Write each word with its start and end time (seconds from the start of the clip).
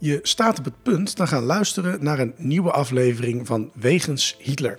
Je 0.00 0.18
staat 0.22 0.58
op 0.58 0.64
het 0.64 0.82
punt 0.82 1.16
te 1.16 1.26
gaan 1.26 1.42
luisteren 1.42 2.04
naar 2.04 2.18
een 2.18 2.34
nieuwe 2.36 2.70
aflevering 2.70 3.46
van 3.46 3.70
Wegens 3.74 4.36
Hitler. 4.38 4.78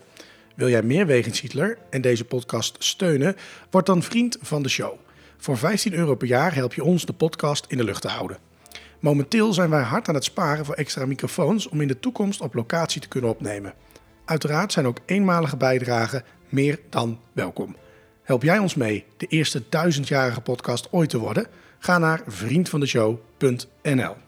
Wil 0.55 0.69
jij 0.69 0.81
meer 0.81 1.05
Wegens 1.05 1.41
Hitler 1.41 1.77
en 1.89 2.01
deze 2.01 2.25
podcast 2.25 2.75
steunen? 2.83 3.35
Word 3.69 3.85
dan 3.85 4.03
vriend 4.03 4.37
van 4.41 4.63
de 4.63 4.69
show. 4.69 4.93
Voor 5.37 5.57
15 5.57 5.93
euro 5.93 6.15
per 6.15 6.27
jaar 6.27 6.55
help 6.55 6.73
je 6.73 6.83
ons 6.83 7.05
de 7.05 7.13
podcast 7.13 7.65
in 7.67 7.77
de 7.77 7.83
lucht 7.83 8.01
te 8.01 8.07
houden. 8.07 8.37
Momenteel 8.99 9.53
zijn 9.53 9.69
wij 9.69 9.81
hard 9.81 10.07
aan 10.07 10.15
het 10.15 10.23
sparen 10.23 10.65
voor 10.65 10.75
extra 10.75 11.05
microfoons 11.05 11.69
om 11.69 11.81
in 11.81 11.87
de 11.87 11.99
toekomst 11.99 12.41
op 12.41 12.53
locatie 12.53 13.01
te 13.01 13.07
kunnen 13.07 13.29
opnemen. 13.29 13.73
Uiteraard 14.25 14.71
zijn 14.71 14.87
ook 14.87 14.99
eenmalige 15.05 15.57
bijdragen 15.57 16.23
meer 16.49 16.79
dan 16.89 17.19
welkom. 17.31 17.75
Help 18.23 18.43
jij 18.43 18.57
ons 18.57 18.75
mee 18.75 19.05
de 19.17 19.25
eerste 19.25 19.63
duizendjarige 19.69 20.41
podcast 20.41 20.87
ooit 20.91 21.09
te 21.09 21.17
worden? 21.17 21.47
Ga 21.79 21.97
naar 21.97 22.21
vriendvandeshow.nl. 22.27 24.27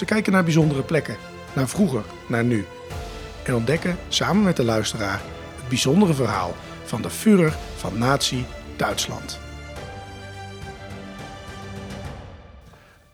Ze 0.00 0.06
kijken 0.06 0.32
naar 0.32 0.44
bijzondere 0.44 0.82
plekken, 0.82 1.16
naar 1.52 1.68
vroeger, 1.68 2.02
naar 2.28 2.44
nu. 2.44 2.66
En 3.42 3.54
ontdekken 3.54 3.96
samen 4.08 4.42
met 4.42 4.56
de 4.56 4.64
luisteraar 4.64 5.20
het 5.56 5.68
bijzondere 5.68 6.14
verhaal 6.14 6.54
van 6.84 7.02
de 7.02 7.10
Führer 7.10 7.56
van 7.76 7.98
Nazi 7.98 8.44
Duitsland. 8.76 9.40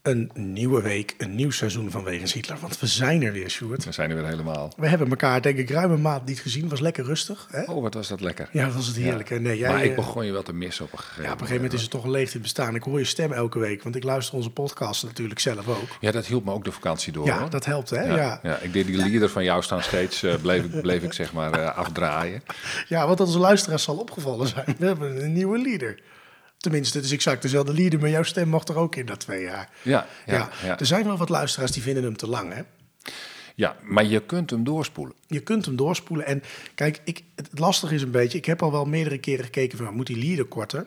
Een 0.07 0.31
nieuwe 0.35 0.83
week, 0.83 1.15
een 1.19 1.35
nieuw 1.35 1.51
seizoen 1.51 1.91
van 1.91 2.05
Wegens 2.05 2.33
Hitler. 2.33 2.59
Want 2.61 2.81
we 2.81 2.87
zijn 2.87 3.23
er 3.23 3.33
weer, 3.33 3.51
Sjoerd. 3.51 3.85
We 3.85 3.93
zijn 3.93 4.11
er 4.11 4.17
weer 4.17 4.27
helemaal. 4.27 4.73
We 4.77 4.89
hebben 4.89 5.09
elkaar 5.09 5.43
denk 5.43 5.59
ik 5.59 5.71
ruim 5.71 5.91
een 5.91 6.01
maand 6.01 6.27
niet 6.27 6.41
gezien. 6.41 6.69
Was 6.69 6.81
lekker 6.81 7.05
rustig. 7.05 7.49
Hè? 7.51 7.63
Oh, 7.63 7.83
wat 7.83 7.95
was 7.95 8.09
dat 8.09 8.21
lekker. 8.21 8.49
Ja, 8.53 8.65
dat 8.65 8.75
was 8.75 8.87
het 8.87 8.97
heerlijk. 8.97 9.41
Nee, 9.41 9.59
jij, 9.59 9.71
maar 9.73 9.85
ik 9.85 9.91
eh, 9.91 9.97
begon 9.97 10.27
je 10.27 10.33
wel 10.33 10.43
te 10.43 10.53
missen 10.53 10.85
op 10.85 10.93
een 10.93 10.99
gegeven 10.99 11.23
Ja, 11.23 11.29
op 11.29 11.35
een 11.35 11.39
gegeven 11.39 11.57
moment 11.57 11.73
is 11.73 11.83
het 11.83 11.91
toch 11.91 12.05
een 12.05 12.11
leegte 12.11 12.39
bestaan. 12.39 12.75
Ik 12.75 12.83
hoor 12.83 12.99
je 12.99 13.05
stem 13.05 13.33
elke 13.33 13.59
week, 13.59 13.83
want 13.83 13.97
ik 13.97 14.03
luister 14.03 14.35
onze 14.35 14.51
podcast 14.51 15.05
natuurlijk 15.05 15.41
zelf 15.41 15.69
ook. 15.69 15.89
Ja, 16.01 16.11
dat 16.11 16.27
hielp 16.27 16.45
me 16.45 16.53
ook 16.53 16.65
de 16.65 16.73
vakantie 16.73 17.13
door. 17.13 17.27
Ja, 17.27 17.39
hoor. 17.39 17.51
dat 17.51 17.65
helpt, 17.65 17.91
hè? 17.91 18.03
Ja, 18.03 18.17
Ja, 18.17 18.41
ja. 18.43 18.59
ik 18.59 18.73
deed 18.73 18.87
die 18.87 18.97
lieder 18.97 19.29
van 19.29 19.45
jou 19.45 19.63
staan 19.63 19.83
steeds, 19.83 20.23
eh, 20.23 20.35
bleef, 20.43 20.65
ik, 20.65 20.81
bleef 20.81 21.03
ik 21.03 21.13
zeg 21.13 21.33
maar 21.33 21.53
eh, 21.53 21.77
afdraaien. 21.77 22.43
Ja, 22.89 23.07
wat 23.07 23.21
onze 23.21 23.39
luisteraars 23.39 23.83
zal 23.83 23.97
opgevallen 23.97 24.49
zijn. 24.49 24.77
We 24.79 24.87
hebben 24.87 25.25
een 25.25 25.33
nieuwe 25.33 25.59
leader. 25.59 25.99
Tenminste, 26.59 26.97
het 26.97 27.07
is 27.07 27.13
exact 27.13 27.43
dezelfde 27.43 27.75
leader, 27.75 28.01
maar 28.01 28.11
jouw 28.11 28.23
stem 28.23 28.49
mag 28.49 28.65
er 28.65 28.77
ook 28.77 28.97
in 28.97 29.07
dat 29.07 29.21
twee 29.21 29.43
jaar. 29.43 29.71
Ja, 29.83 30.07
Ja, 30.27 30.35
ja, 30.35 30.51
ja. 30.65 30.79
er 30.79 30.87
zijn 30.87 31.05
wel 31.05 31.17
wat 31.17 31.29
luisteraars 31.29 31.73
die 31.73 31.83
vinden 31.83 32.03
hem 32.03 32.17
te 32.17 32.29
lang, 32.29 32.53
hè? 32.53 32.63
ja, 33.57 33.77
maar 33.83 34.05
je 34.05 34.21
kunt 34.21 34.51
hem 34.51 34.65
doorspoelen. 34.65 35.15
Je 35.27 35.41
kunt 35.41 35.65
hem 35.65 35.77
doorspoelen. 35.77 36.27
En 36.27 36.43
kijk, 36.75 37.01
ik, 37.05 37.23
het 37.35 37.59
lastige 37.59 37.95
is 37.95 38.03
een 38.03 38.11
beetje... 38.11 38.39
Ik 38.39 38.45
heb 38.45 38.63
al 38.63 38.73
wel 38.73 38.85
meerdere 38.85 39.19
keren 39.19 39.45
gekeken 39.45 39.79
van... 39.79 39.95
Moet 39.95 40.07
die 40.07 40.19
leader 40.19 40.45
korter? 40.45 40.87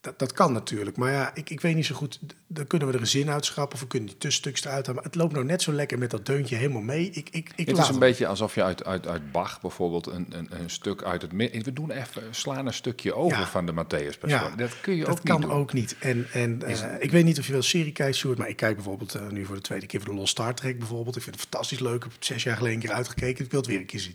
Dat, 0.00 0.18
dat 0.18 0.32
kan 0.32 0.52
natuurlijk. 0.52 0.96
Maar 0.96 1.12
ja, 1.12 1.30
ik, 1.34 1.50
ik 1.50 1.60
weet 1.60 1.74
niet 1.74 1.86
zo 1.86 1.94
goed... 1.94 2.18
Dan 2.46 2.66
kunnen 2.66 2.88
we 2.88 2.94
er 2.94 3.00
een 3.00 3.06
zin 3.06 3.30
uitschrappen... 3.30 3.74
of 3.74 3.80
we 3.80 3.86
kunnen 3.86 4.08
die 4.08 4.18
tussenstukjes 4.18 4.64
eruit 4.64 4.86
halen. 4.86 4.94
Maar 5.02 5.10
het 5.12 5.20
loopt 5.20 5.32
nou 5.32 5.44
net 5.44 5.62
zo 5.62 5.72
lekker 5.72 5.98
met 5.98 6.10
dat 6.10 6.26
deuntje 6.26 6.56
helemaal 6.56 6.82
mee. 6.82 7.10
Ik, 7.10 7.28
ik, 7.30 7.50
ik 7.56 7.66
Het 7.66 7.78
is 7.78 7.88
een 7.88 7.98
beetje 7.98 8.26
alsof 8.26 8.54
je 8.54 8.62
uit, 8.62 8.84
uit, 8.84 9.06
uit 9.06 9.32
Bach 9.32 9.60
bijvoorbeeld 9.60 10.06
een, 10.06 10.26
een, 10.30 10.48
een 10.50 10.70
stuk 10.70 11.02
uit 11.02 11.22
het 11.22 11.32
midden... 11.32 11.62
We 11.64 11.72
doen 11.72 11.90
even, 11.90 12.22
slaan 12.30 12.66
een 12.66 12.72
stukje 12.74 13.14
over 13.14 13.38
Ja. 13.38 13.46
van 13.46 13.66
de 13.66 13.72
Matthäus 13.72 14.26
Ja, 14.26 14.48
Dat 14.56 14.80
kun 14.80 14.94
je 14.96 15.04
dat 15.04 15.10
ook 15.18 15.24
kan 15.24 15.40
niet 15.40 15.48
doen. 15.48 15.58
ook 15.58 15.72
niet. 15.72 15.96
En, 15.98 16.26
en 16.32 16.62
eh, 16.62 16.94
ik 16.98 17.10
weet 17.10 17.24
niet 17.24 17.38
of 17.38 17.46
je 17.46 17.52
wel 17.52 17.62
serie 17.62 17.92
kijkt, 17.92 18.16
Sjoerd, 18.16 18.38
maar 18.38 18.48
ik 18.48 18.56
kijk 18.56 18.74
bijvoorbeeld 18.74 19.14
eh, 19.14 19.28
nu 19.28 19.44
voor 19.44 19.54
de 19.56 19.60
tweede 19.62 19.86
keer 19.86 20.00
voor 20.00 20.10
de 20.10 20.16
Lost 20.16 20.30
Star 20.30 20.54
Trek 20.54 20.78
bijvoorbeeld. 20.78 21.16
Ik 21.16 21.22
vind 21.22 21.34
het 21.34 21.44
fantastisch 21.44 21.78
leuk. 21.80 21.94
Ik 21.96 22.02
heb 22.02 22.12
het 22.12 22.24
zes 22.24 22.42
jaar 22.42 22.56
geleden 22.56 22.76
een 22.80 22.86
keer 22.86 22.94
uitgekeken. 22.96 23.44
Ik 23.44 23.50
wil 23.50 23.60
het 23.60 23.68
weer 23.68 23.78
een 23.78 23.86
keer 23.86 24.00
zien. 24.00 24.14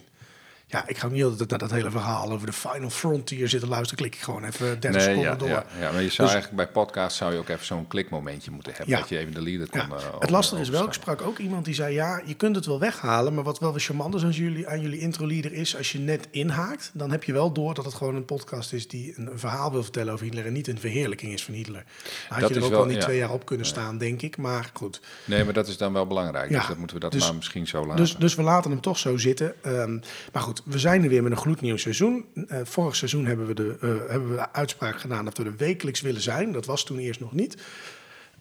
Ja, 0.67 0.87
ik 0.87 0.97
ga 0.97 1.07
niet 1.07 1.23
altijd 1.23 1.49
naar 1.49 1.59
dat 1.59 1.71
hele 1.71 1.91
verhaal 1.91 2.31
over 2.31 2.45
de 2.47 2.53
Final 2.53 2.89
Frontier 2.89 3.49
zitten 3.49 3.69
luisteren. 3.69 3.97
Klik 3.97 4.15
ik 4.15 4.21
gewoon 4.21 4.43
even 4.43 4.65
30 4.79 4.91
Nee, 4.91 5.01
seconden 5.01 5.23
ja, 5.31 5.35
door. 5.35 5.47
ja, 5.47 5.65
ja, 5.79 5.91
maar 5.91 6.01
je 6.01 6.09
zou 6.09 6.27
Dus- 6.27 6.35
eigenlijk 6.37 6.55
bij 6.55 6.67
podcast 6.83 7.17
zou 7.17 7.33
je 7.33 7.39
ook 7.39 7.49
even 7.49 7.65
zo'n 7.65 7.87
klikmomentje 7.87 8.51
moeten 8.51 8.73
hebben. 8.73 8.93
Ja. 8.93 8.99
Dat 8.99 9.09
je 9.09 9.17
even 9.17 9.33
de 9.33 9.41
leader 9.41 9.69
kon... 9.69 9.79
Ja, 9.79 9.87
eh, 9.95 10.19
het 10.19 10.29
lastige 10.29 10.61
is 10.61 10.69
wel, 10.69 10.85
ik 10.85 10.93
sprak 10.93 11.21
ook 11.21 11.37
iemand 11.37 11.65
die 11.65 11.73
zei... 11.73 11.93
ja, 11.93 12.21
je 12.25 12.33
kunt 12.33 12.55
het 12.55 12.65
wel 12.65 12.79
weghalen, 12.79 13.33
maar 13.33 13.43
wat 13.43 13.59
wel 13.59 13.71
weer 13.71 13.81
charmant 13.81 14.15
is 14.15 14.23
aan 14.23 14.29
jullie, 14.31 14.67
aan 14.67 14.81
jullie 14.81 14.99
intro-leader 14.99 15.53
is... 15.53 15.77
als 15.77 15.91
je 15.91 15.99
net 15.99 16.27
inhaakt, 16.31 16.91
dan 16.93 17.11
heb 17.11 17.23
je 17.23 17.33
wel 17.33 17.51
door 17.51 17.73
dat 17.73 17.85
het 17.85 17.93
gewoon 17.93 18.15
een 18.15 18.25
podcast 18.25 18.73
is... 18.73 18.87
die 18.87 19.13
een, 19.17 19.27
een 19.31 19.39
verhaal 19.39 19.71
wil 19.71 19.83
vertellen 19.83 20.13
over 20.13 20.25
Hitler 20.25 20.45
en 20.45 20.53
niet 20.53 20.67
een 20.67 20.79
verheerlijking 20.79 21.33
is 21.33 21.43
van 21.45 21.53
Hitler. 21.53 21.83
Dan 21.83 22.11
had 22.27 22.39
Dat 22.39 22.49
je 22.49 22.55
er 22.55 22.63
ook 22.63 22.69
wel- 22.69 22.79
wel 22.79 22.89
niet 22.89 23.01
twee 23.01 23.17
jaar 23.17 23.31
op 23.31 23.45
kunnen 23.45 23.65
staan, 23.65 23.97
denk 23.97 24.21
ik. 24.21 24.37
Maar 24.37 24.69
goed, 24.73 25.01
Nee, 25.25 25.43
maar 25.43 25.53
dat 25.53 25.67
is 25.67 25.77
dan 25.77 25.93
wel 25.93 26.07
belangrijk. 26.07 26.49
Dus 26.49 26.67
dat 26.67 26.77
moeten 26.77 26.95
we 26.95 27.01
dat 27.01 27.11
dus- 27.11 27.23
maar 27.25 27.35
misschien 27.35 27.67
zo 27.67 27.81
laten. 27.85 27.95
dus, 27.95 28.15
dus 28.17 28.35
we 28.35 28.41
laten 28.41 28.71
hem 28.71 28.81
toch 28.81 28.97
zo 28.97 29.17
zitten. 29.17 29.63
Ehm, 29.63 29.99
maar 30.31 30.41
goed, 30.41 30.61
we 30.65 30.79
zijn 30.79 31.03
er 31.03 31.09
weer 31.09 31.23
met 31.23 31.31
een 31.31 31.37
gloednieuw 31.37 31.77
seizoen. 31.77 32.25
Eh, 32.47 32.59
vorig 32.63 32.95
seizoen 32.95 33.25
hebben 33.25 33.47
we, 33.47 33.53
de, 33.53 33.77
eh, 33.81 33.89
hebben 33.89 34.29
we 34.29 34.35
de 34.35 34.53
uitspraak 34.53 34.99
gedaan 34.99 35.25
dat 35.25 35.37
we 35.37 35.43
er 35.43 35.55
wekelijks 35.57 36.01
willen 36.01 36.21
zijn. 36.21 36.51
Dat 36.51 36.65
was 36.65 36.85
toen 36.85 36.97
eerst 36.97 37.19
nog 37.19 37.33
niet. 37.33 37.57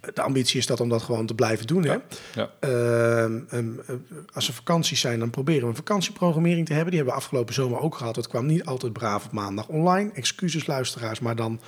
Eh, 0.01 0.11
De 0.15 0.23
ambitie 0.23 0.59
is 0.59 0.67
dat 0.67 0.81
om 0.81 0.89
dat 0.89 1.03
gewoon 1.03 1.27
te 1.27 1.35
blijven 1.35 1.67
doen. 1.67 1.85
Hè? 1.85 1.97
ja. 2.35 2.51
Ehm, 2.61 3.41
ehm, 3.49 3.79
eh, 3.87 3.95
als 4.33 4.49
er 4.49 4.55
vakanties 4.55 5.01
zijn, 5.01 5.19
dan 5.19 5.31
proberen 5.31 5.62
we 5.62 5.69
een 5.69 5.77
vakantieprogrammering 5.77 6.67
te 6.67 6.73
hebben. 6.73 6.91
Die 6.91 7.01
hebben 7.01 7.19
we 7.19 7.25
afgelopen 7.25 7.55
zomer 7.55 7.81
ook 7.81 7.95
gehad. 7.95 8.17
Het 8.17 8.29
kwam 8.29 8.47
niet 8.47 8.65
altijd 8.65 8.93
braaf 8.93 9.25
op 9.25 9.33
maandag 9.33 9.69
online. 9.69 10.11
Excuses 10.12 10.67
luisteraars, 10.67 11.21
maar 11.21 11.37
dan... 11.37 11.61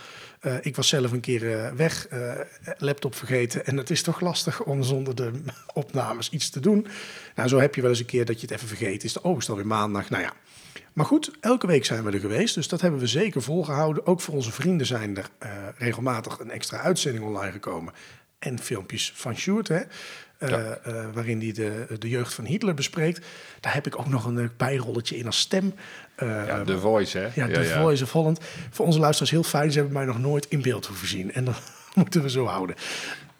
ik 0.60 0.76
was 0.76 0.88
zelf 0.88 1.12
een 1.12 1.20
keer 1.20 1.72
weg, 1.76 2.08
laptop 2.78 3.14
vergeten. 3.14 3.66
En 3.66 3.76
het 3.76 3.90
is 3.90 4.02
toch 4.02 4.20
lastig 4.20 4.62
om 4.62 4.82
zonder 4.82 5.14
de 5.14 5.30
opnames 5.82 6.30
iets 6.30 6.50
te 6.50 6.60
doen. 6.60 6.86
Nou, 7.34 7.48
zo 7.48 7.58
heb 7.58 7.74
je 7.74 7.80
wel 7.80 7.90
eens 7.90 8.00
een 8.00 8.06
keer 8.06 8.24
dat 8.24 8.40
je 8.40 8.46
het 8.46 8.56
even 8.56 8.68
vergeten 8.68 9.08
is. 9.08 9.20
Oh, 9.20 9.32
is 9.32 9.40
het 9.40 9.48
alweer 9.48 9.66
maandag? 9.66 10.10
Nou 10.10 10.22
ja. 10.22 10.32
Maar 10.96 11.06
goed, 11.06 11.30
elke 11.40 11.66
week 11.66 11.84
zijn 11.84 12.04
we 12.04 12.10
er 12.10 12.20
geweest. 12.20 12.54
Dus 12.54 12.68
dat 12.68 12.80
hebben 12.80 13.00
we 13.00 13.06
zeker 13.06 13.42
volgehouden. 13.42 14.06
Ook 14.06 14.20
voor 14.20 14.34
onze 14.34 14.52
vrienden 14.52 14.86
zijn 14.86 15.16
er 15.16 15.28
eh, 15.38 15.50
regelmatig 15.78 16.38
een 16.38 16.50
extra 16.50 16.78
uitzending 16.78 17.24
online 17.24 17.52
gekomen. 17.52 17.92
En 18.38 18.58
filmpjes 18.58 19.12
van 19.14 19.36
Sjoerd, 19.36 19.68
hè. 19.68 19.80
eh, 20.38 20.48
Ja. 20.48 20.58
eh, 20.82 21.04
waarin 21.14 21.40
hij 21.40 21.52
de, 21.52 21.86
de 21.98 22.08
jeugd 22.08 22.34
van 22.34 22.44
Hitler 22.44 22.74
bespreekt. 22.74 23.26
Daar 23.60 23.74
heb 23.74 23.86
ik 23.86 23.98
ook 23.98 24.08
nog 24.08 24.24
een 24.24 24.50
bijrolletje 24.56 25.16
in 25.16 25.26
als 25.26 25.38
stem. 25.38 25.74
Ja, 26.18 26.64
The 26.64 26.78
Voice, 26.78 27.18
hè? 27.18 27.28
ja, 27.34 27.48
The 27.48 27.64
Voice 27.80 28.04
of 28.04 28.12
Holland. 28.12 28.40
Voor 28.70 28.86
onze 28.86 28.98
luisteraars 28.98 29.30
heel 29.30 29.42
fijn. 29.42 29.70
Ze 29.72 29.78
hebben 29.78 29.96
mij 29.96 30.04
nog 30.06 30.18
nooit 30.18 30.46
in 30.48 30.62
beeld 30.62 30.86
hoeven 30.86 31.08
zien. 31.08 31.32
En 31.32 31.44
dat 31.44 31.60
moeten 31.94 32.22
we 32.22 32.30
zo 32.30 32.44
houden. 32.44 32.76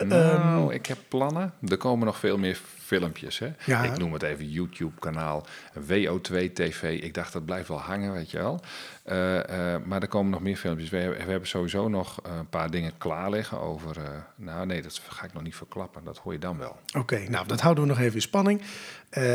Nou, 0.05 0.75
ik 0.75 0.87
heb 0.87 0.99
plannen. 1.09 1.53
Er 1.69 1.77
komen 1.77 2.07
nog 2.07 2.19
veel 2.19 2.39
meer 2.39 2.61
filmpjes. 2.87 3.39
Hè? 3.39 3.49
Ja. 3.65 3.83
Ik 3.85 3.99
noem 3.99 4.13
het 4.13 4.23
even 4.23 4.51
YouTube-kanaal, 4.51 5.47
WO2 5.81 6.53
TV. 6.53 7.03
Ik 7.03 7.15
dacht, 7.15 7.33
dat 7.33 7.45
blijft 7.45 7.69
wel 7.69 7.81
hangen, 7.81 8.13
weet 8.13 8.31
je 8.31 8.39
wel. 8.39 8.61
Eh, 9.05 9.75
eh, 9.75 9.83
maar 9.85 10.03
er 10.03 10.09
komen 10.09 10.31
nog 10.31 10.41
meer 10.41 10.57
filmpjes. 10.57 10.91
We, 10.91 10.97
hebben- 10.97 11.25
we 11.25 11.31
hebben 11.31 11.49
sowieso 11.49 11.89
nog 11.89 12.19
een 12.23 12.49
paar 12.49 12.71
dingen 12.71 12.93
klaar 12.99 13.31
liggen 13.31 13.61
over... 13.61 13.97
eh, 13.97 14.09
nou, 14.37 14.67
nee, 14.67 14.83
dat 14.83 15.01
ga 15.09 15.25
ik 15.25 15.33
nog 15.33 15.43
niet 15.43 15.55
verklappen. 15.57 16.05
Dat 16.05 16.19
hoor 16.19 16.33
je 16.33 16.39
dan 16.39 16.59
wel. 16.59 16.77
Oké, 16.99 17.29
nou 17.29 17.47
dat 17.47 17.61
houden 17.61 17.85
we 17.85 17.91
nog 17.91 17.99
even 18.01 18.15
in 18.15 18.21
spanning. 18.21 18.61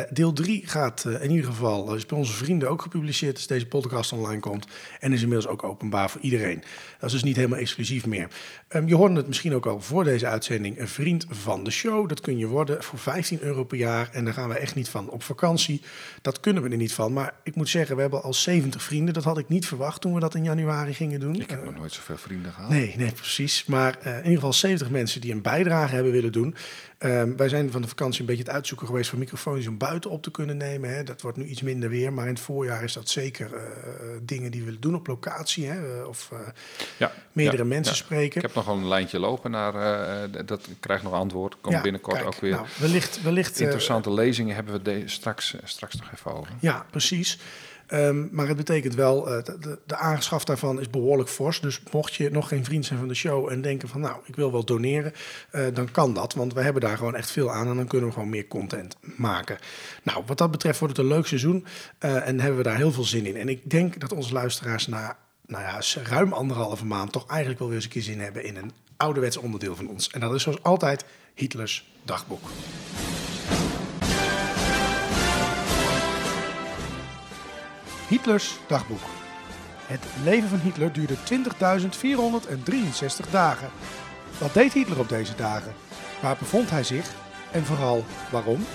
Deel 0.09 0.33
3 0.33 0.67
gaat 0.67 1.05
in 1.21 1.29
ieder 1.31 1.45
geval, 1.45 1.95
is 1.95 2.05
bij 2.05 2.17
onze 2.17 2.33
vrienden 2.33 2.69
ook 2.69 2.81
gepubliceerd 2.81 3.35
als 3.35 3.47
deze 3.47 3.65
podcast 3.67 4.11
online 4.13 4.39
komt. 4.39 4.67
En 4.99 5.13
is 5.13 5.21
inmiddels 5.21 5.47
ook 5.51 5.63
openbaar 5.63 6.09
voor 6.09 6.21
iedereen. 6.21 6.63
Dat 6.99 7.07
is 7.07 7.11
dus 7.11 7.23
niet 7.23 7.35
helemaal 7.35 7.59
exclusief 7.59 8.05
meer. 8.05 8.27
Ehm, 8.67 8.87
je 8.87 8.95
hoorde 8.95 9.15
het 9.15 9.27
misschien 9.27 9.53
ook 9.55 9.65
al 9.65 9.81
voor 9.81 10.03
deze 10.03 10.27
uitzending, 10.27 10.79
een 10.79 10.87
vriend 10.87 11.25
van 11.29 11.63
de 11.63 11.71
show. 11.71 12.09
Dat 12.09 12.19
kun 12.21 12.37
je 12.37 12.47
worden 12.47 12.83
voor 12.83 12.99
15 12.99 13.40
euro 13.41 13.63
per 13.63 13.77
jaar 13.77 14.09
en 14.11 14.25
daar 14.25 14.33
gaan 14.33 14.49
we 14.49 14.55
echt 14.57 14.75
niet 14.75 14.89
van. 14.89 15.09
Op 15.09 15.23
vakantie, 15.23 15.81
dat 16.21 16.39
kunnen 16.39 16.63
we 16.63 16.69
er 16.69 16.77
niet 16.77 16.93
van. 16.93 17.13
Maar 17.13 17.33
ik 17.43 17.55
moet 17.55 17.69
zeggen, 17.69 17.95
we 17.95 18.01
hebben 18.01 18.23
al 18.23 18.33
70 18.33 18.83
vrienden. 18.83 19.13
Dat 19.13 19.23
had 19.23 19.37
ik 19.37 19.49
niet 19.49 19.65
verwacht 19.65 20.01
toen 20.01 20.13
we 20.13 20.19
dat 20.19 20.35
in 20.35 20.43
januari 20.43 20.93
gingen 20.93 21.19
doen. 21.19 21.35
Ik 21.41 21.49
heb 21.49 21.59
Eh, 21.59 21.65
nog 21.65 21.75
nooit 21.75 21.93
zoveel 21.93 22.17
vrienden 22.17 22.51
gehad. 22.51 22.69
Nee, 22.69 22.93
nee, 22.97 23.11
precies. 23.11 23.65
Maar 23.65 23.97
eh, 24.01 24.11
in 24.11 24.17
ieder 24.17 24.33
geval 24.33 24.53
70 24.53 24.89
mensen 24.89 25.21
die 25.21 25.31
een 25.31 25.41
bijdrage 25.41 25.93
hebben 25.95 26.11
willen 26.11 26.31
doen. 26.31 26.55
Ehm, 27.01 27.35
wij 27.35 27.49
zijn 27.49 27.71
van 27.71 27.81
de 27.81 27.87
vakantie 27.87 28.19
een 28.19 28.25
beetje 28.25 28.43
het 28.43 28.51
uitzoeken 28.51 28.87
geweest 28.87 29.09
van 29.09 29.19
microfoons 29.19 29.67
om 29.67 29.77
buiten 29.77 30.09
op 30.09 30.23
te 30.23 30.31
kunnen 30.31 30.57
nemen. 30.57 30.95
Hè. 30.95 31.03
Dat 31.03 31.21
wordt 31.21 31.37
nu 31.37 31.45
iets 31.45 31.61
minder 31.61 31.89
weer, 31.89 32.13
maar 32.13 32.27
in 32.27 32.33
het 32.33 32.43
voorjaar 32.43 32.83
is 32.83 32.93
dat 32.93 33.09
zeker 33.09 33.53
eh, 33.53 33.61
dingen 34.21 34.51
die 34.51 34.59
we 34.59 34.65
willen 34.65 34.81
doen 34.81 34.95
op 34.95 35.07
locatie. 35.07 35.65
Hè. 35.67 35.99
eh, 36.01 36.07
Of 36.07 36.29
eh, 36.31 36.39
Ja, 36.97 37.11
meerdere 37.31 37.63
ja, 37.63 37.67
mensen 37.69 37.93
ja. 37.93 37.99
spreken. 37.99 38.35
Ik 38.35 38.41
heb 38.41 38.55
nog 38.55 38.65
wel 38.65 38.75
een 38.75 38.87
lijntje 38.87 39.19
lopen 39.19 39.51
naar, 39.51 39.75
eh, 39.75 40.45
dat 40.45 40.67
ik 40.67 40.75
krijg 40.79 41.03
nog 41.03 41.13
antwoord. 41.13 41.55
Komt 41.61 41.81
binnenkort 41.81 42.15
kijk, 42.15 42.27
ook 42.27 42.39
weer. 42.39 42.51
Nou, 42.51 42.65
wellicht, 42.79 43.21
wellicht 43.21 43.59
Interessante 43.59 44.13
lezingen 44.13 44.55
hebben 44.55 44.73
we 44.73 44.81
de, 44.81 45.03
straks, 45.05 45.55
straks 45.63 45.95
nog 45.95 46.11
even 46.13 46.33
over. 46.33 46.53
Ja, 46.59 46.85
precies. 46.89 47.39
Ehm, 47.91 48.27
maar 48.31 48.47
het 48.47 48.57
betekent 48.57 48.95
wel, 48.95 49.29
eh, 49.29 49.43
de, 49.43 49.79
de, 49.85 49.95
aanschaf 49.95 50.43
daarvan 50.43 50.79
is 50.79 50.89
behoorlijk 50.89 51.29
fors. 51.29 51.61
Dus 51.61 51.81
mocht 51.91 52.13
je 52.13 52.29
nog 52.29 52.47
geen 52.47 52.63
vriend 52.63 52.85
zijn 52.85 52.99
van 52.99 53.07
de 53.07 53.13
show 53.13 53.49
en 53.49 53.61
denken 53.61 53.87
van 53.87 54.01
nou, 54.01 54.19
ik 54.25 54.35
wil 54.35 54.51
wel 54.51 54.65
doneren, 54.65 55.13
eh, 55.49 55.65
dan 55.73 55.91
kan 55.91 56.13
dat. 56.13 56.33
Want 56.33 56.53
we 56.53 56.61
hebben 56.61 56.81
daar 56.81 56.97
gewoon 56.97 57.15
echt 57.15 57.31
veel 57.31 57.51
aan 57.51 57.67
en 57.67 57.75
dan 57.75 57.87
kunnen 57.87 58.07
we 58.07 58.13
gewoon 58.13 58.29
meer 58.29 58.47
content 58.47 58.97
maken. 59.01 59.57
Nou, 60.03 60.23
wat 60.25 60.37
dat 60.37 60.51
betreft 60.51 60.79
wordt 60.79 60.97
het 60.97 61.05
een 61.05 61.11
leuk 61.11 61.25
seizoen 61.25 61.65
eh, 61.97 62.27
en 62.27 62.39
hebben 62.39 62.57
we 62.57 62.63
daar 62.63 62.77
heel 62.77 62.91
veel 62.91 63.03
zin 63.03 63.25
in. 63.25 63.37
En 63.37 63.49
ik 63.49 63.69
denk 63.69 63.99
dat 63.99 64.13
onze 64.13 64.33
luisteraars 64.33 64.87
na 64.87 65.17
nou 65.45 65.63
ja, 65.63 65.81
ruim 66.03 66.33
anderhalve 66.33 66.85
maand 66.85 67.11
toch 67.11 67.27
eigenlijk 67.27 67.59
wel 67.59 67.67
weer 67.67 67.77
eens 67.77 67.85
een 67.85 67.91
keer 67.91 68.01
zin 68.01 68.19
hebben 68.19 68.43
in 68.43 68.55
een 68.55 68.71
ouderwets 68.97 69.37
onderdeel 69.37 69.75
van 69.75 69.87
ons. 69.87 70.09
En 70.09 70.19
dat 70.19 70.33
is 70.33 70.43
zoals 70.43 70.63
altijd 70.63 71.05
Hitlers 71.33 71.91
dagboek. 72.03 72.49
Hitlers 78.11 78.59
dagboek. 78.67 78.99
Het 79.85 80.05
leven 80.23 80.49
van 80.49 80.59
Hitler 80.59 80.93
duurde 80.93 81.15
20.463 83.25 83.29
dagen. 83.31 83.69
Wat 84.37 84.53
deed 84.53 84.73
Hitler 84.73 84.99
op 84.99 85.09
deze 85.09 85.35
dagen? 85.35 85.73
Waar 86.21 86.35
bevond 86.39 86.69
hij 86.69 86.83
zich? 86.83 87.13
En 87.51 87.65
vooral 87.65 88.05
waarom? 88.31 88.65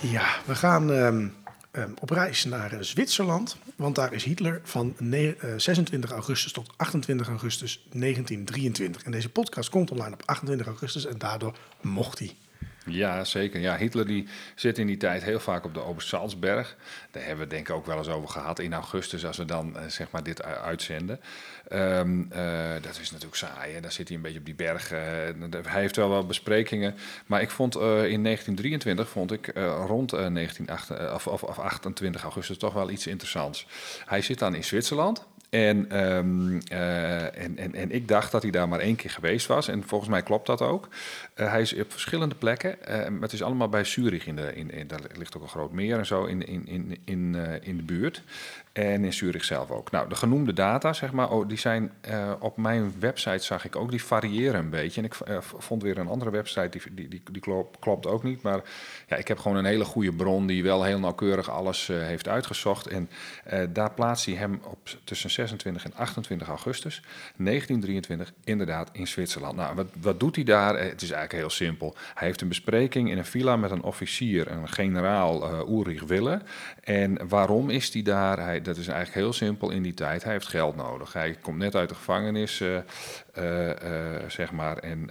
Ja, 0.00 0.26
we 0.44 0.54
gaan 0.54 0.92
ehm, 0.92 1.28
ehm, 1.72 1.90
op 2.00 2.10
reis 2.10 2.44
naar 2.44 2.72
eh, 2.72 2.78
Zwitserland. 2.80 3.56
Want 3.76 3.94
daar 3.94 4.12
is 4.12 4.24
Hitler 4.24 4.60
van 4.64 4.94
ne- 4.98 5.36
eh, 5.38 5.50
26 5.56 6.10
augustus 6.10 6.52
tot 6.52 6.70
28 6.76 7.28
augustus 7.28 7.86
1923. 7.92 9.02
En 9.02 9.10
deze 9.10 9.28
podcast 9.28 9.68
komt 9.68 9.90
online 9.90 10.12
op 10.12 10.22
28 10.24 10.66
augustus 10.66 11.06
en 11.06 11.18
daardoor 11.18 11.56
mocht 11.80 12.18
hij. 12.18 12.36
Ja, 12.86 13.24
zeker. 13.24 13.60
Ja, 13.60 13.76
Hitler 13.76 14.06
die 14.06 14.28
zit 14.54 14.78
in 14.78 14.86
die 14.86 14.96
tijd 14.96 15.22
heel 15.22 15.40
vaak 15.40 15.64
op 15.64 15.74
de 15.74 15.84
Obersalzberg. 15.84 16.76
Daar 17.10 17.22
hebben 17.22 17.36
we 17.36 17.42
het 17.42 17.50
denk 17.50 17.68
ik 17.68 17.74
ook 17.74 17.86
wel 17.86 17.98
eens 17.98 18.08
over 18.08 18.28
gehad 18.28 18.58
in 18.58 18.72
augustus, 18.72 19.26
als 19.26 19.36
we 19.36 19.44
dan 19.44 19.76
eh, 19.76 19.86
zeg 19.86 20.10
maar 20.10 20.22
dit 20.22 20.42
uitzenden. 20.42 21.20
Ehm, 21.68 22.22
eh, 22.30 22.72
dat 22.82 22.98
is 23.00 23.10
natuurlijk 23.10 23.36
saai, 23.36 23.74
hè? 23.74 23.80
daar 23.80 23.92
zit 23.92 24.08
hij 24.08 24.16
een 24.16 24.22
beetje 24.22 24.38
op 24.38 24.44
die 24.44 24.54
berg. 24.54 24.90
eh, 24.90 24.98
hij 25.62 25.80
heeft 25.80 25.96
wel 25.96 26.08
wel 26.08 26.26
besprekingen. 26.26 26.94
Maar 27.26 27.40
ik 27.40 27.50
vond 27.50 27.74
in 27.74 28.22
1923, 28.22 29.08
vond 29.08 29.32
ik 29.32 29.46
rond 29.86 30.12
eh, 30.12 30.18
1928, 30.18 31.14
of, 31.14 31.26
of, 31.26 31.42
of 31.42 31.58
28 31.58 32.22
augustus 32.22 32.58
toch 32.58 32.72
wel 32.72 32.90
iets 32.90 33.06
interessants. 33.06 33.66
Hij 34.06 34.22
zit 34.22 34.38
dan 34.38 34.54
in 34.54 34.64
Zwitserland. 34.64 35.26
En, 35.52 35.90
ehm, 35.90 36.58
eh, 36.68 37.42
en, 37.42 37.58
en, 37.58 37.74
en 37.74 37.90
ik 37.90 38.08
dacht 38.08 38.32
dat 38.32 38.42
hij 38.42 38.50
daar 38.50 38.68
maar 38.68 38.78
één 38.78 38.96
keer 38.96 39.10
geweest 39.10 39.46
was. 39.46 39.68
En 39.68 39.82
volgens 39.86 40.10
mij 40.10 40.22
klopt 40.22 40.46
dat 40.46 40.62
ook. 40.62 40.88
Eh, 41.34 41.50
hij 41.50 41.60
is 41.60 41.74
op 41.74 41.92
verschillende 41.92 42.34
plekken. 42.34 42.76
maar 42.86 43.20
het 43.20 43.32
is 43.32 43.42
allemaal 43.42 43.68
bij 43.68 43.84
Zurich. 43.84 44.26
In 44.26 44.36
de, 44.36 44.54
in, 44.54 44.70
in, 44.70 44.86
daar 44.86 45.00
ligt 45.16 45.36
ook 45.36 45.42
een 45.42 45.48
groot 45.48 45.72
meer 45.72 45.98
en 45.98 46.06
zo 46.06 46.24
in, 46.24 46.46
in, 46.46 46.66
in, 46.66 46.98
in, 47.04 47.34
in 47.62 47.76
de 47.76 47.82
buurt. 47.82 48.22
En 48.72 49.04
in 49.04 49.12
Zurich 49.12 49.44
zelf 49.44 49.70
ook. 49.70 49.90
Nou, 49.90 50.08
de 50.08 50.14
genoemde 50.14 50.52
data, 50.52 50.92
zeg 50.92 51.12
maar, 51.12 51.30
oh, 51.30 51.48
die 51.48 51.58
zijn 51.58 51.92
eh, 52.00 52.32
op 52.38 52.56
mijn 52.56 52.94
website 52.98 53.44
zag 53.44 53.64
ik 53.64 53.76
ook, 53.76 53.90
die 53.90 54.04
variëren 54.04 54.60
een 54.60 54.70
beetje. 54.70 55.00
En 55.00 55.06
ik 55.06 55.14
eh, 55.14 55.36
vond 55.40 55.82
weer 55.82 55.98
een 55.98 56.08
andere 56.08 56.30
website, 56.30 56.68
die, 56.68 57.08
die, 57.08 57.22
die, 57.30 57.42
klopt, 57.80 58.06
ook 58.06 58.22
niet. 58.22 58.42
Maar 58.42 58.60
ja, 59.06 59.16
ik 59.16 59.28
heb 59.28 59.38
gewoon 59.38 59.56
een 59.56 59.64
hele 59.64 59.84
goede 59.84 60.12
bron 60.12 60.46
die 60.46 60.62
wel 60.62 60.84
heel 60.84 60.98
nauwkeurig 60.98 61.50
alles 61.50 61.88
eh, 61.88 61.96
heeft 61.96 62.28
uitgezocht. 62.28 62.86
En 62.86 63.08
daar 63.72 63.92
plaatst 63.92 64.26
hij 64.26 64.34
hem 64.34 64.60
op 64.64 64.78
tussen 65.04 65.30
26 65.30 65.84
en 65.84 65.94
28 65.94 66.48
augustus 66.48 67.02
1923 67.36 68.32
inderdaad 68.44 68.90
in 68.92 69.06
Zwitserland. 69.06 69.56
Nou, 69.56 69.74
wat, 69.74 69.86
wat 70.00 70.20
doet 70.20 70.34
hij 70.34 70.44
daar? 70.44 70.78
Het 70.78 71.02
is 71.02 71.10
eigenlijk 71.10 71.32
heel 71.32 71.50
simpel. 71.50 71.94
Hij 72.14 72.26
heeft 72.26 72.40
een 72.40 72.48
bespreking 72.48 73.10
in 73.10 73.18
een 73.18 73.24
villa 73.24 73.56
met 73.56 73.70
een 73.70 73.82
officier, 73.82 74.50
een 74.50 74.68
generaal 74.68 75.66
Ulrich 75.68 76.02
Wille. 76.02 76.40
En 76.80 77.28
waarom 77.28 77.70
is 77.70 77.92
hij 77.92 78.02
daar? 78.02 78.38
Hij, 78.38 78.61
dat 78.62 78.76
is 78.76 78.88
eigenlijk 78.88 79.18
heel 79.18 79.32
simpel 79.32 79.70
in 79.70 79.82
die 79.82 79.94
tijd. 79.94 80.22
Hij 80.22 80.32
heeft 80.32 80.48
geld 80.48 80.76
nodig. 80.76 81.12
Hij 81.12 81.36
komt 81.40 81.58
net 81.58 81.74
uit 81.74 81.88
de 81.88 81.94
gevangenis, 81.94 82.60
uh, 82.60 82.76
uh, 83.38 83.70
zeg 84.28 84.52
maar. 84.52 84.76
En 84.76 85.10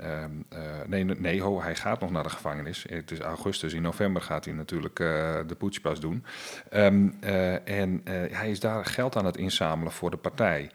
nee, 0.86 1.03
nee 1.03 1.42
ho, 1.42 1.62
hij 1.62 1.75
gaat 1.75 2.00
nog 2.00 2.12
naar 2.12 2.24
de 2.24 2.30
gevangenis. 2.30 2.86
Het 2.89 3.12
is 3.12 3.19
augustus. 3.19 3.74
In 3.74 3.81
november 3.81 4.21
gaat 4.21 4.45
hij 4.45 4.53
natuurlijk 4.53 4.95
de 4.95 5.56
poetspas 5.57 6.00
doen. 6.00 6.25
Um, 6.74 7.18
en 7.63 8.01
hij 8.31 8.50
is 8.50 8.59
daar 8.59 8.86
geld 8.86 9.15
aan 9.15 9.25
het 9.25 9.38
inzamelen 9.38 9.92
voor 9.92 10.12
de 10.12 10.18
partij. 10.18 10.69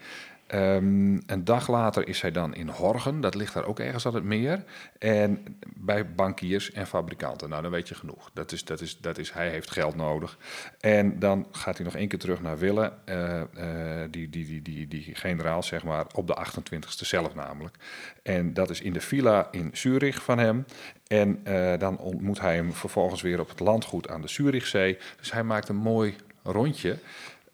Um, 0.53 1.21
een 1.25 1.43
dag 1.43 1.67
later 1.67 2.07
is 2.07 2.21
hij 2.21 2.31
dan 2.31 2.55
in 2.55 2.69
Horgen, 2.69 3.21
dat 3.21 3.35
ligt 3.35 3.53
daar 3.53 3.65
ook 3.65 3.79
ergens 3.79 4.05
aan 4.05 4.15
het 4.15 4.23
meer. 4.23 4.63
En 4.99 5.57
bij 5.75 6.13
bankiers 6.13 6.71
en 6.71 6.87
fabrikanten. 6.87 7.49
Nou, 7.49 7.61
dan 7.61 7.71
weet 7.71 7.87
je 7.87 7.95
genoeg. 7.95 8.29
Dat 8.33 8.51
is, 8.51 8.65
dat 8.65 8.81
is, 8.81 8.97
dat 8.97 9.17
is, 9.17 9.31
hij 9.31 9.49
heeft 9.49 9.71
geld 9.71 9.95
nodig. 9.95 10.37
En 10.79 11.19
dan 11.19 11.47
gaat 11.51 11.75
hij 11.75 11.85
nog 11.85 11.95
één 11.95 12.07
keer 12.07 12.19
terug 12.19 12.41
naar 12.41 12.57
Wille, 12.57 12.93
uh, 13.05 13.41
uh, 13.57 14.01
die, 14.09 14.29
die, 14.29 14.45
die, 14.45 14.61
die, 14.61 14.87
die 14.87 15.15
generaal, 15.15 15.63
zeg 15.63 15.83
maar, 15.83 16.05
op 16.13 16.27
de 16.27 16.37
28e 16.47 16.87
zelf 16.87 17.35
namelijk. 17.35 17.75
En 18.23 18.53
dat 18.53 18.69
is 18.69 18.81
in 18.81 18.93
de 18.93 19.01
villa 19.01 19.47
in 19.51 19.69
Zurich 19.73 20.23
van 20.23 20.37
hem. 20.37 20.65
En 21.07 21.41
uh, 21.47 21.73
dan 21.77 21.97
ontmoet 21.97 22.39
hij 22.39 22.55
hem 22.55 22.73
vervolgens 22.73 23.21
weer 23.21 23.39
op 23.39 23.49
het 23.49 23.59
landgoed 23.59 24.09
aan 24.09 24.21
de 24.21 24.27
Zurichzee. 24.27 24.97
Dus 25.19 25.31
hij 25.31 25.43
maakt 25.43 25.69
een 25.69 25.75
mooi 25.75 26.15
rondje. 26.43 26.97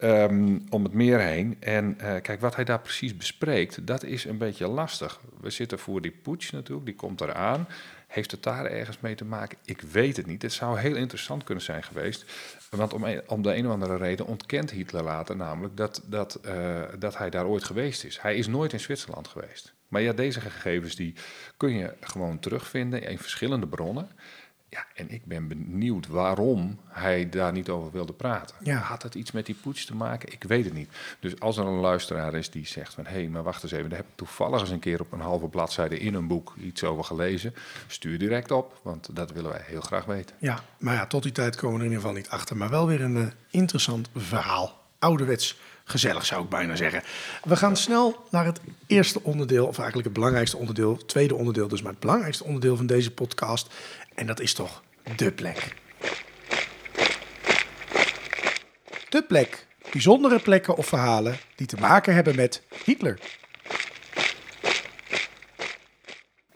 Um, 0.03 0.63
om 0.69 0.83
het 0.83 0.93
meer 0.93 1.19
heen. 1.19 1.57
En 1.59 1.97
uh, 2.01 2.15
kijk, 2.21 2.41
wat 2.41 2.55
hij 2.55 2.63
daar 2.63 2.79
precies 2.79 3.17
bespreekt, 3.17 3.87
dat 3.87 4.03
is 4.03 4.25
een 4.25 4.37
beetje 4.37 4.67
lastig. 4.67 5.19
We 5.41 5.49
zitten 5.49 5.79
voor 5.79 6.01
die 6.01 6.11
putsch 6.11 6.51
natuurlijk, 6.51 6.85
die 6.85 6.95
komt 6.95 7.21
eraan. 7.21 7.67
Heeft 8.07 8.31
het 8.31 8.43
daar 8.43 8.65
ergens 8.65 8.99
mee 8.99 9.15
te 9.15 9.25
maken? 9.25 9.57
Ik 9.65 9.81
weet 9.81 10.17
het 10.17 10.25
niet. 10.25 10.41
Het 10.41 10.53
zou 10.53 10.79
heel 10.79 10.95
interessant 10.95 11.43
kunnen 11.43 11.63
zijn 11.63 11.83
geweest. 11.83 12.25
Want 12.69 12.93
om, 12.93 13.05
om 13.27 13.41
de 13.41 13.55
een 13.55 13.65
of 13.65 13.71
andere 13.71 13.97
reden 13.97 14.25
ontkent 14.25 14.71
Hitler 14.71 15.03
later 15.03 15.35
namelijk 15.35 15.77
dat, 15.77 16.01
dat, 16.05 16.39
uh, 16.45 16.81
dat 16.99 17.17
hij 17.17 17.29
daar 17.29 17.45
ooit 17.45 17.63
geweest 17.63 18.03
is. 18.03 18.21
Hij 18.21 18.35
is 18.35 18.47
nooit 18.47 18.73
in 18.73 18.79
Zwitserland 18.79 19.27
geweest. 19.27 19.73
Maar 19.87 20.01
ja, 20.01 20.13
deze 20.13 20.41
gegevens 20.41 20.95
die 20.95 21.13
kun 21.57 21.73
je 21.73 21.93
gewoon 21.99 22.39
terugvinden 22.39 23.03
in 23.03 23.17
verschillende 23.17 23.67
bronnen. 23.67 24.09
Ja, 24.73 24.85
en 24.95 25.09
ik 25.09 25.25
ben 25.25 25.47
benieuwd 25.47 26.07
waarom 26.07 26.79
hij 26.87 27.29
daar 27.29 27.51
niet 27.51 27.69
over 27.69 27.91
wilde 27.91 28.13
praten. 28.13 28.55
Ja. 28.59 28.77
Had 28.77 29.03
het 29.03 29.15
iets 29.15 29.31
met 29.31 29.45
die 29.45 29.55
poets 29.55 29.85
te 29.85 29.95
maken? 29.95 30.31
Ik 30.31 30.43
weet 30.43 30.65
het 30.65 30.73
niet. 30.73 30.89
Dus 31.19 31.39
als 31.39 31.57
er 31.57 31.65
een 31.65 31.79
luisteraar 31.79 32.33
is 32.33 32.49
die 32.49 32.67
zegt 32.67 32.93
van... 32.93 33.05
hé, 33.05 33.11
hey, 33.11 33.27
maar 33.27 33.43
wacht 33.43 33.63
eens 33.63 33.71
even, 33.71 33.89
daar 33.89 33.97
heb 33.97 34.07
ik 34.07 34.15
toevallig 34.15 34.59
eens 34.59 34.69
een 34.69 34.79
keer 34.79 34.99
op 34.99 35.11
een 35.11 35.19
halve 35.19 35.47
bladzijde 35.47 35.99
in 35.99 36.13
een 36.13 36.27
boek 36.27 36.53
iets 36.57 36.83
over 36.83 37.03
gelezen. 37.03 37.53
Stuur 37.87 38.19
direct 38.19 38.51
op, 38.51 38.79
want 38.83 39.15
dat 39.15 39.31
willen 39.31 39.51
wij 39.51 39.63
heel 39.65 39.81
graag 39.81 40.05
weten. 40.05 40.35
Ja, 40.39 40.63
maar 40.77 40.93
ja, 40.93 41.07
tot 41.07 41.23
die 41.23 41.31
tijd 41.31 41.55
komen 41.55 41.77
we 41.77 41.79
er 41.79 41.85
in 41.85 41.91
ieder 41.91 42.07
geval 42.07 42.21
niet 42.21 42.29
achter. 42.29 42.57
Maar 42.57 42.69
wel 42.69 42.87
weer 42.87 43.01
een 43.01 43.15
uh, 43.15 43.27
interessant 43.49 44.09
verhaal. 44.15 44.82
Ouderwets 45.03 45.59
gezellig 45.83 46.25
zou 46.25 46.43
ik 46.43 46.49
bijna 46.49 46.75
zeggen. 46.75 47.03
We 47.43 47.55
gaan 47.55 47.77
snel 47.77 48.27
naar 48.31 48.45
het 48.45 48.59
eerste 48.87 49.23
onderdeel, 49.23 49.67
of 49.67 49.77
eigenlijk 49.77 50.07
het 50.07 50.13
belangrijkste 50.13 50.57
onderdeel, 50.57 50.91
het 50.91 51.07
tweede 51.07 51.35
onderdeel, 51.35 51.67
dus 51.67 51.81
maar 51.81 51.91
het 51.91 51.99
belangrijkste 51.99 52.43
onderdeel 52.43 52.75
van 52.77 52.85
deze 52.85 53.11
podcast. 53.11 53.73
En 54.15 54.27
dat 54.27 54.39
is 54.39 54.53
toch 54.53 54.83
de 55.15 55.31
plek. 55.31 55.75
De 59.09 59.23
plek. 59.27 59.67
Bijzondere 59.91 60.39
plekken 60.39 60.75
of 60.75 60.87
verhalen 60.87 61.37
die 61.55 61.67
te 61.67 61.77
maken 61.77 62.13
hebben 62.13 62.35
met 62.35 62.61
Hitler. 62.83 63.19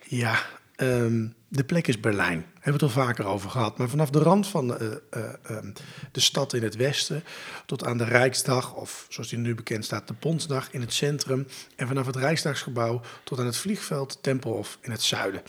Ja, 0.03 0.39
um, 0.77 1.35
de 1.47 1.63
plek 1.63 1.87
is 1.87 1.99
Berlijn. 1.99 2.39
Daar 2.39 2.53
hebben 2.53 2.79
we 2.79 2.85
het 2.85 2.95
al 2.95 3.03
vaker 3.03 3.25
over 3.25 3.49
gehad. 3.49 3.77
Maar 3.77 3.89
vanaf 3.89 4.09
de 4.09 4.19
rand 4.19 4.47
van 4.47 4.71
uh, 4.71 4.87
uh, 5.17 5.23
um, 5.51 5.73
de 6.11 6.19
stad 6.19 6.53
in 6.53 6.63
het 6.63 6.75
westen 6.75 7.23
tot 7.65 7.85
aan 7.85 7.97
de 7.97 8.03
Rijksdag, 8.03 8.73
of 8.73 9.05
zoals 9.09 9.29
die 9.29 9.39
nu 9.39 9.55
bekend 9.55 9.85
staat, 9.85 10.07
de 10.07 10.13
Bondsdag 10.19 10.71
in 10.71 10.81
het 10.81 10.93
centrum. 10.93 11.47
En 11.75 11.87
vanaf 11.87 12.05
het 12.05 12.15
Rijksdagsgebouw 12.15 13.01
tot 13.23 13.39
aan 13.39 13.45
het 13.45 13.57
vliegveld 13.57 14.17
Tempelhof 14.21 14.77
in 14.81 14.91
het 14.91 15.01
zuiden. 15.01 15.41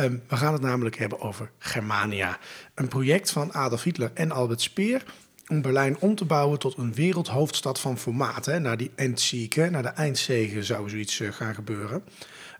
Um, 0.00 0.22
we 0.28 0.36
gaan 0.36 0.52
het 0.52 0.62
namelijk 0.62 0.96
hebben 0.96 1.20
over 1.20 1.50
Germania. 1.58 2.38
Een 2.74 2.88
project 2.88 3.30
van 3.30 3.52
Adolf 3.52 3.82
Hitler 3.82 4.10
en 4.14 4.30
Albert 4.30 4.60
Speer. 4.60 5.04
om 5.46 5.62
Berlijn 5.62 5.98
om 5.98 6.14
te 6.14 6.24
bouwen 6.24 6.58
tot 6.58 6.76
een 6.76 6.94
wereldhoofdstad 6.94 7.80
van 7.80 7.98
formaat. 7.98 8.46
Hè, 8.46 8.58
naar 8.58 8.76
die 8.76 8.90
Endzieke, 8.94 9.70
naar 9.70 9.82
de 9.82 9.88
eindzegen 9.88 10.64
zou 10.64 10.88
zoiets 10.88 11.20
eh, 11.20 11.32
gaan 11.32 11.54
gebeuren. 11.54 12.04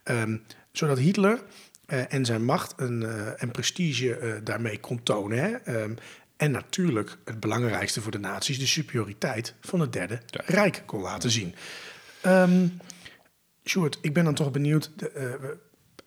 Ehm, 0.02 0.36
zodat 0.72 0.98
Hitler 0.98 1.32
eh, 1.34 1.40
en 1.88 2.24
zijn 2.24 2.44
macht 2.44 2.74
en, 2.74 3.02
eh, 3.02 3.42
en 3.42 3.50
prestige 3.50 4.16
eh, 4.16 4.32
daarmee 4.44 4.80
kon 4.80 5.02
tonen. 5.02 5.38
Hè? 5.38 5.50
Ehm, 5.50 5.92
en 6.36 6.50
natuurlijk 6.50 7.16
het 7.24 7.40
belangrijkste 7.40 8.00
voor 8.00 8.12
de 8.12 8.18
naties, 8.18 8.58
de 8.58 8.66
superioriteit 8.66 9.54
van 9.60 9.80
het 9.80 9.92
Derde 9.92 10.20
Rijk 10.30 10.82
kon 10.86 11.00
laten 11.00 11.30
zien. 11.30 11.54
Ehm 12.20 12.66
Sjoerd, 13.64 13.98
ik 14.00 14.12
ben 14.12 14.24
dan 14.24 14.34
toch 14.34 14.50
benieuwd. 14.50 14.90
De, 14.96 15.10
eh, 15.10 15.22
we, 15.22 15.58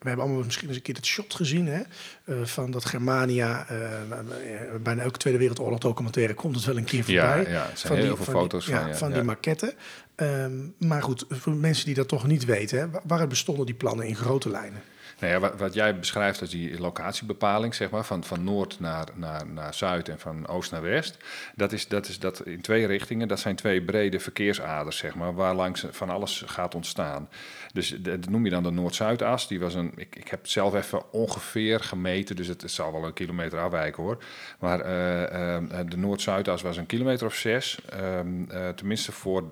we 0.02 0.08
hebben 0.08 0.26
allemaal 0.26 0.44
misschien 0.44 0.68
eens 0.68 0.76
een 0.76 0.82
keer 0.82 0.94
het 0.94 1.06
shot 1.06 1.34
gezien 1.34 1.66
hè, 1.66 1.82
eh, 2.24 2.44
van 2.44 2.70
dat 2.70 2.84
Germania. 2.84 3.68
eh, 3.68 4.02
eh, 4.02 4.80
bijna 4.82 5.02
elke 5.02 5.18
Tweede 5.18 5.38
Wereldoorlog 5.38 5.78
documentaire 5.78 6.34
komt 6.34 6.54
het 6.54 6.64
wel 6.64 6.76
een 6.76 6.84
keer 6.84 7.04
voorbij. 7.04 7.44
ja, 7.48 7.70
er 7.70 7.70
zijn 7.74 7.94
heel 7.94 8.16
veel 8.16 8.24
die, 8.24 8.34
foto's 8.34 8.66
ja, 8.66 8.80
van, 8.80 8.88
ja, 8.88 8.94
van 8.94 9.08
ja. 9.08 9.14
die 9.14 9.24
maquetten. 9.24 9.72
Ehm, 10.14 10.52
maar 10.78 11.02
goed, 11.02 11.24
voor 11.28 11.54
mensen 11.54 11.86
die 11.86 11.94
dat 11.94 12.08
toch 12.08 12.26
niet 12.26 12.44
weten, 12.44 12.78
hè, 12.78 12.86
waar 13.04 13.26
bestonden 13.26 13.66
die 13.66 13.74
plannen 13.74 14.06
in 14.06 14.16
grote 14.16 14.50
lijnen? 14.50 14.82
Nou 15.22 15.34
ja, 15.34 15.40
wat, 15.40 15.58
wat 15.58 15.74
jij 15.74 15.98
beschrijft 15.98 16.40
als 16.40 16.50
die 16.50 16.78
locatiebepaling, 16.78 17.74
zeg 17.74 17.90
maar, 17.90 18.04
van, 18.04 18.24
van 18.24 18.44
noord 18.44 18.80
naar, 18.80 19.06
naar, 19.14 19.46
naar 19.46 19.74
zuid 19.74 20.08
en 20.08 20.18
van 20.18 20.46
oost 20.46 20.70
naar 20.70 20.82
west, 20.82 21.16
dat 21.54 21.72
is, 21.72 21.88
dat 21.88 22.08
is 22.08 22.18
dat 22.18 22.46
in 22.46 22.60
twee 22.60 22.86
richtingen. 22.86 23.28
Dat 23.28 23.40
zijn 23.40 23.56
twee 23.56 23.82
brede 23.82 24.20
verkeersaders, 24.20 24.96
zeg 24.96 25.14
maar, 25.14 25.34
waar 25.34 25.54
langs 25.54 25.84
van 25.90 26.10
alles 26.10 26.42
gaat 26.46 26.74
ontstaan. 26.74 27.28
Dus 27.72 27.96
dat 28.00 28.28
noem 28.28 28.44
je 28.44 28.50
dan 28.50 28.62
de 28.62 28.70
Noord-Zuidas. 28.70 29.48
Die 29.48 29.60
was 29.60 29.74
een, 29.74 29.92
ik, 29.96 30.16
ik 30.16 30.28
heb 30.28 30.46
zelf 30.46 30.74
even 30.74 31.12
ongeveer 31.12 31.80
gemeten, 31.80 32.36
dus 32.36 32.46
het, 32.46 32.62
het 32.62 32.70
zal 32.70 32.92
wel 32.92 33.04
een 33.04 33.12
kilometer 33.12 33.58
afwijken 33.58 34.02
hoor. 34.02 34.22
Maar 34.58 34.80
eh, 34.80 35.56
eh, 35.56 35.86
de 35.88 35.96
Noord-Zuidas 35.96 36.62
was 36.62 36.76
een 36.76 36.86
kilometer 36.86 37.26
of 37.26 37.34
zes. 37.34 37.78
Ehm, 37.88 38.50
eh, 38.50 38.68
tenminste 38.68 39.12
voor 39.12 39.44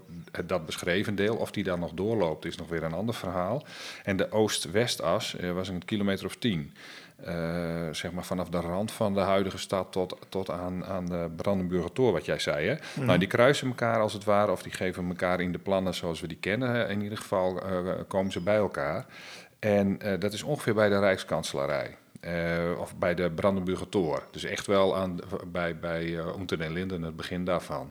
dat 0.45 0.67
beschreven 0.67 1.15
deel. 1.15 1.37
Of 1.37 1.51
die 1.51 1.65
dan 1.65 1.81
nog 1.81 1.93
doorloopt, 1.93 2.45
is 2.45 2.57
nog 2.57 2.69
weer 2.69 2.83
een 2.83 2.93
ander 2.93 3.15
verhaal. 3.15 3.65
En 4.05 4.17
de 4.17 4.33
Oost-Westas 4.33 5.37
was 5.55 5.69
een 5.69 5.85
kilometer 5.85 6.27
of 6.27 6.37
tien. 6.37 6.75
Eh, 7.25 7.89
zeg 7.91 8.13
maar 8.13 8.25
vanaf 8.25 8.49
de 8.49 8.61
rand 8.61 8.93
van 8.93 9.15
de 9.15 9.21
huidige 9.21 9.59
stad 9.59 9.93
tot, 9.93 10.17
tot 10.29 10.51
aan, 10.51 10.85
aan 10.85 11.07
de 11.07 11.31
Brandenburger 11.37 11.93
Tor, 11.93 12.13
wat 12.13 12.25
jij 12.25 12.39
zei. 12.39 12.69
Hè? 12.69 13.03
Nou, 13.05 13.19
die 13.19 13.29
kruisen 13.29 13.69
elkaar 13.69 14.01
als 14.01 14.13
het 14.13 14.25
ware, 14.25 14.53
of 14.53 14.63
die 14.63 14.73
geven 14.73 15.09
elkaar 15.09 15.41
in 15.41 15.53
de 15.53 15.59
plannen 15.59 15.95
zoals 15.95 16.21
we 16.21 16.27
die 16.27 16.37
kennen. 16.37 16.89
In 16.89 17.03
ieder 17.03 17.19
geval 17.19 17.63
eh, 17.63 17.93
komen 18.09 18.33
ze 18.33 18.41
bij 18.41 18.57
elkaar. 18.57 19.07
En 19.59 20.01
eh, 20.01 20.21
dat 20.21 20.33
is 20.33 20.43
ongeveer 20.43 20.75
bij 20.75 20.89
de 20.89 20.99
Rijkskanselarij. 20.99 21.97
Of 22.79 22.97
bij 22.97 23.15
de 23.15 23.31
Brandenburger 23.31 23.89
Tor. 23.89 24.23
Dus 24.31 24.45
echt 24.45 24.67
wel 24.67 24.97
aan, 24.97 25.19
bij, 25.47 25.79
bij 25.79 26.19
Unter 26.39 26.59
den 26.59 26.73
Linden, 26.73 27.03
het 27.03 27.17
begin 27.17 27.45
daarvan. 27.45 27.91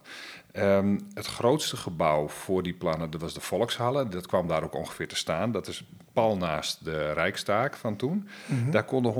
Ehm, 0.51 0.99
het 1.13 1.25
grootste 1.25 1.77
gebouw 1.77 2.27
voor 2.27 2.63
die 2.63 2.73
plannen, 2.73 3.09
dat 3.09 3.21
was 3.21 3.33
de 3.33 3.41
Volkshalle. 3.41 4.07
Dat 4.07 4.27
kwam 4.27 4.47
daar 4.47 4.63
ook 4.63 4.75
ongeveer 4.75 5.07
te 5.07 5.15
staan. 5.15 5.51
Dat 5.51 5.67
is 5.67 5.83
pal 6.13 6.37
naast 6.37 6.85
de 6.85 7.13
Rijkstaak 7.13 7.75
van 7.75 7.95
toen. 7.95 8.27
Daar 8.71 8.83
konden 8.83 9.13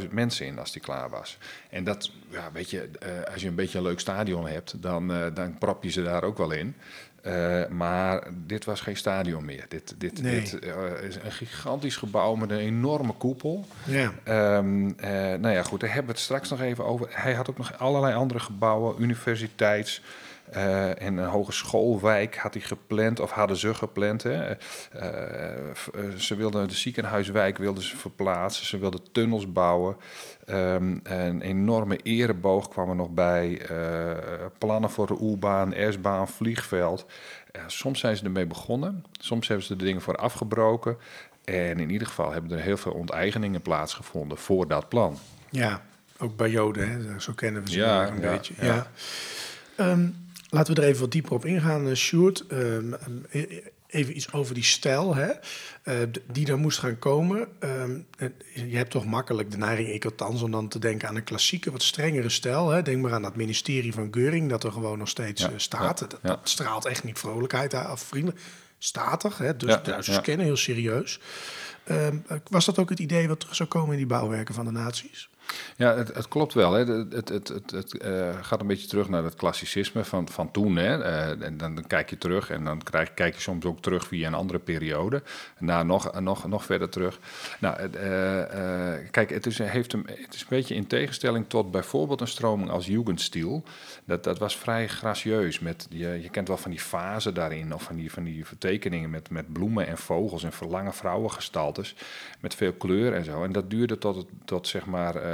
138.000 0.00 0.08
mensen 0.10 0.46
in 0.46 0.58
als 0.58 0.72
die 0.72 0.82
klaar 0.82 1.10
was. 1.10 1.38
En 1.70 1.84
dat, 1.84 2.10
ja, 2.30 2.50
weet 2.52 2.70
je, 2.70 2.88
eh, 3.00 3.32
als 3.32 3.42
je 3.42 3.48
een 3.48 3.54
beetje 3.54 3.78
een 3.78 3.84
leuk 3.84 4.00
stadion 4.00 4.46
hebt, 4.48 4.82
dan, 4.82 5.12
eh, 5.12 5.26
dan 5.34 5.58
prop 5.58 5.82
je 5.82 5.90
ze 5.90 6.02
daar 6.02 6.22
ook 6.24 6.38
wel 6.38 6.50
in. 6.50 6.74
Eh, 7.22 7.66
maar 7.68 8.22
dit 8.46 8.64
was 8.64 8.80
geen 8.80 8.96
stadion 8.96 9.44
meer. 9.44 9.64
Dit, 9.68 9.94
dit, 9.98 10.22
Nee. 10.22 10.40
dit 10.40 10.58
is 11.02 11.16
een 11.16 11.32
gigantisch 11.32 11.96
gebouw 11.96 12.34
met 12.34 12.50
een 12.50 12.58
enorme 12.58 13.12
koepel. 13.12 13.66
Ja, 13.84 14.12
Ehm, 14.24 14.90
eh, 14.96 15.10
nou 15.38 15.48
ja, 15.48 15.62
goed, 15.62 15.80
daar 15.80 15.88
hebben 15.88 16.06
we 16.06 16.12
het 16.12 16.24
straks 16.24 16.50
nog 16.50 16.60
even 16.60 16.84
over. 16.84 17.06
Hij 17.10 17.34
had 17.34 17.50
ook 17.50 17.58
nog 17.58 17.78
allerlei 17.78 18.14
andere 18.14 18.40
gebouwen, 18.40 19.02
universiteits... 19.02 20.02
eh, 20.54 21.02
en 21.02 21.16
een 21.16 21.28
hogeschoolwijk 21.28 22.36
had 22.36 22.54
hij 22.54 22.62
gepland, 22.62 23.20
of 23.20 23.30
hadden 23.30 23.56
ze 23.56 23.74
gepland. 23.74 24.22
Hè. 24.22 24.32
Eh, 24.32 24.56
eh, 24.90 25.74
ze 26.16 26.34
wilden 26.34 26.68
de 26.68 26.74
ziekenhuiswijk 26.74 27.58
wilden 27.58 27.82
ze 27.82 27.96
verplaatsen, 27.96 28.66
ze 28.66 28.78
wilden 28.78 29.12
tunnels 29.12 29.52
bouwen. 29.52 29.96
Ehm, 30.46 30.96
een 31.02 31.40
enorme 31.40 31.96
ereboog 31.96 32.68
kwam 32.68 32.88
er 32.88 32.96
nog 32.96 33.10
bij. 33.10 33.60
plannen 34.58 34.90
voor 34.90 35.06
de 35.06 35.18
U-baan, 35.22 35.74
S-baan, 35.90 36.28
vliegveld. 36.28 37.06
Soms 37.66 38.00
zijn 38.00 38.16
ze 38.16 38.24
ermee 38.24 38.46
begonnen, 38.46 39.04
soms 39.20 39.48
hebben 39.48 39.66
ze 39.66 39.76
de 39.76 39.84
dingen 39.84 40.02
voor 40.02 40.16
afgebroken. 40.16 40.96
En 41.44 41.80
in 41.80 41.90
ieder 41.90 42.06
geval 42.06 42.32
hebben 42.32 42.50
er 42.50 42.64
heel 42.64 42.76
veel 42.76 42.92
onteigeningen 42.92 43.62
plaatsgevonden 43.62 44.38
voor 44.38 44.68
dat 44.68 44.88
plan. 44.88 45.18
ja, 45.50 45.82
ook 46.18 46.36
bij 46.36 46.50
Joden, 46.50 46.90
hè, 46.90 47.20
zo 47.20 47.32
kennen 47.32 47.62
we 47.64 47.70
ze 47.70 47.78
Ja, 47.78 48.08
een 48.08 48.20
ja, 48.20 48.30
beetje. 48.30 48.54
ja. 48.60 48.64
Ja. 48.74 48.86
Ehm, 49.76 50.08
laten 50.54 50.74
we 50.74 50.80
er 50.80 50.88
even 50.88 51.00
wat 51.00 51.12
dieper 51.12 51.32
op 51.32 51.44
ingaan, 51.44 51.88
eh, 51.88 51.94
Sjoerd. 51.94 52.46
Ehm, 52.46 52.92
e- 53.30 53.62
even 53.86 54.16
iets 54.16 54.32
over 54.32 54.54
die 54.54 54.64
stijl 54.64 55.14
hè, 55.14 55.30
eh, 55.82 55.96
die 56.32 56.46
er 56.46 56.58
moest 56.58 56.78
gaan 56.78 56.98
komen. 56.98 57.48
Ehm, 57.58 57.98
eh, 58.18 58.28
je 58.70 58.76
hebt 58.76 58.90
toch 58.90 59.04
makkelijk 59.04 59.50
de 59.50 59.56
neiging, 59.56 59.88
ik 59.88 60.04
althans, 60.04 60.42
om 60.42 60.50
dan 60.50 60.68
te 60.68 60.78
denken 60.78 61.08
aan 61.08 61.16
een 61.16 61.24
klassieke, 61.24 61.70
wat 61.70 61.82
strengere 61.82 62.28
stijl. 62.28 62.68
Hè. 62.70 62.82
Denk 62.82 63.02
maar 63.02 63.12
aan 63.12 63.22
dat 63.22 63.36
ministerie 63.36 63.92
van 63.92 64.08
Geuring, 64.10 64.48
dat 64.50 64.64
er 64.64 64.72
gewoon 64.72 64.98
nog 64.98 65.08
steeds 65.08 65.42
Ja, 65.42 65.50
staat. 65.56 66.00
ja, 66.00 66.06
dat, 66.06 66.18
ja. 66.22 66.40
straalt 66.44 66.84
echt 66.84 67.04
niet 67.04 67.18
vrolijkheid 67.18 67.74
af, 67.74 68.02
vrienden. 68.02 68.34
Statig, 68.78 69.38
hè, 69.38 69.56
dus 69.56 69.78
Duitsers 69.82 70.20
kennen 70.20 70.46
heel 70.46 70.56
serieus. 70.56 71.20
Ehm, 71.84 72.16
was 72.50 72.64
dat 72.64 72.78
ook 72.78 72.88
het 72.88 72.98
idee 72.98 73.28
wat 73.28 73.40
terug 73.40 73.54
zou 73.54 73.68
komen 73.68 73.90
in 73.90 73.96
die 73.96 74.06
bouwwerken 74.06 74.54
van 74.54 74.64
de 74.64 74.70
naties? 74.70 75.28
Ja, 75.76 75.96
het, 75.96 76.14
het 76.14 76.28
klopt 76.28 76.54
wel. 76.54 76.72
Hè. 76.72 76.84
Het, 76.84 77.28
het, 77.28 77.48
het, 77.70 77.98
eh, 77.98 78.38
gaat 78.42 78.60
een 78.60 78.66
beetje 78.66 78.88
terug 78.88 79.08
naar 79.08 79.24
het 79.24 79.34
klassicisme 79.34 80.04
van, 80.04 80.28
van 80.28 80.50
toen. 80.50 80.76
Hè. 80.76 81.02
Eh, 81.02 81.46
en 81.46 81.56
dan, 81.56 81.84
kijk 81.86 82.10
je 82.10 82.18
terug 82.18 82.50
en 82.50 82.64
dan 82.64 82.82
krijg, 82.82 83.14
kijk 83.14 83.34
je 83.34 83.40
soms 83.40 83.64
ook 83.64 83.80
terug 83.80 84.06
via 84.06 84.26
een 84.26 84.34
andere 84.34 84.58
periode. 84.58 85.22
Nou, 85.58 85.84
nog, 85.84 86.20
nog, 86.20 86.46
nog 86.46 86.64
verder 86.64 86.88
terug. 86.88 87.18
Nou, 87.60 87.76
eh, 87.76 89.10
kijk, 89.10 89.30
het 89.30 89.46
is, 89.46 89.58
heeft 89.58 89.92
hem, 89.92 90.02
het 90.06 90.34
is 90.34 90.40
een 90.40 90.46
beetje 90.48 90.74
in 90.74 90.86
tegenstelling 90.86 91.48
tot 91.48 91.70
bijvoorbeeld 91.70 92.20
een 92.20 92.28
stroming 92.28 92.70
als 92.70 92.86
Jugendstil. 92.86 93.64
Dat, 94.04 94.24
dat 94.24 94.38
was 94.38 94.56
vrij 94.56 94.88
gracieus. 94.88 95.58
Met, 95.58 95.86
je, 95.90 96.18
je 96.22 96.30
kent 96.30 96.48
wel 96.48 96.56
van 96.56 96.70
die 96.70 96.80
fasen 96.80 97.34
daarin, 97.34 97.74
of 97.74 97.82
van 97.82 97.96
die, 97.96 98.12
van 98.12 98.24
die 98.24 98.46
vertekeningen 98.46 99.10
met, 99.10 99.30
met 99.30 99.52
bloemen 99.52 99.86
en 99.86 99.98
vogels 99.98 100.44
en 100.44 100.52
verlange 100.52 100.92
vrouwengestaltes. 100.92 101.94
Met 102.40 102.54
veel 102.54 102.72
kleur 102.72 103.14
en 103.14 103.24
zo. 103.24 103.44
En 103.44 103.52
dat 103.52 103.70
duurde 103.70 103.98
tot, 103.98 104.26
tot 104.44 104.68
zeg 104.68 104.86
maar. 104.86 105.33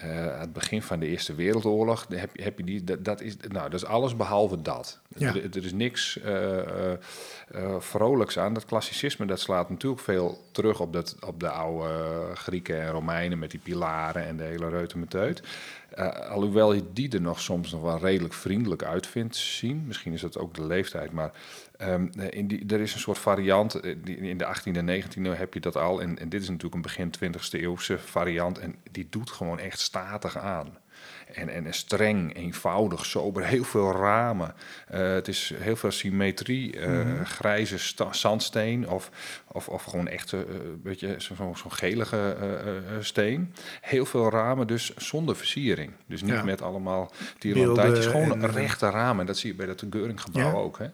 eh, 0.00 0.38
het 0.40 0.52
begin 0.52 0.82
van 0.82 1.00
de 1.00 1.06
Eerste 1.06 1.34
Wereldoorlog, 1.34 2.06
heb, 2.08 2.36
je- 2.36 2.42
heb 2.42 2.58
je 2.58 2.64
die, 2.64 2.84
dat, 2.84 3.04
dat, 3.04 3.20
is, 3.20 3.36
nou, 3.48 3.70
dat 3.70 3.80
is 3.80 3.86
alles 3.86 4.16
behalve 4.16 4.62
dat. 4.62 5.00
Ja. 5.16 5.28
Er, 5.34 5.56
er 5.56 5.64
is 5.64 5.72
niks 5.72 6.18
eh, 6.20 6.92
eh, 6.92 6.98
vrolijks 7.78 8.38
aan. 8.38 8.54
Dat 8.54 8.64
klassicisme 8.64 9.26
dat 9.26 9.40
slaat 9.40 9.70
natuurlijk 9.70 10.02
veel 10.02 10.44
terug 10.52 10.80
op, 10.80 10.92
dat, 10.92 11.16
op 11.26 11.40
de 11.40 11.48
oude 11.50 11.90
Grieken 12.34 12.80
en 12.80 12.90
Romeinen 12.90 13.38
met 13.38 13.50
die 13.50 13.60
pilaren 13.60 14.26
en 14.26 14.36
de 14.36 14.42
hele 14.44 14.68
reutemeteut. 14.68 15.42
Alhoewel 16.28 16.72
je 16.72 16.82
die 16.92 17.10
er 17.12 17.20
nog 17.20 17.40
soms 17.40 17.72
nog 17.72 17.82
wel 17.82 17.98
redelijk 17.98 18.34
vriendelijk 18.34 18.82
uit 18.82 19.06
vindt 19.06 19.36
zien. 19.36 19.84
Misschien 19.86 20.12
is 20.12 20.20
dat 20.20 20.38
ook 20.38 20.54
de 20.54 20.66
leeftijd, 20.66 21.12
maar 21.12 21.30
ehm, 21.76 22.06
in 22.30 22.46
die, 22.46 22.64
er 22.66 22.80
is 22.80 22.94
een 22.94 23.00
soort 23.00 23.18
variant. 23.18 23.84
In 24.04 24.38
de 24.38 24.44
18e 24.44 24.76
en 24.76 25.02
19e 25.02 25.38
heb 25.38 25.54
je 25.54 25.60
dat 25.60 25.76
al. 25.76 26.00
En, 26.00 26.18
en 26.18 26.28
dit 26.28 26.42
is 26.42 26.48
natuurlijk 26.48 26.74
een 26.74 26.82
begin 26.82 27.12
20e 27.34 27.50
eeuwse 27.50 27.98
variant. 27.98 28.58
En 28.58 28.74
die 28.90 29.06
doet 29.10 29.30
gewoon 29.30 29.58
echt 29.58 29.80
statig 29.88 30.38
aan. 30.38 30.78
En, 31.34 31.48
en 31.48 31.72
streng, 31.74 32.36
eenvoudig, 32.36 33.06
sober, 33.06 33.44
heel 33.44 33.64
veel 33.64 33.92
ramen. 33.92 34.54
Eh, 34.88 35.00
het 35.12 35.28
is 35.28 35.52
heel 35.54 35.76
veel 35.76 35.90
symmetrie, 35.90 36.80
eh, 36.80 37.20
grijze 37.24 37.78
sta- 37.78 38.12
zandsteen 38.12 38.88
of, 38.88 39.10
of, 39.46 39.68
of 39.68 39.84
gewoon 39.84 40.08
echt 40.08 40.32
eh, 40.32 40.40
weet 40.82 41.00
je, 41.00 41.14
zo- 41.18 41.34
zo- 41.34 41.54
zo'n 41.54 41.72
gelige 41.72 42.36
steen. 43.00 43.54
Heel 43.80 44.06
veel 44.06 44.30
ramen, 44.30 44.66
dus 44.66 44.94
zonder 44.96 45.36
versiering. 45.36 45.92
Dus 46.06 46.22
niet 46.22 46.30
Ja. 46.32 46.42
met 46.44 46.62
allemaal 46.62 47.06
Beelden 47.06 47.38
tierlantijntjes, 47.38 48.06
gewoon 48.06 48.42
en, 48.42 48.50
rechte 48.50 48.90
ramen. 48.90 49.26
Dat 49.26 49.36
zie 49.38 49.50
je 49.50 49.56
bij 49.56 49.66
dat 49.66 49.84
Geuringgebouw 49.90 50.42
Ja. 50.50 50.52
ook. 50.52 50.78
Hè? 50.78 50.86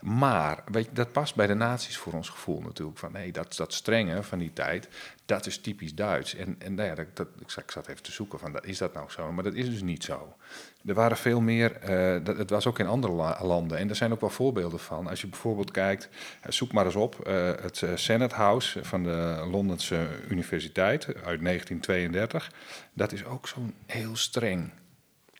Maar 0.00 0.62
weet 0.72 0.84
je, 0.84 0.92
dat 0.92 1.12
past 1.12 1.34
bij 1.34 1.46
de 1.46 1.54
nazi's 1.54 1.96
voor 1.96 2.12
ons 2.12 2.28
gevoel 2.28 2.60
natuurlijk. 2.60 2.98
Van 2.98 3.12
nee, 3.12 3.32
dat, 3.32 3.56
dat 3.56 3.72
strenge 3.72 4.22
van 4.22 4.38
die 4.38 4.52
tijd, 4.52 4.88
dat 5.28 5.46
is 5.46 5.58
typisch 5.58 5.94
Duits. 5.94 6.34
En, 6.34 6.56
en 6.58 6.74
nou 6.74 6.88
ja, 6.88 6.94
dat, 6.94 7.16
dat, 7.16 7.28
ik, 7.38 7.50
zat, 7.50 7.62
ik 7.62 7.70
zat 7.70 7.88
even 7.88 8.02
te 8.02 8.12
zoeken 8.12 8.38
van, 8.38 8.60
is 8.60 8.78
dat 8.78 8.94
nou 8.94 9.10
zo? 9.10 9.32
Maar 9.32 9.44
dat 9.44 9.54
is 9.54 9.70
dus 9.70 9.82
niet 9.82 10.04
zo. 10.04 10.36
Er 10.84 10.94
waren 10.94 11.16
veel 11.16 11.40
meer, 11.40 11.72
eh, 11.76 12.24
dat, 12.24 12.36
het 12.36 12.50
was 12.50 12.66
ook 12.66 12.78
in 12.78 12.86
andere 12.86 13.12
la- 13.12 13.38
landen. 13.42 13.78
En 13.78 13.88
er 13.88 13.96
zijn 13.96 14.12
ook 14.12 14.20
wel 14.20 14.30
voorbeelden 14.30 14.78
van. 14.78 15.06
Als 15.06 15.20
je 15.20 15.26
bijvoorbeeld 15.26 15.70
kijkt, 15.70 16.08
eh, 16.40 16.50
zoek 16.50 16.72
maar 16.72 16.84
eens 16.84 16.94
op, 16.94 17.26
eh, 17.26 17.50
het 17.60 17.82
Senate 17.94 18.34
House 18.34 18.84
van 18.84 19.02
de 19.02 19.46
Londense 19.50 20.08
Universiteit 20.28 21.06
uit 21.24 21.40
1932. 21.40 22.52
Dat 22.92 23.12
is 23.12 23.24
ook 23.24 23.48
zo'n 23.48 23.74
heel 23.86 24.16
streng 24.16 24.70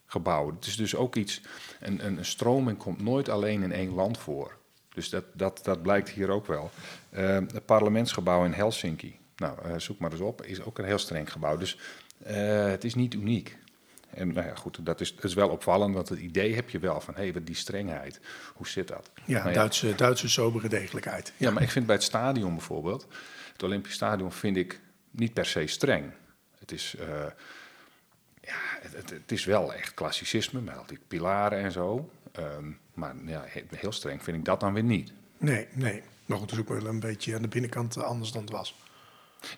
gebouw. 0.06 0.54
Het 0.54 0.66
is 0.66 0.76
dus 0.76 0.94
ook 0.96 1.16
iets, 1.16 1.42
een, 1.80 2.06
een, 2.06 2.24
stroming 2.24 2.78
komt 2.78 3.02
nooit 3.02 3.28
alleen 3.28 3.62
in 3.62 3.72
één 3.72 3.94
land 3.94 4.18
voor. 4.18 4.56
Dus 4.94 5.10
dat, 5.10 5.24
dat, 5.32 5.60
dat 5.62 5.82
blijkt 5.82 6.08
hier 6.08 6.30
ook 6.30 6.46
wel. 6.46 6.70
Het 7.10 7.66
parlementsgebouw 7.66 8.44
in 8.44 8.52
Helsinki, 8.52 9.18
nou, 9.38 9.58
eh, 9.62 9.78
zoek 9.78 9.98
maar 9.98 10.12
eens 10.12 10.20
op, 10.20 10.42
is 10.44 10.62
ook 10.62 10.78
een 10.78 10.84
heel 10.84 10.98
streng 10.98 11.32
gebouw. 11.32 11.56
Dus 11.56 11.78
eh, 12.24 12.66
het 12.66 12.84
is 12.84 12.94
niet 12.94 13.14
uniek. 13.14 13.56
En 14.10 14.32
nou 14.32 14.46
ja, 14.46 14.54
goed, 14.54 14.86
dat 14.86 15.00
is, 15.00 15.14
dat 15.14 15.24
is 15.24 15.34
wel 15.34 15.48
opvallend, 15.48 15.94
want 15.94 16.08
het 16.08 16.18
idee 16.18 16.54
heb 16.54 16.70
je 16.70 16.78
wel 16.78 17.00
van, 17.00 17.14
hé, 17.14 17.28
hey, 17.30 17.44
die 17.44 17.54
strengheid, 17.54 18.20
hoe 18.54 18.68
zit 18.68 18.88
dat? 18.88 19.10
Ja, 19.24 19.42
Nou 19.42 19.54
Duitse, 19.54 19.94
Duitse 19.94 20.28
sobere 20.28 20.68
degelijkheid. 20.68 21.32
Ja, 21.36 21.50
maar 21.50 21.62
ik 21.62 21.70
vind 21.70 21.86
bij 21.86 21.94
het 21.94 22.04
stadion 22.04 22.52
bijvoorbeeld, 22.54 23.06
het 23.52 23.62
Olympisch 23.62 23.92
Stadion 23.94 24.32
vind 24.32 24.56
ik 24.56 24.80
niet 25.10 25.32
per 25.32 25.46
se 25.46 25.66
streng. 25.66 26.04
Het 26.58 26.72
is, 26.72 26.94
eh, 26.98 27.06
ja, 28.40 28.56
het, 28.80 28.92
het, 28.96 29.10
het 29.10 29.32
is 29.32 29.44
wel 29.44 29.74
echt 29.74 29.94
klassicisme 29.94 30.60
met 30.60 30.76
al 30.76 30.86
die 30.86 30.98
pilaren 31.08 31.58
en 31.58 31.72
zo. 31.72 32.10
Ehm, 32.32 32.70
maar 32.94 33.14
ja, 33.26 33.44
he- 33.46 33.64
heel 33.76 33.92
streng 33.92 34.22
vind 34.24 34.36
ik 34.36 34.44
dat 34.44 34.60
dan 34.60 34.74
weer 34.74 34.82
niet. 34.82 35.12
Nee, 35.38 35.66
nee. 35.72 36.02
Maar 36.26 36.38
goed, 36.38 36.50
het 36.50 36.58
is 36.60 36.66
ook 36.66 36.80
wel 36.80 36.86
een 36.86 37.00
beetje 37.00 37.34
aan 37.34 37.42
de 37.42 37.48
binnenkant 37.48 38.02
anders 38.02 38.32
dan 38.32 38.42
het 38.42 38.50
was. 38.50 38.74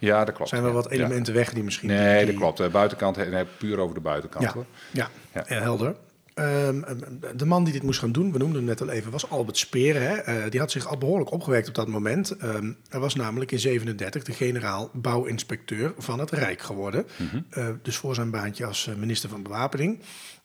Ja, 0.01 0.25
dat 0.25 0.35
klopt. 0.35 0.51
Er 0.51 0.57
zijn 0.57 0.63
wel 0.63 0.71
Ja, 0.77 0.83
wat 0.83 0.91
elementen 0.93 1.35
weg 1.35 1.53
die 1.53 1.63
misschien... 1.63 1.89
Nee, 1.89 2.17
die- 2.19 2.27
dat 2.27 2.35
klopt. 2.43 2.57
De 2.59 2.69
buitenkant, 2.69 3.17
nee, 3.31 3.45
puur 3.59 3.79
over 3.79 3.95
de 3.95 4.01
buitenkant 4.01 4.45
Ja, 4.45 4.53
hoor. 4.53 4.67
ja. 4.91 5.09
Helder. 5.45 5.95
Ehm, 6.35 6.83
ehm, 6.83 6.97
de 7.37 7.45
man 7.47 7.65
die 7.65 7.73
dit 7.73 7.83
moest 7.83 7.99
gaan 7.99 8.13
doen, 8.13 8.33
we 8.33 8.39
noemden 8.39 8.57
hem 8.57 8.65
net 8.65 8.81
al 8.81 8.89
even, 8.91 9.11
was 9.11 9.31
Albert 9.31 9.57
Speer. 9.59 9.95
Hè? 10.01 10.15
Eh, 10.15 10.51
die 10.51 10.61
had 10.61 10.71
zich 10.71 10.87
al 10.89 10.99
behoorlijk 10.99 11.31
opgewekt 11.31 11.69
op 11.69 11.75
dat 11.75 11.89
moment. 11.89 12.31
Ehm 12.37 12.73
hij 12.89 13.01
was 13.01 13.15
namelijk 13.15 13.53
in 13.53 13.59
37 13.59 14.23
de 14.25 14.33
generaal 14.33 14.91
bouwinspecteur 14.93 15.93
van 15.99 16.19
het 16.19 16.31
Rijk 16.31 16.61
geworden. 16.63 17.07
Mhm. 17.17 17.41
Eh, 17.51 17.69
dus 17.83 17.97
voor 17.97 18.15
zijn 18.15 18.31
baantje 18.31 18.67
als 18.67 18.87
eh, 18.87 18.95
minister 18.95 19.29
van 19.29 19.43
Bewapening. 19.43 19.99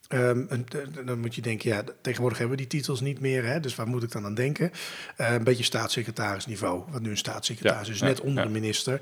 Ehm, 0.07 0.43
en, 0.49 0.65
dan 1.05 1.19
moet 1.19 1.35
je 1.35 1.41
denken, 1.41 1.69
ja, 1.69 1.83
tegenwoordig 2.01 2.37
hebben 2.39 2.57
we 2.57 2.63
die 2.67 2.79
titels 2.79 3.01
niet 3.01 3.19
meer. 3.19 3.45
Hè? 3.45 3.59
Dus 3.59 3.75
waar 3.75 3.87
moet 3.87 4.03
ik 4.03 4.11
dan 4.11 4.25
aan 4.25 4.33
denken? 4.33 4.71
Eh, 5.17 5.33
een 5.33 5.43
beetje 5.43 5.63
staatssecretarisniveau. 5.63 6.83
Wat 6.89 7.01
nu 7.01 7.09
een 7.09 7.17
staatssecretaris 7.17 7.87
Ja, 7.87 7.93
is, 7.93 7.99
ja, 7.99 8.05
net 8.05 8.21
onder 8.21 8.43
ja. 8.43 8.47
de 8.49 8.53
minister. 8.59 9.01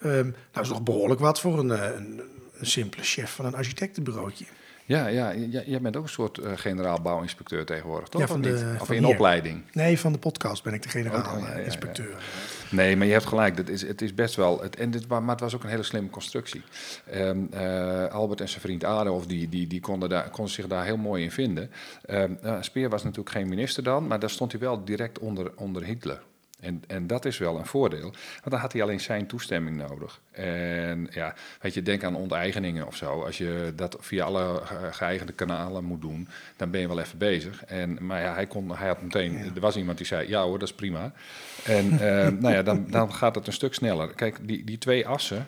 Ehm 0.00 0.12
nou, 0.12 0.32
dat 0.52 0.62
is 0.64 0.68
nog 0.70 0.82
behoorlijk 0.82 1.20
wat 1.20 1.40
voor 1.40 1.58
een, 1.58 1.70
eh, 1.70 1.94
een, 1.96 2.20
een 2.58 2.66
simpele 2.66 3.02
chef 3.02 3.30
van 3.34 3.44
een 3.44 3.54
architectenbureauotje. 3.54 4.44
Ja, 4.86 5.06
ja, 5.06 5.34
j- 5.34 5.62
jij 5.66 5.80
bent 5.80 5.96
ook 5.96 6.02
een 6.02 6.08
soort 6.08 6.38
eh, 6.38 6.52
generaal 6.56 7.00
bouwinspecteur 7.00 7.64
tegenwoordig, 7.64 8.08
toch? 8.08 8.20
Ja, 8.20 8.26
van 8.26 8.36
Of 8.36 8.42
de-? 8.46 8.76
Of 8.80 8.86
van 8.86 8.96
in 8.96 9.04
hier. 9.04 9.12
opleiding? 9.14 9.62
Nee, 9.72 9.98
van 9.98 10.12
de 10.12 10.18
podcast 10.18 10.62
ben 10.62 10.72
ik 10.74 10.82
de 10.82 10.88
Oh, 10.98 11.04
ja, 11.04 11.10
ja, 11.58 11.58
ja. 11.58 12.04
Nee, 12.74 12.96
maar 12.96 13.06
je 13.06 13.12
hebt 13.12 13.26
gelijk. 13.26 13.56
Dat 13.56 13.68
is, 13.68 13.82
het 13.82 14.02
is 14.02 14.14
best 14.14 14.34
wel. 14.34 14.62
Het, 14.62 14.76
en 14.76 14.90
dit, 14.90 15.08
maar 15.08 15.22
het 15.28 15.40
was 15.40 15.54
ook 15.54 15.62
een 15.62 15.68
hele 15.68 15.82
slimme 15.82 16.10
constructie. 16.10 16.62
Ehm, 17.10 17.38
eh, 17.50 18.06
Albert 18.06 18.40
en 18.40 18.48
zijn 18.48 18.60
vriend 18.60 18.84
Adolf 18.84 19.26
die, 19.26 19.48
die, 19.48 19.66
die 19.66 19.80
konden, 19.80 20.08
daar, 20.08 20.30
konden 20.30 20.54
zich 20.54 20.66
daar 20.66 20.84
heel 20.84 20.96
mooi 20.96 21.22
in 21.22 21.30
vinden. 21.30 21.70
Ehm, 22.06 22.34
nou, 22.42 22.62
Speer 22.62 22.88
was 22.88 23.02
natuurlijk 23.02 23.30
geen 23.30 23.48
minister 23.48 23.82
dan, 23.82 24.06
maar 24.06 24.18
daar 24.18 24.30
stond 24.30 24.52
hij 24.52 24.60
wel 24.60 24.84
direct 24.84 25.18
onder, 25.18 25.52
onder 25.56 25.84
Hitler. 25.84 26.22
En, 26.64 26.82
en 26.86 27.06
dat 27.06 27.24
is 27.24 27.38
wel 27.38 27.58
een 27.58 27.66
voordeel, 27.66 28.00
want 28.10 28.50
dan 28.50 28.58
had 28.58 28.72
hij 28.72 28.82
alleen 28.82 29.00
zijn 29.00 29.26
toestemming 29.26 29.76
nodig. 29.88 30.20
En 30.30 31.08
ja, 31.10 31.34
weet 31.60 31.74
je, 31.74 31.82
denk 31.82 32.04
aan 32.04 32.14
onteigeningen 32.16 32.86
of 32.86 32.96
zo. 32.96 33.22
Als 33.24 33.38
je 33.38 33.72
dat 33.76 33.96
via 34.00 34.24
alle 34.24 34.60
ge- 34.64 34.92
geëigende 34.92 35.32
kanalen 35.32 35.84
moet 35.84 36.00
doen, 36.00 36.28
dan 36.56 36.70
ben 36.70 36.80
je 36.80 36.88
wel 36.88 37.00
even 37.00 37.18
bezig. 37.18 37.64
En, 37.64 37.98
maar 38.06 38.20
ja, 38.20 38.34
hij, 38.34 38.46
kon, 38.46 38.76
hij 38.76 38.86
had 38.88 39.02
meteen, 39.02 39.38
er 39.54 39.60
was 39.60 39.76
iemand 39.76 39.98
die 39.98 40.06
zei, 40.06 40.28
ja 40.28 40.42
hoor, 40.42 40.58
dat 40.58 40.68
is 40.68 40.74
prima. 40.74 41.12
En 41.64 41.90
eh, 41.92 42.28
nou 42.42 42.54
ja, 42.54 42.62
dan, 42.62 42.86
dan 42.90 43.12
gaat 43.14 43.34
het 43.34 43.46
een 43.46 43.52
stuk 43.52 43.74
sneller. 43.74 44.08
Kijk, 44.14 44.48
die, 44.48 44.64
die 44.64 44.78
twee 44.78 45.06
assen, 45.06 45.46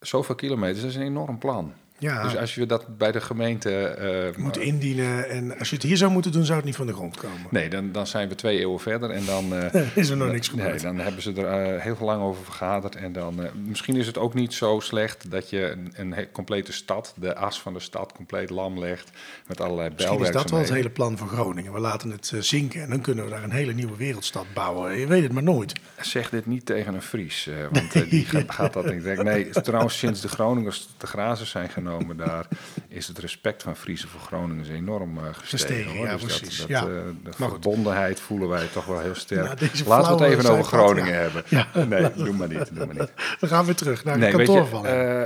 zoveel 0.00 0.34
kilometers, 0.34 0.80
dat 0.80 0.90
is 0.90 0.96
een 0.96 1.02
enorm 1.02 1.38
plan. 1.38 1.72
Ja, 2.02 2.22
Dus 2.22 2.36
als 2.36 2.54
je 2.54 2.66
dat 2.66 2.96
bij 2.96 3.12
de 3.12 3.20
gemeente... 3.20 3.84
eh, 3.86 4.36
moet 4.42 4.56
indienen. 4.58 5.28
En 5.28 5.58
als 5.58 5.68
je 5.68 5.74
het 5.74 5.84
hier 5.84 5.96
zou 5.96 6.10
moeten 6.12 6.32
doen, 6.32 6.44
zou 6.44 6.56
het 6.56 6.66
niet 6.66 6.76
van 6.76 6.86
de 6.86 6.92
grond 6.92 7.16
komen. 7.16 7.46
Nee, 7.50 7.68
dan, 7.68 7.92
dan 7.92 8.06
zijn 8.06 8.28
we 8.28 8.34
twee 8.34 8.58
eeuwen 8.58 8.80
verder 8.80 9.10
en 9.10 9.24
dan... 9.24 9.54
eh, 9.54 9.96
Is 9.96 10.08
er 10.08 10.16
nog 10.16 10.30
niks 10.32 10.50
Nee, 10.52 10.60
gebeurd. 10.64 10.82
dan 10.82 10.98
hebben 10.98 11.22
ze 11.22 11.32
er 11.32 11.74
eh, 11.74 11.82
heel 11.82 11.96
lang 12.00 12.22
over 12.22 12.44
vergaderd. 12.44 12.96
En 12.96 13.12
dan, 13.12 13.40
misschien 13.66 13.96
is 13.96 14.06
het 14.06 14.18
ook 14.18 14.34
niet 14.34 14.54
zo 14.54 14.80
slecht 14.80 15.30
dat 15.30 15.50
je 15.50 15.76
een, 15.96 16.14
een 16.16 16.30
complete 16.32 16.72
stad, 16.72 17.14
de 17.16 17.34
as 17.36 17.60
van 17.60 17.72
de 17.72 17.80
stad, 17.80 18.12
compleet 18.12 18.50
lam 18.50 18.78
legt. 18.78 19.10
Met 19.46 19.60
allerlei 19.60 19.90
Misschien 19.96 20.20
is 20.20 20.30
dat 20.30 20.50
wel 20.50 20.58
het 20.60 20.72
hele 20.72 20.90
plan 20.90 21.18
voor 21.18 21.28
Groningen. 21.28 21.72
We 21.72 21.80
laten 21.80 22.10
het 22.10 22.32
zinken 22.38 22.82
en 22.82 22.88
dan 22.90 23.00
kunnen 23.00 23.24
we 23.24 23.30
daar 23.30 23.42
een 23.44 23.50
hele 23.50 23.72
nieuwe 23.72 23.96
wereldstad 23.96 24.46
bouwen. 24.54 24.98
Je 24.98 25.06
weet 25.06 25.22
het 25.22 25.32
maar 25.32 25.42
nooit. 25.42 25.72
Zeg 26.00 26.30
dit 26.30 26.46
niet 26.46 26.66
tegen 26.66 26.94
een 26.94 27.02
Fries, 27.02 27.50
want 27.70 27.92
die 28.10 28.24
gaat, 28.24 28.50
gaat 28.50 28.72
dat 28.72 28.92
niet. 28.92 29.22
Nee, 29.22 29.48
trouwens, 29.50 29.98
sinds 29.98 30.20
de 30.20 30.28
Groningers 30.28 30.88
te 30.96 31.06
grazen 31.06 31.46
zijn 31.46 31.68
genomen 31.68 31.90
daar, 32.16 32.46
is 32.88 33.08
het 33.08 33.18
respect 33.18 33.62
van 33.62 33.76
Friesen 33.76 34.08
voor 34.08 34.20
Groningen 34.20 34.70
enorm 34.70 35.18
eh, 35.18 35.24
gestegen. 35.24 35.48
Gestegen, 35.48 35.96
hoor. 35.96 36.06
ja, 36.06 36.12
Dus 36.12 36.22
precies. 36.24 36.58
Dat, 36.58 36.68
Ja. 36.68 36.80
eh, 36.80 36.86
de 37.22 37.32
verbondenheid 37.32 38.20
voelen 38.20 38.48
wij 38.48 38.66
toch 38.66 38.84
wel 38.84 39.00
heel 39.00 39.14
sterk. 39.14 39.44
Nou, 39.44 39.56
deze 39.56 39.84
Laten 39.88 40.16
we 40.16 40.24
het 40.24 40.32
even 40.38 40.50
over 40.50 40.64
Groningen 40.64 41.14
hebben. 41.20 41.44
Nee, 41.88 42.12
doe 42.12 42.32
maar 42.32 42.48
niet. 42.48 42.74
Doe 42.74 42.86
maar 42.86 42.94
niet. 42.94 43.12
Dan 43.40 43.48
gaan 43.48 43.60
we 43.60 43.66
weer 43.66 43.74
terug 43.74 44.04
naar 44.04 44.18
Nee, 44.18 44.32
kantoor 44.32 44.66
van 44.66 44.86
eh, 44.86 45.22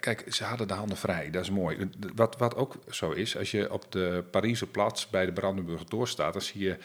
kijk, 0.00 0.24
ze 0.28 0.44
hadden 0.44 0.68
de 0.68 0.74
handen 0.74 0.96
vrij. 0.96 1.30
Dat 1.30 1.42
is 1.42 1.50
mooi. 1.50 1.90
Wat, 2.14 2.36
wat 2.38 2.56
ook 2.56 2.74
zo 2.90 3.10
is, 3.10 3.36
als 3.38 3.50
je 3.50 3.72
op 3.72 3.92
de 3.92 4.24
Pariser 4.30 4.66
Plaats 4.66 5.10
bij 5.10 5.26
de 5.26 5.32
Brandenburger 5.32 5.86
Tor 5.86 6.08
staat, 6.08 6.32
dan 6.32 6.42
zie 6.42 6.62
je 6.64 6.76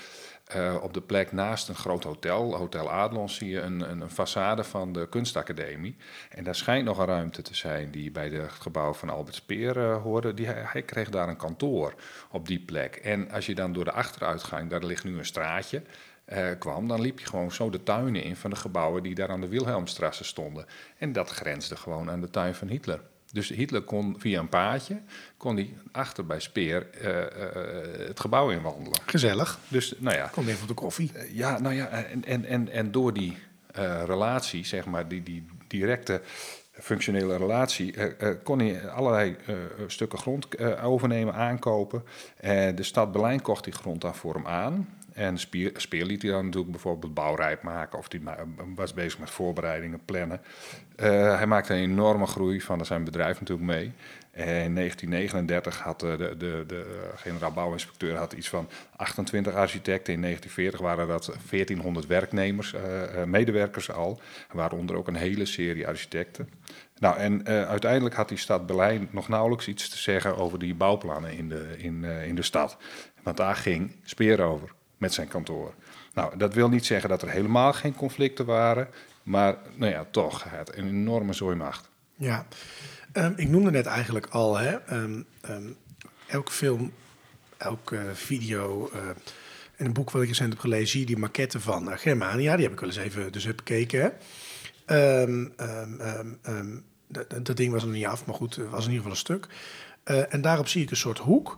eh, 0.54 0.76
op 0.82 0.94
de 0.94 1.02
plek 1.02 1.32
naast 1.32 1.70
een 1.70 1.76
groot 1.76 2.04
hotel, 2.04 2.56
Hotel 2.56 2.92
Adlon, 2.92 3.30
zie 3.30 3.50
je 3.50 3.62
een, 3.62 3.92
een, 3.92 4.02
een 4.02 4.10
façade 4.10 4.70
van 4.70 4.94
de 4.94 5.08
kunstacademie. 5.10 5.96
En 6.30 6.44
daar 6.44 6.56
schijnt 6.56 6.86
nog 6.86 6.98
een 6.98 7.06
ruimte 7.06 7.42
te 7.42 7.56
zijn 7.56 7.92
die 7.92 8.12
bij 8.12 8.30
het 8.30 8.52
gebouw 8.52 8.94
van 8.94 9.10
Albert 9.10 9.36
Speer 9.36 9.78
eh, 9.78 10.02
hoorde. 10.02 10.34
Die, 10.34 10.48
hij, 10.48 10.82
kreeg 10.82 11.10
daar 11.10 11.28
een 11.28 11.38
kantoor 11.38 11.94
op 12.32 12.48
die 12.48 12.60
plek. 12.60 12.96
En 12.96 13.32
als 13.32 13.46
je 13.46 13.56
dan 13.56 13.74
door 13.74 13.84
de 13.84 13.92
achteruitgang, 13.92 14.70
daar 14.70 14.84
ligt 14.84 15.04
nu 15.04 15.18
een 15.18 15.26
straatje, 15.26 15.82
eh, 16.26 16.48
kwam, 16.60 16.88
dan 16.88 17.02
liep 17.02 17.20
je 17.20 17.26
gewoon 17.26 17.52
zo 17.52 17.70
de 17.70 17.84
tuinen 17.84 18.24
in 18.24 18.36
van 18.36 18.50
de 18.50 18.56
gebouwen 18.56 19.04
die 19.04 19.16
daar 19.16 19.30
aan 19.30 19.42
de 19.42 19.48
Wilhelmstrasse 19.48 20.24
stonden. 20.24 20.66
En 20.98 21.12
dat 21.12 21.30
grensde 21.30 21.76
gewoon 21.76 22.10
aan 22.10 22.22
de 22.22 22.30
tuin 22.30 22.56
van 22.56 22.68
Hitler. 22.68 23.02
Dus 23.32 23.50
Hitler 23.50 23.82
kon 23.82 24.16
via 24.20 24.40
een 24.40 24.50
paadje, 24.50 25.02
kon 25.38 25.56
hij 25.56 25.74
achter 25.92 26.26
bij 26.26 26.40
Speer 26.40 26.88
eh, 26.90 27.20
eh, 27.20 28.08
het 28.08 28.20
gebouw 28.20 28.50
inwandelen. 28.50 29.00
Gezellig. 29.06 29.60
Dus 29.68 29.94
nou 29.98 30.16
ja, 30.16 30.28
Kom 30.28 30.46
even 30.46 30.58
voor 30.58 30.68
de 30.68 30.74
koffie. 30.74 31.12
eh, 31.14 31.36
ja, 31.36 31.60
nou 31.60 31.76
ja, 31.76 31.88
en, 31.88 32.26
en, 32.26 32.46
en, 32.46 32.70
en 32.70 32.92
door 32.92 33.14
die 33.14 33.38
relatie, 34.06 34.66
zeg 34.66 34.86
maar, 34.86 35.08
die, 35.08 35.24
die 35.24 35.46
directe 35.68 36.22
functionele 36.72 37.38
relatie, 37.38 37.94
kon 38.44 38.60
hij 38.60 38.90
allerlei 38.90 39.36
stukken 39.88 40.20
grond 40.20 40.60
overnemen, 40.82 41.34
aankopen. 41.34 42.04
En 42.38 42.76
de 42.76 42.84
stad 42.84 43.12
Berlijn 43.12 43.42
kocht 43.42 43.64
die 43.64 43.74
grond 43.74 44.02
dan 44.02 44.16
voor 44.16 44.34
hem 44.34 44.48
aan. 44.48 44.88
En 45.14 45.38
Speer, 45.38 46.06
liet 46.06 46.22
hij 46.22 46.32
dan 46.32 46.46
natuurlijk 46.46 46.72
bijvoorbeeld 46.72 47.14
bouwrijp 47.14 47.62
maken 47.62 47.98
of 48.00 48.08
die 48.08 48.22
ma- 48.22 48.46
was 48.76 48.94
bezig 48.94 49.20
met 49.20 49.30
voorbereidingen, 49.30 50.06
plannen. 50.06 50.42
Eh, 50.96 51.38
hij 51.38 51.48
maakte 51.48 51.74
een 51.74 51.80
enorme 51.80 52.26
groei 52.26 52.62
van 52.62 52.86
zijn 52.86 53.04
bedrijf 53.04 53.40
natuurlijk 53.40 53.68
mee. 53.68 53.92
En 54.32 54.64
in 54.64 54.76
1939 54.76 55.80
had 55.80 56.04
eh, 56.04 56.18
de, 56.18 56.36
de, 56.38 56.64
de 56.68 57.10
eh, 57.14 57.20
generaal 57.20 57.52
bouwinspecteur 57.52 58.16
had 58.16 58.34
iets 58.34 58.50
van 58.50 58.70
28 58.96 59.54
architecten. 59.54 60.14
In 60.14 60.22
1940 60.22 60.82
waren 60.82 61.08
dat 61.08 61.26
1400 61.26 62.08
werknemers, 62.08 62.74
eh, 62.74 63.22
eh, 63.22 63.28
medewerkers 63.28 63.92
al. 63.92 64.20
Waaronder 64.52 64.96
ook 64.96 65.08
een 65.08 65.16
hele 65.16 65.46
serie 65.46 65.88
architecten. 65.88 66.50
Nou, 67.02 67.18
en 67.18 67.46
eh, 67.46 67.68
uiteindelijk 67.68 68.16
had 68.16 68.30
die 68.30 68.38
stad 68.38 68.66
Berlijn 68.66 69.08
nog 69.12 69.28
nauwelijks 69.28 69.68
iets 69.68 69.90
te 69.90 69.98
zeggen 69.98 70.38
over 70.38 70.60
die 70.60 70.76
bouwplannen 70.76 71.32
in 71.32 71.50
de, 71.50 71.76
in, 71.78 72.04
eh, 72.06 72.28
in 72.28 72.36
de 72.36 72.42
stad. 72.42 72.78
Want 73.24 73.38
daar 73.38 73.56
ging 73.56 73.96
Speer 74.04 74.42
over 74.42 74.70
met 75.02 75.14
zijn 75.14 75.28
kantoor. 75.28 75.74
Nou, 76.14 76.38
dat 76.38 76.54
wil 76.54 76.70
niet 76.70 76.86
zeggen 76.86 77.10
dat 77.10 77.22
er 77.22 77.30
helemaal 77.30 77.74
geen 77.74 77.96
conflicten 77.96 78.46
waren. 78.46 78.88
Maar 79.24 79.56
nou 79.76 79.92
ja, 79.92 80.06
toch, 80.12 80.44
hij 80.44 80.58
had 80.58 80.76
een 80.76 80.88
enorme 80.88 81.34
zooimacht. 81.34 81.90
Ja, 82.16 82.46
Ehm, 83.12 83.34
ik 83.36 83.50
noemde 83.50 83.72
net 83.72 83.86
eigenlijk 83.86 84.26
al, 84.26 84.58
hè, 84.58 84.76
ehm, 84.76 85.22
ehm, 85.42 85.68
elke 86.28 86.52
film, 86.52 86.94
elke 87.58 87.98
eh, 87.98 88.04
video 88.14 88.90
eh, 88.94 89.00
en 89.76 89.86
een 89.86 89.94
boek 89.94 90.12
wat 90.12 90.22
ik 90.22 90.28
recent 90.28 90.50
heb 90.50 90.60
gelezen, 90.60 90.88
zie 90.88 91.00
je 91.00 91.06
die 91.06 91.18
maquette 91.18 91.60
van 91.60 91.90
uh, 91.90 91.98
Germania. 91.98 92.56
Die 92.56 92.64
heb 92.64 92.74
ik 92.74 92.80
wel 92.80 92.90
eens 92.90 92.98
even 92.98 93.32
dus 93.32 93.44
heb 93.44 93.56
bekeken. 93.56 94.14
Dat, 97.44 97.58
ding 97.58 97.72
was 97.72 97.84
nog 97.84 97.94
niet 97.94 98.06
af, 98.06 98.26
maar 98.26 98.36
goed, 98.36 98.56
het 98.56 98.70
was 98.70 98.86
in 98.86 98.92
ieder 98.92 99.12
geval 99.12 99.12
een 99.12 99.18
stuk. 99.18 99.48
En 100.30 100.42
daarop 100.42 100.68
zie 100.68 100.84
ik 100.84 100.90
een 100.90 100.98
soort 100.98 101.18
hoek. 101.18 101.58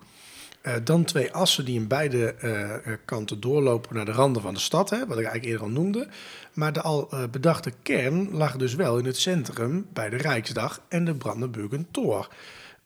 Eh, 0.63 0.73
dan 0.83 1.03
twee 1.03 1.31
assen 1.31 1.65
die 1.65 1.79
in 1.79 1.87
beide 1.87 2.33
eh, 2.33 2.73
eh, 2.73 2.97
kanten 3.05 3.39
doorlopen 3.39 3.95
naar 3.95 4.05
de 4.05 4.11
randen 4.11 4.41
van 4.41 4.53
de 4.53 4.59
stad, 4.59 4.89
hè, 4.89 4.97
wat 4.97 5.17
ik 5.17 5.25
eigenlijk 5.25 5.45
eerder 5.45 5.61
al 5.61 5.69
noemde. 5.69 6.07
Maar 6.53 6.73
de 6.73 6.81
al 6.81 7.09
bedachte 7.31 7.73
kern 7.81 8.31
lag 8.31 8.55
dus 8.55 8.75
wel 8.75 8.97
in 8.97 9.05
het 9.05 9.17
centrum 9.17 9.85
bij 9.93 10.09
de 10.09 10.15
Rijksdag 10.15 10.81
en 10.89 11.05
de 11.05 11.15
Brandenburger 11.15 11.85
Tor. 11.91 12.29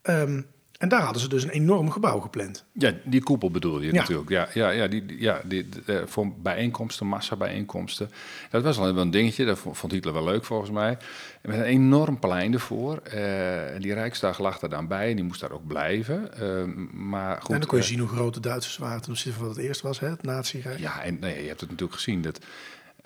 Ehm, 0.02 0.42
en 0.78 0.88
daar 0.88 1.02
hadden 1.02 1.22
ze 1.22 1.28
dus 1.28 1.42
een 1.42 1.50
enorm 1.50 1.90
gebouw 1.90 2.20
gepland. 2.20 2.64
Ja, 2.72 2.92
die 3.04 3.22
koepel 3.22 3.50
bedoel 3.50 3.80
je 3.80 3.92
Ja. 3.92 4.00
natuurlijk. 4.00 4.28
Ja, 4.30 4.48
ja, 4.54 4.70
ja, 4.70 4.86
die, 4.86 5.04
ja 5.18 5.40
die, 5.44 5.68
eh, 5.86 5.96
voor 6.06 6.32
bijeenkomsten, 6.42 7.06
massabijeenkomsten. 7.06 8.10
Dat 8.50 8.62
was 8.62 8.78
wel 8.78 8.96
een 8.96 9.10
dingetje, 9.10 9.44
dat 9.44 9.58
vond 9.58 9.92
Hitler 9.92 10.12
wel 10.14 10.24
leuk 10.24 10.44
volgens 10.44 10.70
mij. 10.70 10.96
Met 11.42 11.56
een 11.56 11.62
enorm 11.62 12.18
plein 12.18 12.52
ervoor. 12.52 13.00
Eh, 13.02 13.74
en 13.74 13.80
die 13.80 13.92
Rijksdag 13.94 14.38
lag 14.38 14.60
er 14.60 14.68
dan 14.68 14.86
bij 14.86 15.10
en 15.10 15.16
die 15.16 15.24
moest 15.24 15.40
daar 15.40 15.50
ook 15.52 15.66
blijven. 15.66 16.34
Eh, 16.34 16.64
maar 16.92 17.36
goed, 17.42 17.50
en 17.54 17.58
dan 17.58 17.68
kon 17.68 17.78
je 17.78 17.84
eh, 17.84 17.90
zien 17.90 17.98
hoe 17.98 18.08
groot 18.08 18.34
de 18.34 18.40
Duitsers 18.40 18.76
waren 18.76 19.02
van 19.04 19.32
wat 19.38 19.56
het 19.56 19.64
eerst 19.64 19.80
was, 19.80 20.00
hè, 20.00 20.08
het 20.08 20.22
nazi-rijk. 20.22 20.78
Ja, 20.78 21.02
en 21.02 21.18
nee, 21.20 21.42
je 21.42 21.48
hebt 21.48 21.60
het 21.60 21.70
natuurlijk 21.70 21.98
gezien. 21.98 22.22
Dat, 22.22 22.38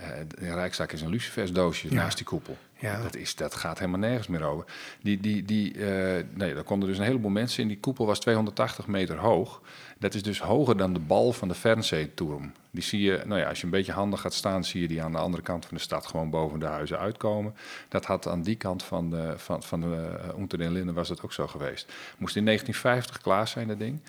Eh, 0.03 0.25
de 0.29 0.55
Rijkstak 0.55 0.93
is 0.93 1.01
een 1.01 1.09
lucifersdoosje 1.11 1.89
Ja. 1.89 1.95
naast 1.95 2.17
die 2.17 2.27
koepel. 2.27 2.57
Ja. 2.79 3.03
Dat, 3.03 3.17
is, 3.17 3.35
dat 3.35 3.55
gaat 3.55 3.79
helemaal 3.79 4.01
nergens 4.01 4.27
meer 4.27 4.43
over. 4.43 4.65
Die, 5.03 5.21
die, 5.21 5.45
die, 5.45 5.73
eh, 5.75 6.25
nee, 6.35 6.55
daar 6.55 6.63
konden 6.63 6.89
dus 6.89 6.99
een 6.99 7.05
heleboel 7.05 7.31
mensen 7.31 7.63
in. 7.63 7.69
Die 7.69 7.81
koepel 7.81 8.07
was 8.07 8.21
280 8.21 8.87
meter 8.87 9.17
hoog. 9.19 9.61
Dat 9.99 10.15
is 10.15 10.23
dus 10.23 10.41
hoger 10.41 10.77
dan 10.77 10.93
de 10.93 10.99
bal 10.99 11.33
van 11.33 11.49
de 11.49 11.55
Fernsehturm. 11.55 12.53
Die 12.71 12.83
zie 12.83 13.01
je, 13.03 13.23
nou 13.27 13.41
ja, 13.41 13.49
als 13.49 13.59
je 13.59 13.65
een 13.65 13.71
beetje 13.71 13.93
handig 13.93 14.21
gaat 14.21 14.35
staan, 14.35 14.65
zie 14.65 14.81
je 14.81 14.89
die 14.89 15.03
aan 15.03 15.13
de 15.13 15.19
andere 15.19 15.43
kant 15.43 15.67
van 15.67 15.77
de 15.77 15.83
stad 15.83 16.07
gewoon 16.07 16.31
boven 16.31 16.59
de 16.59 16.67
huizen 16.67 16.99
uitkomen. 16.99 17.55
Dat 17.89 18.05
had 18.05 18.29
aan 18.29 18.43
die 18.43 18.57
kant 18.57 18.83
van 18.83 19.11
de, 19.11 19.35
van, 19.37 19.63
van 19.63 19.81
de 19.81 20.19
uh, 20.35 20.39
Unter 20.39 20.59
den 20.59 20.73
Linden 20.73 20.95
was 20.95 21.09
dat 21.09 21.23
ook 21.23 21.33
zo 21.33 21.47
geweest. 21.47 21.93
Moest 22.19 22.37
in 22.37 22.45
1950 22.45 23.19
klaar 23.23 23.49
zijn, 23.49 23.69
dat 23.69 23.79
ding. 23.79 24.01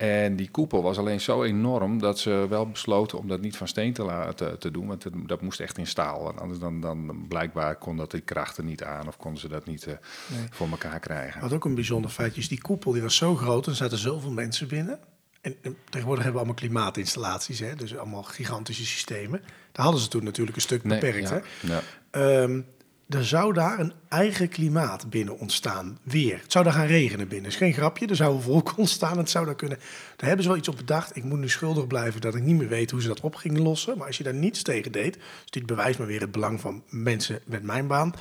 En 0.00 0.36
die 0.36 0.50
koepel 0.50 0.82
was 0.82 0.98
alleen 0.98 1.20
zo 1.20 1.42
enorm 1.42 1.98
dat 1.98 2.18
ze 2.18 2.46
wel 2.48 2.68
besloten 2.68 3.18
om 3.18 3.28
dat 3.28 3.40
niet 3.40 3.56
van 3.56 3.68
steen 3.68 3.92
te 3.92 4.02
laten 4.02 4.58
te 4.58 4.70
doen. 4.70 4.86
Want 4.86 5.06
dat 5.26 5.42
moest 5.42 5.60
echt 5.60 5.78
in 5.78 5.86
staal. 5.86 6.22
Want 6.22 6.40
anders 6.40 6.58
dan, 6.58 6.80
dan 6.80 7.24
blijkbaar 7.28 7.76
kon 7.76 7.96
dat 7.96 8.10
die 8.10 8.20
krachten 8.20 8.64
niet 8.64 8.84
aan 8.84 9.08
of 9.08 9.16
konden 9.16 9.40
ze 9.40 9.48
dat 9.48 9.66
niet 9.66 9.86
uh, 9.86 9.94
nee. 10.36 10.46
voor 10.50 10.68
elkaar 10.70 11.00
krijgen. 11.00 11.40
Wat 11.40 11.52
ook 11.52 11.64
een 11.64 11.74
bijzonder 11.74 12.10
feitje 12.10 12.40
is, 12.40 12.48
die 12.48 12.60
koepel 12.60 12.92
die 12.92 13.02
was 13.02 13.16
zo 13.16 13.36
groot 13.36 13.64
en 13.64 13.70
er 13.70 13.76
zaten 13.76 13.98
zoveel 13.98 14.30
mensen 14.30 14.68
binnen. 14.68 14.98
En, 15.40 15.56
en, 15.62 15.76
tegenwoordig 15.88 16.24
hebben 16.24 16.42
we 16.42 16.46
allemaal 16.48 16.68
klimaatinstallaties, 16.68 17.58
hè? 17.58 17.74
dus 17.74 17.96
allemaal 17.96 18.22
gigantische 18.22 18.86
systemen. 18.86 19.40
Daar 19.72 19.84
hadden 19.84 20.02
ze 20.02 20.08
toen 20.08 20.24
natuurlijk 20.24 20.56
een 20.56 20.62
stuk 20.62 20.82
beperkt. 20.82 21.30
Nee, 21.30 21.40
ja, 21.60 21.80
hè? 21.80 21.82
Ja. 22.12 22.42
Um, 22.42 22.66
er 23.10 23.24
zou 23.26 23.52
daar 23.52 23.78
een 23.78 23.92
eigen 24.08 24.48
klimaat 24.48 25.10
binnen 25.10 25.38
ontstaan. 25.38 25.98
Weer. 26.02 26.38
Het 26.42 26.52
zou 26.52 26.64
daar 26.64 26.72
gaan 26.72 26.86
regenen 26.86 27.28
binnen. 27.28 27.50
is 27.50 27.56
geen 27.56 27.72
grapje. 27.72 28.06
Er 28.06 28.16
zou 28.16 28.34
een 28.34 28.42
volk 28.42 28.72
ontstaan. 28.78 29.18
Het 29.18 29.30
zou 29.30 29.44
daar 29.46 29.54
kunnen. 29.54 29.78
Daar 30.20 30.28
hebben 30.28 30.42
ze 30.42 30.50
wel 30.50 30.60
iets 30.60 30.68
op 30.68 30.76
bedacht. 30.76 31.16
Ik 31.16 31.24
moet 31.24 31.38
nu 31.38 31.48
schuldig 31.48 31.86
blijven 31.86 32.20
dat 32.20 32.34
ik 32.34 32.42
niet 32.42 32.56
meer 32.56 32.68
weet 32.68 32.90
hoe 32.90 33.02
ze 33.02 33.08
dat 33.08 33.20
op 33.20 33.34
gingen 33.34 33.62
lossen. 33.62 33.98
Maar 33.98 34.06
als 34.06 34.16
je 34.16 34.24
daar 34.24 34.34
niets 34.34 34.62
tegen 34.62 34.92
deed. 34.92 35.14
Dus 35.14 35.50
dit 35.50 35.66
bewijst 35.66 35.98
maar 35.98 36.06
weer 36.06 36.20
het 36.20 36.32
belang 36.32 36.60
van 36.60 36.82
mensen 36.88 37.40
met 37.46 37.62
mijn 37.62 37.86
baan. 37.86 38.14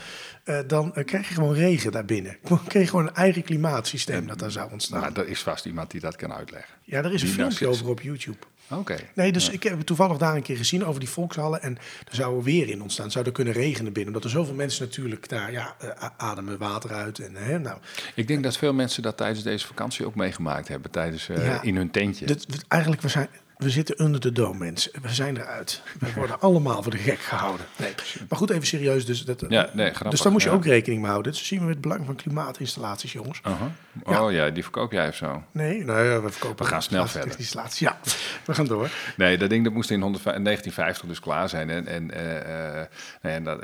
Uh, 0.46 0.60
dan 0.68 0.92
uh, 0.96 1.06
krijg 1.06 1.28
je 1.28 1.34
gewoon 1.34 1.54
regen 1.54 1.92
daar 1.92 2.06
binnen. 2.06 2.38
Dan 2.48 2.64
krijg 2.68 2.86
je 2.86 2.90
gewoon 2.90 3.08
een 3.08 3.16
eigen 3.16 3.44
klimaatsysteem 3.44 4.28
dat 4.28 4.40
daar 4.40 4.52
zou 4.52 4.72
ontstaan. 4.72 5.02
Nou, 5.02 5.14
er 5.14 5.28
is 5.28 5.42
vast 5.42 5.66
iemand 5.66 5.92
die 5.92 6.02
dat 6.02 6.16
kan 6.16 6.34
uitleggen. 6.34 6.74
Ja, 6.84 7.04
er 7.04 7.14
is 7.14 7.22
een 7.22 7.28
filmpje 7.28 7.68
over 7.68 7.90
op 7.90 8.02
YouTube. 8.02 8.38
Oké. 8.70 8.80
Okay. 8.80 9.10
Nee, 9.16 9.32
dus 9.32 9.46
ja. 9.46 9.52
ik 9.52 9.64
heb 9.64 9.82
toevallig 9.82 10.18
daar 10.18 10.36
een 10.36 10.42
keer 10.42 10.58
gezien 10.58 10.86
over 10.86 11.00
die 11.00 11.10
volkshallen. 11.10 11.62
En 11.62 11.78
er 12.10 12.16
zou 12.16 12.38
er 12.38 12.44
weer 12.44 12.70
in 12.70 12.82
ontstaan. 12.82 13.12
Zou 13.12 13.26
er 13.26 13.32
kunnen 13.32 13.54
regenen 13.54 13.94
binnen. 13.94 14.14
Omdat 14.14 14.24
er 14.24 14.38
zoveel 14.38 14.54
mensen 14.54 14.86
natuurlijk 14.86 15.30
daar 15.30 15.52
ja, 15.52 15.76
uh, 15.84 15.90
ademen 16.18 16.58
water 16.58 16.94
uit. 16.94 17.20
En, 17.20 17.36
hè, 17.36 17.60
nou. 17.60 17.78
Ik 18.16 18.28
denk 18.28 18.44
dat 18.44 18.58
veel 18.58 18.74
mensen 18.74 19.04
dat 19.04 19.18
tijdens 19.18 19.44
deze 19.44 19.68
vakantie 19.68 20.06
ook 20.06 20.16
meegemaakt 20.16 20.68
hebben. 20.68 20.92
Tijdens, 20.92 21.30
uh, 21.30 21.46
ja, 21.46 21.62
in 21.62 21.76
hun 21.76 21.89
tentje. 21.92 22.26
Dit, 22.26 22.66
eigenlijk, 22.68 23.02
we, 23.02 23.08
zijn, 23.08 23.28
we 23.60 23.70
zitten 23.70 24.04
under 24.04 24.22
de 24.22 24.32
dome, 24.32 24.58
mensen. 24.58 24.92
We 25.02 25.14
zijn 25.14 25.38
eruit. 25.38 25.82
We 26.00 26.14
worden 26.14 26.40
allemaal 26.42 26.84
voor 26.84 26.92
de 26.92 26.98
gek 26.98 27.20
gehouden. 27.20 27.66
Nee. 27.76 27.94
Maar 28.30 28.38
goed, 28.38 28.50
even 28.50 28.68
serieus. 28.68 29.06
Dus, 29.06 29.26
dat, 29.26 29.46
ja, 29.50 29.70
nee, 29.74 29.86
grappig, 29.86 30.10
dus 30.10 30.22
daar 30.22 30.32
moet 30.32 30.42
je 30.44 30.50
ja. 30.50 30.56
ook 30.56 30.66
rekening 30.66 31.02
mee 31.02 31.12
houden. 31.12 31.32
Dus 31.32 31.48
zien 31.48 31.64
we 31.64 31.70
het 31.70 31.82
belang 31.82 32.06
van 32.06 32.16
klimaatinstallaties, 32.16 33.12
jongens. 33.12 33.42
Uh 33.48 33.62
-huh. 34.04 34.22
Oh 34.24 34.32
ja. 34.32 34.50
die 34.50 34.64
verkoop 34.64 34.92
jij 34.92 35.08
of 35.08 35.16
zo? 35.16 35.44
Nee, 35.52 35.84
nou 35.84 36.06
ja, 36.06 36.22
we 36.22 36.30
verkopen... 36.30 36.66
We 36.66 36.72
gaan 36.72 36.82
snel 36.82 37.08
verder. 37.08 37.40
Installaties. 37.40 37.80
Ja, 37.80 38.00
we 38.46 38.54
gaan 38.54 38.66
door. 38.66 38.90
Nee, 39.16 39.38
dat 39.38 39.50
ding 39.50 39.64
dat 39.64 39.74
moest 39.74 39.92
in 39.92 40.00
1950 40.00 41.08
dus 41.08 41.20
klaar 41.20 41.50
zijn. 41.50 41.70
En, 41.70 41.88
en, 41.88 42.12
uh, 42.14 43.36
en 43.36 43.44
dat, 43.44 43.62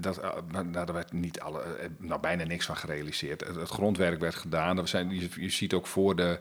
dat, 0.00 0.20
daar 0.72 0.92
werd 0.92 1.12
niet 1.12 1.40
alle, 1.40 1.62
nou, 1.98 2.20
bijna 2.20 2.44
niks 2.44 2.66
van 2.66 2.76
gerealiseerd. 2.76 3.46
Het, 3.46 3.56
het 3.56 3.68
grondwerk 3.68 4.20
werd 4.20 4.34
gedaan. 4.34 4.78
Er 4.78 4.88
zijn, 4.88 5.10
je, 5.10 5.28
je 5.36 5.50
ziet 5.50 5.74
ook 5.74 5.86
voor 5.86 6.16
de, 6.16 6.38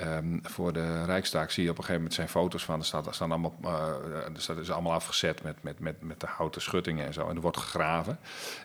um, 0.00 0.40
voor 0.42 0.72
de 0.72 1.04
Rijkstaak 1.04 1.50
zie 1.50 1.64
je 1.64 1.70
op 1.70 1.78
een 1.78 1.84
gegeven 1.84 2.02
moment 2.02 2.14
zijn 2.14 2.28
foto's 2.34 2.64
van. 2.64 2.78
Er 2.78 2.84
staan, 2.84 3.06
er 3.06 3.14
staan 3.14 3.30
allemaal, 3.30 3.54
uh, 3.64 3.70
er 4.14 4.30
staat, 4.36 4.56
is 4.56 4.70
allemaal 4.70 4.92
afgezet 4.92 5.42
met, 5.42 5.62
met, 5.62 5.78
met, 5.78 6.02
met 6.02 6.20
de 6.20 6.26
houten 6.26 6.62
schuttingen 6.62 7.06
en 7.06 7.12
zo. 7.12 7.28
En 7.28 7.34
er 7.34 7.40
wordt 7.40 7.56
gegraven. 7.56 8.18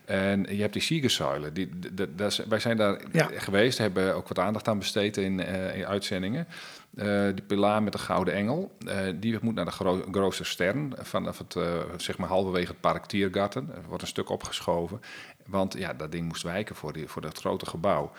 En 0.05 0.45
je 0.55 0.61
hebt 0.61 0.73
die 0.73 0.81
Siegerzuilen. 0.81 1.53
Die, 1.53 1.69
wij 2.47 2.59
zijn 2.59 2.77
daar 2.77 3.01
ja. 3.11 3.29
geweest, 3.33 3.77
hebben 3.77 4.15
ook 4.15 4.27
wat 4.27 4.39
aandacht 4.39 4.67
aan 4.67 4.79
besteed 4.79 5.17
in, 5.17 5.39
uh, 5.39 5.75
in 5.77 5.85
uitzendingen. 5.85 6.47
Uh, 6.93 7.23
die 7.35 7.45
pilaar 7.47 7.83
met 7.83 7.93
de 7.93 7.99
gouden 7.99 8.33
engel, 8.33 8.71
uh, 8.85 8.95
die 9.15 9.37
moet 9.41 9.55
naar 9.55 9.65
de 9.65 9.71
gro 9.71 10.03
grootste 10.11 10.43
stern 10.43 10.93
vanaf 10.97 11.37
het, 11.37 11.55
uh, 11.55 11.63
zeg 11.97 12.17
maar 12.17 12.29
halverwege 12.29 12.67
het 12.67 12.79
park 12.79 13.05
Tiergarten. 13.05 13.69
Er 13.75 13.87
wordt 13.87 14.01
een 14.01 14.07
stuk 14.07 14.29
opgeschoven, 14.29 15.01
want 15.45 15.73
ja, 15.77 15.93
dat 15.93 16.11
ding 16.11 16.27
moest 16.27 16.43
wijken 16.43 16.75
voor, 16.75 16.93
die, 16.93 17.07
voor 17.07 17.21
dat 17.21 17.39
grote 17.39 17.65
gebouw. 17.65 18.11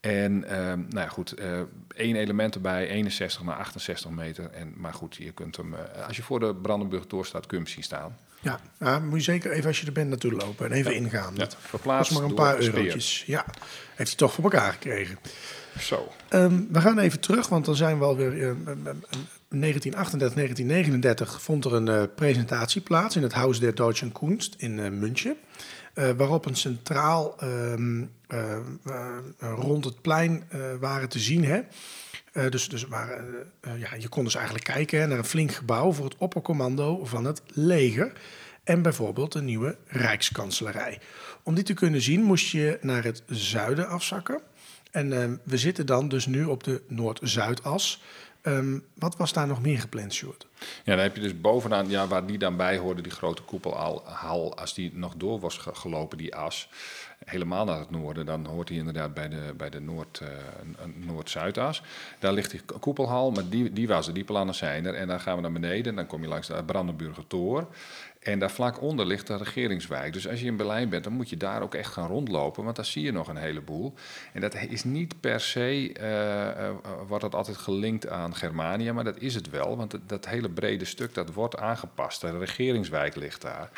En 0.00 0.44
uh, 0.44 0.50
nou 0.50 0.84
ja, 0.92 1.08
goed, 1.08 1.40
uh, 1.40 1.60
één 1.96 2.16
element 2.16 2.54
erbij, 2.54 2.88
61 2.88 3.42
naar 3.42 3.56
68 3.56 4.10
meter. 4.10 4.50
En, 4.50 4.72
maar 4.76 4.94
goed, 4.94 5.16
je 5.16 5.32
kunt 5.32 5.56
hem, 5.56 5.72
uh, 5.72 6.06
als 6.06 6.16
je 6.16 6.22
voor 6.22 6.40
de 6.40 6.54
Brandenburg 6.54 7.06
door 7.06 7.26
staat, 7.26 7.46
kun 7.46 7.58
je 7.58 7.64
hem 7.64 7.72
zien 7.72 7.82
staan. 7.82 8.16
Ja, 8.40 8.60
ja, 8.78 8.98
moet 8.98 9.18
je 9.18 9.32
zeker 9.32 9.50
even 9.50 9.66
als 9.66 9.80
je 9.80 9.86
er 9.86 9.92
bent 9.92 10.08
naartoe 10.08 10.32
lopen 10.32 10.66
en 10.66 10.72
even 10.72 10.90
ja. 10.90 10.96
ingaan. 10.96 11.34
Ja, 11.36 11.48
verplaatst 11.58 12.12
maar 12.12 12.22
een 12.22 12.34
paar 12.34 12.58
eurotjes. 12.58 13.24
Ja, 13.26 13.44
heeft 13.94 14.08
hij 14.08 14.18
toch 14.18 14.32
voor 14.32 14.44
elkaar 14.44 14.72
gekregen. 14.72 15.18
Zo. 15.78 16.12
Um, 16.30 16.68
we 16.70 16.80
gaan 16.80 16.98
even 16.98 17.20
terug, 17.20 17.48
want 17.48 17.64
dan 17.64 17.76
zijn 17.76 17.98
we 17.98 18.04
alweer 18.04 18.32
uh, 18.32 18.42
1938, 19.48 20.34
1939 20.34 21.42
vond 21.42 21.64
er 21.64 21.74
een 21.74 21.86
uh, 21.86 22.02
presentatie 22.14 22.80
plaats 22.80 23.16
in 23.16 23.22
het 23.22 23.32
Haus 23.32 23.60
der 23.60 23.74
Deutschen 23.74 24.12
Kunst 24.12 24.54
in 24.58 24.98
München. 24.98 25.36
Waarop 25.94 26.46
een 26.46 26.56
centraal 26.56 27.36
um, 27.42 28.10
uh, 28.32 28.56
uh, 28.86 29.18
rond 29.38 29.84
het 29.84 30.00
plein 30.00 30.44
waren 30.80 31.08
te 31.08 31.18
zien. 31.18 31.44
Hè? 31.44 31.60
dus 32.48 32.68
dus 32.68 32.86
waren, 32.86 33.52
ja, 33.76 33.94
je 33.98 34.08
kon 34.08 34.24
dus 34.24 34.34
eigenlijk 34.34 34.64
kijken 34.64 35.00
hè, 35.00 35.06
naar 35.06 35.18
een 35.18 35.24
flink 35.24 35.52
gebouw 35.52 35.92
voor 35.92 36.04
het 36.04 36.16
oppercommando 36.16 37.04
van 37.04 37.24
het 37.24 37.42
leger. 37.46 38.12
En 38.64 38.82
bijvoorbeeld 38.82 39.34
een 39.34 39.44
nieuwe 39.44 39.76
Rijkskanselarij. 39.86 40.98
Om 41.42 41.54
die 41.54 41.64
te 41.64 41.74
kunnen 41.74 42.00
zien 42.00 42.22
moest 42.22 42.50
je 42.50 42.78
naar 42.80 43.04
het 43.04 43.22
zuiden 43.26 43.88
afzakken. 43.88 44.40
En 44.90 45.40
we 45.44 45.58
zitten 45.58 45.86
dan 45.86 46.08
dus 46.08 46.26
nu 46.26 46.44
op 46.44 46.64
de 46.64 46.82
Noord-Zuidas. 46.88 48.02
Um, 48.42 48.84
wat 48.94 49.16
was 49.16 49.32
daar 49.32 49.46
nog 49.46 49.62
meer 49.62 49.80
gepland, 49.80 50.14
Sjoerd? 50.14 50.46
Ja, 50.84 50.94
dan 50.94 50.98
heb 50.98 51.16
je 51.16 51.22
dus 51.22 51.40
bovenaan, 51.40 51.88
ja, 51.88 52.06
waar 52.06 52.26
die 52.26 52.38
dan 52.38 52.56
bij 52.56 52.76
hoorde, 52.78 53.02
die 53.02 53.12
grote 53.12 53.42
koepelhal, 53.42 54.56
als 54.56 54.74
die 54.74 54.90
nog 54.94 55.14
door 55.16 55.40
was 55.40 55.58
gelopen, 55.58 56.18
die 56.18 56.34
as, 56.34 56.68
helemaal 57.24 57.64
naar 57.64 57.78
het 57.78 57.90
noorden, 57.90 58.26
dan 58.26 58.46
hoort 58.46 58.68
hij 58.68 58.78
inderdaad 58.78 59.14
bij 59.14 59.28
de, 59.28 59.54
bij 59.56 59.70
de 59.70 59.80
Noord, 59.80 60.20
uh, 60.22 60.28
Noord-Zuidas. 61.06 61.82
Daar 62.18 62.32
ligt 62.32 62.50
die 62.50 62.60
koepelhal, 62.80 63.30
maar 63.30 63.48
die, 63.48 63.72
die 63.72 63.88
was 63.88 64.06
er, 64.06 64.14
die 64.14 64.24
plannen 64.24 64.54
zijn 64.54 64.86
er. 64.86 64.94
En 64.94 65.08
dan 65.08 65.20
gaan 65.20 65.36
we 65.36 65.42
naar 65.42 65.52
beneden, 65.52 65.94
dan 65.94 66.06
kom 66.06 66.22
je 66.22 66.28
langs 66.28 66.46
de 66.46 66.64
Brandenburger 66.64 67.26
Tor. 67.26 67.68
En 68.20 68.38
daar 68.38 68.50
vlak 68.50 68.80
onder 68.80 69.06
ligt 69.06 69.26
de 69.26 69.36
regeringswijk. 69.36 70.12
Dus 70.12 70.28
als 70.28 70.40
je 70.40 70.46
in 70.46 70.56
Berlijn 70.56 70.88
bent, 70.88 71.04
dan 71.04 71.12
moet 71.12 71.30
je 71.30 71.36
daar 71.36 71.62
ook 71.62 71.74
echt 71.74 71.92
gaan 71.92 72.08
rondlopen, 72.08 72.64
want 72.64 72.76
daar 72.76 72.84
zie 72.84 73.02
je 73.02 73.12
nog 73.12 73.28
een 73.28 73.36
heleboel. 73.36 73.94
En 74.32 74.40
dat 74.40 74.54
is 74.54 74.84
niet 74.84 75.20
per 75.20 75.40
se, 75.40 75.94
uh, 76.00 76.06
uh, 76.06 76.70
wordt 77.06 77.22
dat 77.22 77.34
altijd 77.34 77.56
gelinkt 77.56 78.08
aan 78.08 78.34
Germania, 78.34 78.92
maar 78.92 79.04
dat 79.04 79.18
is 79.18 79.34
het 79.34 79.50
wel, 79.50 79.76
want 79.76 79.98
dat, 80.06 80.26
hele 80.26 80.50
brede 80.50 80.84
stuk, 80.84 81.14
dat 81.14 81.32
wordt 81.32 81.56
aangepast. 81.56 82.20
De 82.20 82.38
regeringswijk 82.38 83.16
ligt 83.16 83.42
daar. 83.42 83.70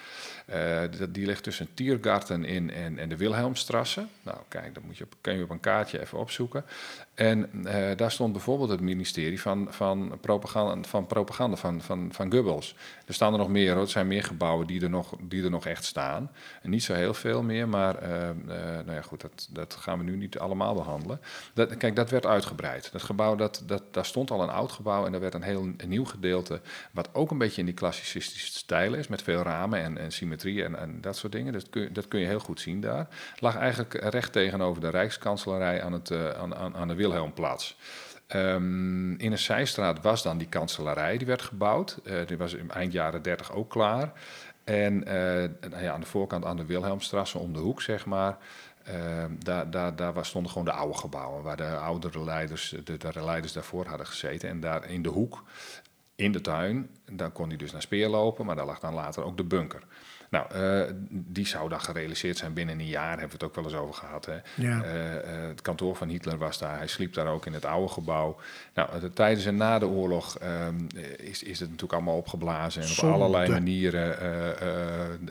Uh, 0.54 1.08
die 1.08 1.26
ligt 1.26 1.42
tussen 1.42 1.68
Tiergarten 1.74 2.44
in 2.44 2.70
en, 2.70 2.98
en 2.98 3.08
de 3.08 3.16
Wilhelmstrasse. 3.16 4.06
Nou, 4.22 4.38
kijk, 4.48 4.74
dat 4.74 4.82
moet 4.82 4.96
je 4.96 5.04
op, 5.04 5.14
kun 5.20 5.36
je 5.36 5.42
op 5.42 5.50
een 5.50 5.60
kaartje 5.60 6.00
even 6.00 6.18
opzoeken. 6.18 6.64
En 7.14 7.50
daar 7.96 8.10
stond 8.10 8.32
bijvoorbeeld 8.32 8.70
het 8.70 8.80
ministerie 8.80 9.40
van, 9.40 9.66
van 9.70 10.18
propaganda, 10.20 10.88
van, 10.88 11.06
propaganda 11.06 11.56
van, 11.56 11.80
van, 11.80 12.08
van 12.12 12.32
Goebbels. 12.32 12.76
Er 13.06 13.14
staan 13.14 13.32
er 13.32 13.38
nog 13.38 13.48
meer, 13.48 13.76
het 13.76 13.90
zijn 13.90 14.06
meer 14.06 14.24
gebouwen 14.32 14.66
die 14.66 14.82
er 14.82 14.90
nog, 14.90 15.14
die 15.20 15.44
er 15.44 15.50
nog 15.50 15.66
echt 15.66 15.84
staan. 15.84 16.30
En 16.62 16.70
niet 16.70 16.82
zo 16.82 16.94
heel 16.94 17.14
veel 17.14 17.42
meer, 17.42 17.68
maar 17.68 18.02
uh, 18.02 18.08
nou 18.46 18.92
ja, 18.92 19.02
goed, 19.02 19.20
dat, 19.20 19.48
dat 19.50 19.74
gaan 19.74 19.98
we 19.98 20.04
nu 20.04 20.16
niet 20.16 20.38
allemaal 20.38 20.74
behandelen. 20.74 21.20
Dat, 21.54 21.76
kijk, 21.76 21.96
dat 21.96 22.10
werd 22.10 22.26
uitgebreid. 22.26 22.92
Dat 22.92 23.02
gebouw, 23.02 23.34
dat, 23.36 23.62
dat, 23.66 23.82
daar 23.90 24.04
stond 24.04 24.30
al 24.30 24.42
een 24.42 24.48
oud 24.48 24.72
gebouw 24.72 25.06
en 25.06 25.12
daar 25.12 25.20
werd 25.20 25.34
een 25.34 25.42
heel 25.42 25.68
nieuw 25.86 26.04
gedeelte, 26.04 26.60
wat 26.92 27.08
ook 27.12 27.30
een 27.30 27.38
beetje 27.38 27.60
in 27.60 27.66
die 27.66 27.74
klassicistische 27.74 28.52
stijl 28.52 28.94
is, 28.94 29.08
met 29.08 29.22
veel 29.22 29.42
ramen 29.42 29.82
en, 29.82 29.98
en 29.98 30.12
symmetrie 30.12 30.64
en, 30.64 30.78
en 30.78 31.00
dat 31.00 31.16
soort 31.16 31.32
dingen. 31.32 31.52
Dat 31.52 31.70
kun, 31.70 31.92
dat 31.92 32.08
kun 32.08 32.20
je 32.20 32.26
heel 32.26 32.40
goed 32.40 32.60
zien 32.60 32.80
daar. 32.80 33.08
lag 33.38 33.56
eigenlijk 33.56 33.94
recht 33.94 34.32
tegenover 34.32 34.80
de 34.80 34.88
Rijkskanselarij 34.88 35.82
aan, 35.82 35.92
het, 35.92 36.10
uh, 36.10 36.30
aan, 36.30 36.54
aan, 36.54 36.76
aan 36.76 36.88
de 36.88 36.94
Wilhelmplaats. 36.94 37.76
Um, 38.34 39.18
in 39.18 39.32
een 39.32 39.38
zijstraat 39.38 40.02
was 40.02 40.22
dan 40.22 40.38
die 40.38 40.48
kanselarij, 40.48 41.18
die 41.18 41.26
werd 41.26 41.42
gebouwd. 41.42 41.98
Uh, 42.04 42.26
die 42.26 42.36
was 42.36 42.56
eind 42.68 42.92
jaren 42.92 43.22
30 43.22 43.52
ook 43.52 43.70
klaar. 43.70 44.12
En 44.64 44.94
uh, 44.94 45.04
nou 45.70 45.82
ja, 45.82 45.92
aan 45.92 46.00
de 46.00 46.06
voorkant 46.06 46.44
aan 46.44 46.56
de 46.56 46.66
Wilhelmstrasse 46.66 47.38
om 47.38 47.52
de 47.52 47.58
hoek, 47.58 47.82
zeg 47.82 48.06
maar. 48.06 48.38
Uh, 48.88 49.24
daar, 49.38 49.70
daar, 49.70 49.96
daar 49.96 50.26
stonden 50.26 50.50
gewoon 50.50 50.66
de 50.66 50.72
oude 50.72 50.98
gebouwen, 50.98 51.42
waar 51.42 51.56
de 51.56 51.76
oudere 51.76 52.24
leiders, 52.24 52.74
de, 52.84 52.96
de 52.96 53.24
leiders 53.24 53.52
daarvoor 53.52 53.86
hadden 53.86 54.06
gezeten. 54.06 54.48
En 54.48 54.60
daar 54.60 54.90
in 54.90 55.02
de 55.02 55.08
hoek, 55.08 55.44
in 56.14 56.32
de 56.32 56.40
tuin, 56.40 56.90
daar 57.12 57.30
kon 57.30 57.48
hij 57.48 57.56
dus 57.56 57.72
naar 57.72 57.82
Speer 57.82 58.08
lopen, 58.08 58.46
maar 58.46 58.56
daar 58.56 58.66
lag 58.66 58.78
dan 58.78 58.94
later 58.94 59.24
ook 59.24 59.36
de 59.36 59.44
bunker. 59.44 59.82
Nou, 60.32 60.46
eh, 60.54 60.92
die 61.10 61.46
zou 61.46 61.68
dan 61.68 61.80
gerealiseerd 61.80 62.36
zijn 62.36 62.52
binnen 62.52 62.78
een 62.78 62.86
jaar, 62.86 63.08
hebben 63.10 63.26
we 63.26 63.32
het 63.32 63.42
ook 63.42 63.54
wel 63.54 63.64
eens 63.64 63.74
over 63.74 63.94
gehad. 63.94 64.26
Hè? 64.26 64.36
Ja. 64.54 64.82
Eh, 64.82 65.16
eh, 65.16 65.48
het 65.48 65.62
kantoor 65.62 65.96
van 65.96 66.08
Hitler 66.08 66.38
was 66.38 66.58
daar, 66.58 66.76
hij 66.76 66.86
sliep 66.86 67.14
daar 67.14 67.26
ook 67.26 67.46
in 67.46 67.52
het 67.52 67.64
oude 67.64 67.88
gebouw. 67.92 68.36
Nou, 68.74 69.00
de- 69.00 69.12
tijdens 69.12 69.46
en 69.46 69.56
na 69.56 69.78
de 69.78 69.86
oorlog 69.86 70.38
ehm, 70.38 70.76
is, 71.16 71.42
is 71.42 71.58
het 71.58 71.68
natuurlijk 71.68 71.92
allemaal 71.92 72.16
opgeblazen 72.16 72.82
en 72.82 72.88
op 72.90 73.12
allerlei 73.12 73.50
manieren 73.50 74.18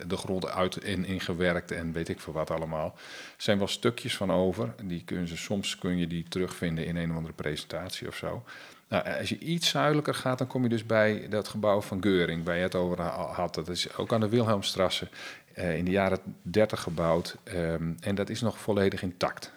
de 0.07 0.17
grond 0.17 0.47
uit 0.49 0.83
in, 0.83 1.05
ingewerkt 1.05 1.71
en 1.71 1.91
weet 1.91 2.09
ik 2.09 2.19
veel 2.19 2.33
wat 2.33 2.51
allemaal. 2.51 2.93
Er 3.37 3.43
zijn 3.43 3.57
wel 3.57 3.67
stukjes 3.67 4.17
van 4.17 4.31
over, 4.31 4.73
die 4.83 5.03
kun 5.03 5.27
je, 5.27 5.35
soms 5.35 5.77
kun 5.77 5.97
je 5.97 6.07
die 6.07 6.25
terugvinden 6.29 6.85
in 6.85 6.95
een 6.95 7.09
of 7.09 7.15
andere 7.15 7.33
presentatie 7.33 8.07
of 8.07 8.15
zo. 8.15 8.43
Nou, 8.91 9.17
als 9.19 9.29
je 9.29 9.37
iets 9.37 9.69
zuidelijker 9.69 10.13
gaat, 10.13 10.37
dan 10.37 10.47
kom 10.47 10.63
je 10.63 10.69
dus 10.69 10.85
bij 10.85 11.27
dat 11.29 11.47
gebouw 11.47 11.81
van 11.81 12.01
Geuring, 12.01 12.45
waar 12.45 12.55
je 12.55 12.61
het 12.61 12.75
over 12.75 13.01
ha- 13.01 13.31
had. 13.31 13.55
Dat 13.55 13.67
is 13.69 13.95
ook 13.97 14.13
aan 14.13 14.19
de 14.19 14.29
Wilhelmstrasse 14.29 15.07
eh, 15.53 15.77
in 15.77 15.85
de 15.85 15.91
jaren 15.91 16.19
30 16.41 16.81
gebouwd. 16.81 17.37
ehm, 17.43 17.91
en 17.99 18.15
dat 18.15 18.29
is 18.29 18.41
nog 18.41 18.59
volledig 18.59 19.01
intact. 19.01 19.51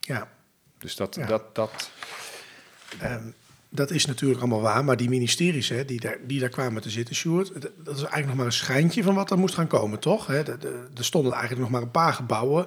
Ja. 0.00 0.28
Dus 0.78 0.96
dat, 0.96 1.14
Ja. 1.14 1.26
dat, 1.26 1.54
dat 1.54 1.90
Ehm, 3.00 3.24
dat 3.68 3.90
is 3.90 4.06
natuurlijk 4.06 4.40
allemaal 4.40 4.60
waar, 4.60 4.84
maar 4.84 4.96
die 4.96 5.08
ministeries 5.08 5.68
hè, 5.68 5.84
die, 5.84 6.00
daar, 6.00 6.16
die 6.26 6.40
daar 6.40 6.48
kwamen 6.48 6.82
te 6.82 6.90
zitten, 6.90 7.14
Sjoerd, 7.14 7.52
dat, 7.62 7.70
is 7.96 8.02
eigenlijk 8.02 8.26
nog 8.26 8.36
maar 8.36 8.46
een 8.46 8.52
schijntje 8.52 9.02
van 9.02 9.14
wat 9.14 9.30
er 9.30 9.38
moest 9.38 9.54
gaan 9.54 9.66
komen, 9.66 9.98
toch? 9.98 10.26
Hè, 10.26 10.42
er 10.42 11.04
stonden 11.04 11.32
eigenlijk 11.32 11.62
nog 11.62 11.70
maar 11.70 11.82
een 11.82 11.90
paar 11.90 12.12
gebouwen 12.12 12.66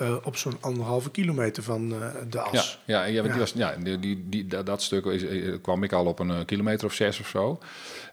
eh, 0.00 0.16
op 0.22 0.36
zo'n 0.36 0.56
anderhalve 0.60 1.10
kilometer 1.10 1.62
van 1.62 1.92
eh, 1.92 2.08
de 2.30 2.40
as. 2.40 2.78
ja, 2.84 3.04
ja, 3.04 3.22
Ja. 3.22 3.22
Die 3.22 3.38
was, 3.38 3.52
ja 3.52 3.74
die, 3.82 3.98
die, 3.98 4.24
die, 4.28 4.46
dat, 4.46 4.66
dat 4.66 4.82
stuk 4.82 5.04
is, 5.04 5.24
eh, 5.24 5.54
kwam 5.62 5.82
ik 5.82 5.92
al 5.92 6.06
op 6.06 6.18
een 6.18 6.44
kilometer 6.44 6.86
of 6.86 6.92
zes 6.92 7.20
of 7.20 7.28
zo. 7.28 7.60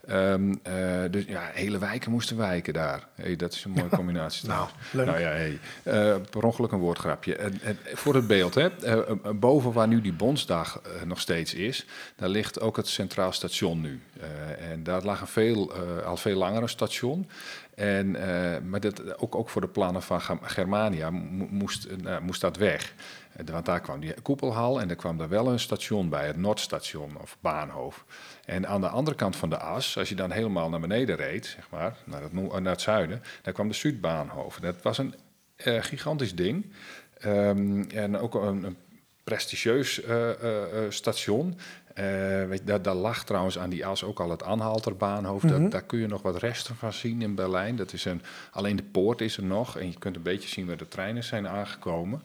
Ehm, 0.08 0.54
eh, 0.64 0.74
dus 1.12 1.24
ja, 1.28 1.50
hele 1.54 1.78
wijken 1.78 2.12
moesten 2.12 2.38
wijken 2.38 2.74
daar. 2.74 3.08
Hey, 3.16 3.36
dat 3.36 3.54
is 3.54 3.64
een 3.64 3.72
mooie 3.72 3.90
combinatie. 4.02 4.48
Nou, 4.48 4.70
leuk. 4.92 5.06
Nou 5.06 5.20
ja, 5.20 5.30
hey. 5.30 5.60
Per 6.30 6.44
ongeluk 6.44 6.72
een 6.72 6.80
woordgrapje. 6.80 7.36
En, 7.36 7.60
en 7.64 7.78
voor 7.94 8.16
het 8.16 8.28
beeld, 8.28 8.56
hè, 8.56 8.70
boven 9.36 9.72
waar 9.72 9.88
nu 9.88 10.02
die 10.02 10.14
Bondsdag 10.14 10.82
nog 11.06 11.20
steeds 11.20 11.54
is, 11.54 11.86
daar 12.16 12.30
ligt 12.30 12.60
ook 12.60 12.78
het 12.78 12.88
Centraal 12.88 13.32
Station 13.32 13.82
nu. 13.82 14.02
En 14.72 14.84
daar 14.84 15.04
lag 15.04 15.22
een 15.22 15.28
veel, 15.28 15.74
al 16.06 16.18
veel 16.18 16.38
langere 16.38 16.68
station. 16.68 17.28
En, 17.78 18.16
eh, 18.16 18.62
maar 18.62 18.80
dat, 18.80 19.20
ook, 19.20 19.36
ook 19.36 19.50
voor 19.50 19.62
de 19.62 19.68
plannen 19.68 20.02
van 20.02 20.22
Germania 20.42 21.10
mo- 21.10 21.48
moest, 21.50 21.86
eh, 21.86 21.98
nou, 21.98 22.22
moest 22.22 22.42
dat 22.42 22.58
weg. 22.58 22.94
Eh, 23.34 23.46
Want 23.46 23.66
daar 23.66 23.82
kwam 23.82 24.00
die 24.00 24.22
koepelhal 24.22 24.82
en 24.82 24.90
er 24.90 24.96
kwam 24.96 25.18
daar 25.18 25.30
wel 25.30 25.48
een 25.48 25.60
station 25.60 26.10
bij, 26.10 26.28
het 26.28 26.38
Noordstation 26.38 27.18
of 27.22 27.38
Baanhof. 27.40 28.06
En 28.46 28.68
aan 28.68 28.82
de 28.82 28.88
andere 28.88 29.16
kant 29.18 29.36
van 29.36 29.50
de 29.50 29.58
as, 29.58 29.98
als 29.98 30.10
je 30.10 30.16
dan 30.16 30.32
helemaal 30.32 30.70
naar 30.70 30.80
beneden 30.80 31.16
reed, 31.16 31.46
zeg 31.46 31.70
maar, 31.70 31.98
naar 32.06 32.22
het, 32.22 32.34
naar 32.34 32.72
het 32.72 32.82
zuiden, 32.82 33.22
daar 33.42 33.54
kwam 33.54 33.68
de 33.68 33.74
Zuidbaanhof. 33.74 34.60
Dat 34.60 34.82
was 34.82 34.98
een 34.98 35.14
gigantisch 35.84 36.36
ding. 36.36 36.74
Ehm, 37.18 37.82
en 37.82 38.18
ook 38.18 38.34
een, 38.34 38.78
prestigieus 39.24 40.02
station. 40.90 41.58
Eh, 41.98 42.04
weet, 42.48 42.60
je, 42.60 42.64
daar, 42.66 42.82
daar 42.82 42.96
lag 42.96 43.24
trouwens 43.26 43.60
aan 43.60 43.70
die 43.70 43.86
as 43.86 44.04
ook 44.04 44.20
al 44.20 44.30
het 44.30 44.44
Anhalterbaanhof. 44.44 45.42
Dat, 45.42 45.72
daar 45.72 45.84
kun 45.84 46.00
je 46.00 46.08
nog 46.08 46.22
wat 46.22 46.38
resten 46.38 46.76
van 46.76 46.94
zien 46.94 47.22
in 47.22 47.36
Berlijn. 47.36 47.76
Dat 47.76 47.94
is 47.94 48.06
een, 48.06 48.22
alleen 48.52 48.76
de 48.76 48.84
poort 48.84 49.22
is 49.22 49.38
er 49.38 49.44
nog. 49.44 49.78
En 49.78 49.88
je 49.92 49.98
kunt 50.00 50.16
een 50.16 50.22
beetje 50.22 50.50
zien 50.50 50.66
waar 50.68 50.78
de 50.78 50.88
treinen 50.88 51.24
zijn 51.24 51.48
aangekomen. 51.48 52.22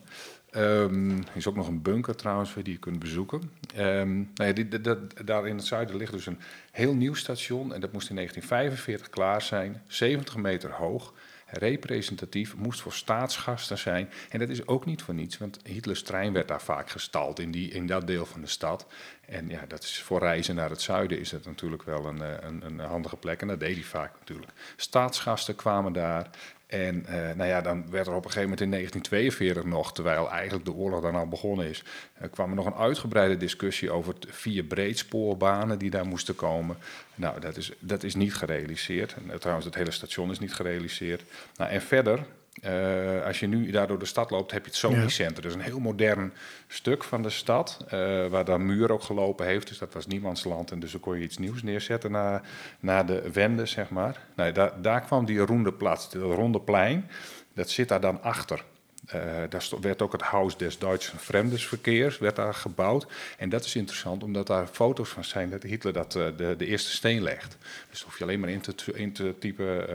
Ehm, 0.51 1.09
er 1.17 1.35
is 1.35 1.47
ook 1.47 1.55
nog 1.55 1.67
een 1.67 1.81
bunker 1.81 2.15
trouwens 2.15 2.53
die 2.53 2.73
je 2.73 2.77
kunt 2.79 2.99
bezoeken. 2.99 3.41
Ehm, 3.75 4.13
nou 4.15 4.25
ja, 4.35 4.51
die, 4.51 4.67
dat, 4.67 4.83
dat- 4.83 4.99
daar 5.25 5.47
in 5.47 5.55
het 5.55 5.65
zuiden 5.65 5.95
ligt 5.95 6.11
dus 6.11 6.25
een 6.25 6.39
heel 6.71 6.93
nieuw 6.93 7.13
station. 7.13 7.73
En 7.73 7.81
dat 7.81 7.91
moest 7.91 8.09
in 8.09 8.15
1945 8.15 9.09
klaar 9.09 9.41
zijn. 9.41 9.81
70 9.87 10.35
meter 10.35 10.71
hoog. 10.71 11.13
Representatief, 11.53 12.55
moest 12.55 12.81
voor 12.81 12.93
staatsgasten 12.93 13.77
zijn. 13.77 14.09
En 14.29 14.39
dat 14.39 14.49
is 14.49 14.67
ook 14.67 14.85
niet 14.85 15.01
voor 15.01 15.13
niets, 15.13 15.37
want 15.37 15.59
Hitlers 15.63 16.03
trein 16.03 16.33
werd 16.33 16.47
daar 16.47 16.61
vaak 16.61 16.89
gestald 16.89 17.39
in, 17.39 17.51
die, 17.51 17.71
in 17.71 17.87
dat 17.87 18.07
deel 18.07 18.25
van 18.25 18.41
de 18.41 18.47
stad. 18.47 18.87
En 19.25 19.49
ja, 19.49 19.65
dat 19.67 19.83
is 19.83 20.01
voor 20.01 20.19
reizen 20.19 20.55
naar 20.55 20.69
het 20.69 20.81
zuiden 20.81 21.19
is 21.19 21.29
dat 21.29 21.45
natuurlijk 21.45 21.83
wel 21.83 22.05
een, 22.05 22.21
eh, 22.21 22.33
een, 22.41 22.61
een 22.65 22.79
handige 22.79 23.15
plek. 23.15 23.41
En 23.41 23.47
dat 23.47 23.59
deed 23.59 23.75
hij 23.75 23.83
vaak 23.83 24.11
natuurlijk. 24.19 24.51
Staatsgasten 24.75 25.55
kwamen 25.55 25.93
daar. 25.93 26.29
En 26.73 27.05
eh, 27.05 27.35
nou 27.35 27.49
ja, 27.49 27.61
dan 27.61 27.89
werd 27.89 28.07
er 28.07 28.13
op 28.13 28.25
een 28.25 28.31
gegeven 28.31 28.49
moment 28.49 28.61
in 28.61 28.69
1942 28.69 29.63
nog, 29.63 29.93
terwijl 29.93 30.29
eigenlijk 30.31 30.65
de 30.65 30.73
oorlog 30.73 31.01
dan 31.01 31.15
al 31.15 31.27
begonnen 31.27 31.69
is, 31.69 31.83
eh, 32.13 32.29
kwam 32.31 32.49
er 32.49 32.55
nog 32.55 32.65
een 32.65 32.75
uitgebreide 32.75 33.37
discussie 33.37 33.91
over 33.91 34.13
vier 34.27 34.63
breedspoorbanen 34.63 35.79
die 35.79 35.89
daar 35.89 36.05
moesten 36.05 36.35
komen. 36.35 36.77
Nou, 37.15 37.39
dat 37.39 37.57
is, 37.57 37.71
dat 37.79 38.03
is 38.03 38.15
niet 38.15 38.35
gerealiseerd. 38.35 39.13
En, 39.13 39.31
eh, 39.31 39.37
trouwens, 39.37 39.65
het 39.65 39.75
hele 39.75 39.91
station 39.91 40.31
is 40.31 40.39
niet 40.39 40.53
gerealiseerd. 40.53 41.23
Nou, 41.55 41.71
en 41.71 41.81
verder, 41.81 42.25
eh, 42.61 43.25
als 43.25 43.39
je 43.39 43.47
nu 43.47 43.71
daar 43.71 43.87
door 43.87 43.99
de 43.99 44.05
stad 44.05 44.29
loopt, 44.31 44.51
heb 44.51 44.63
je 44.63 44.69
het 44.69 44.79
Sony 44.79 45.01
Ja. 45.01 45.09
Center. 45.09 45.45
Is 45.45 45.53
een 45.53 45.61
heel 45.61 45.79
modern 45.79 46.33
stuk 46.67 47.03
van 47.03 47.21
de 47.21 47.29
stad, 47.29 47.79
eh, 47.87 48.27
waar 48.27 48.45
dan 48.45 48.65
muur 48.65 48.91
ook 48.91 49.03
gelopen 49.03 49.45
heeft. 49.45 49.67
Dus 49.67 49.77
dat 49.77 49.93
was 49.93 50.07
niemands 50.07 50.43
land. 50.43 50.71
En 50.71 50.79
dus 50.79 50.91
dan 50.91 50.99
kon 50.99 51.17
je 51.17 51.23
iets 51.23 51.37
nieuws 51.37 51.63
neerzetten 51.63 52.11
na, 52.11 52.41
na 52.79 53.03
de 53.03 53.31
wende, 53.31 53.65
zeg 53.65 53.89
maar. 53.89 54.25
Nou, 54.35 54.51
daar, 54.51 54.81
daar 54.81 55.01
kwam 55.01 55.25
die 55.25 55.39
ronde 55.39 55.73
plaats, 55.73 56.11
dat 56.11 56.21
ronde 56.21 56.59
plein. 56.59 57.09
Dat 57.53 57.69
zit 57.69 57.87
daar 57.87 58.01
dan 58.01 58.21
achter. 58.21 58.63
Eh, 59.05 59.21
daar 59.49 59.67
werd 59.81 60.01
ook 60.01 60.11
het 60.11 60.21
Haus 60.21 60.57
des 60.57 60.79
Deutschen 60.79 61.19
Fremdesverkeers 61.19 62.17
werd 62.17 62.35
daar 62.35 62.53
gebouwd. 62.53 63.07
En 63.37 63.49
dat 63.49 63.65
is 63.65 63.75
interessant, 63.75 64.23
omdat 64.23 64.47
daar 64.47 64.67
foto's 64.67 65.09
van 65.09 65.23
zijn 65.23 65.49
dat 65.49 65.63
Hitler 65.63 65.93
dat, 65.93 66.11
de, 66.11 66.55
de 66.57 66.65
eerste 66.65 66.91
steen 66.91 67.23
legt. 67.23 67.57
Dus 67.89 68.01
hoef 68.01 68.17
je 68.17 68.23
alleen 68.23 68.39
maar 68.39 68.49
in 68.49 68.61
te, 68.61 68.75
in 68.93 69.13
te 69.13 69.35
typen... 69.39 69.87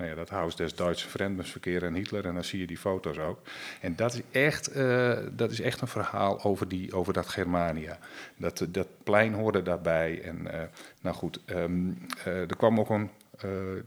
nou 0.00 0.12
ja, 0.12 0.18
dat 0.18 0.28
Haus 0.28 0.56
des 0.56 0.74
Duitse 0.74 1.08
Fremdesverkeer 1.08 1.82
en 1.84 1.94
Hitler. 1.94 2.26
En 2.26 2.34
dan 2.34 2.44
zie 2.44 2.60
je 2.60 2.66
die 2.66 2.78
foto's 2.78 3.18
ook. 3.18 3.38
En 3.80 3.96
dat 3.96 4.14
is 4.14 4.20
echt, 4.30 4.66
eh, 4.66 5.18
dat 5.32 5.50
is 5.50 5.60
echt 5.60 5.80
een 5.80 5.88
verhaal 5.88 6.42
over, 6.44 6.68
die, 6.68 6.94
over 6.94 7.12
dat 7.12 7.28
Germania. 7.28 7.98
Dat, 8.36 8.66
dat 8.68 8.86
plein 9.02 9.32
hoorde 9.32 9.62
daarbij. 9.62 10.22
En 10.22 10.52
eh, 10.52 10.66
nou 11.00 11.16
goed, 11.16 11.40
ehm, 11.44 11.90
eh, 12.24 12.40
er 12.40 12.56
kwam 12.56 12.80
ook 12.80 12.90
een... 12.90 13.10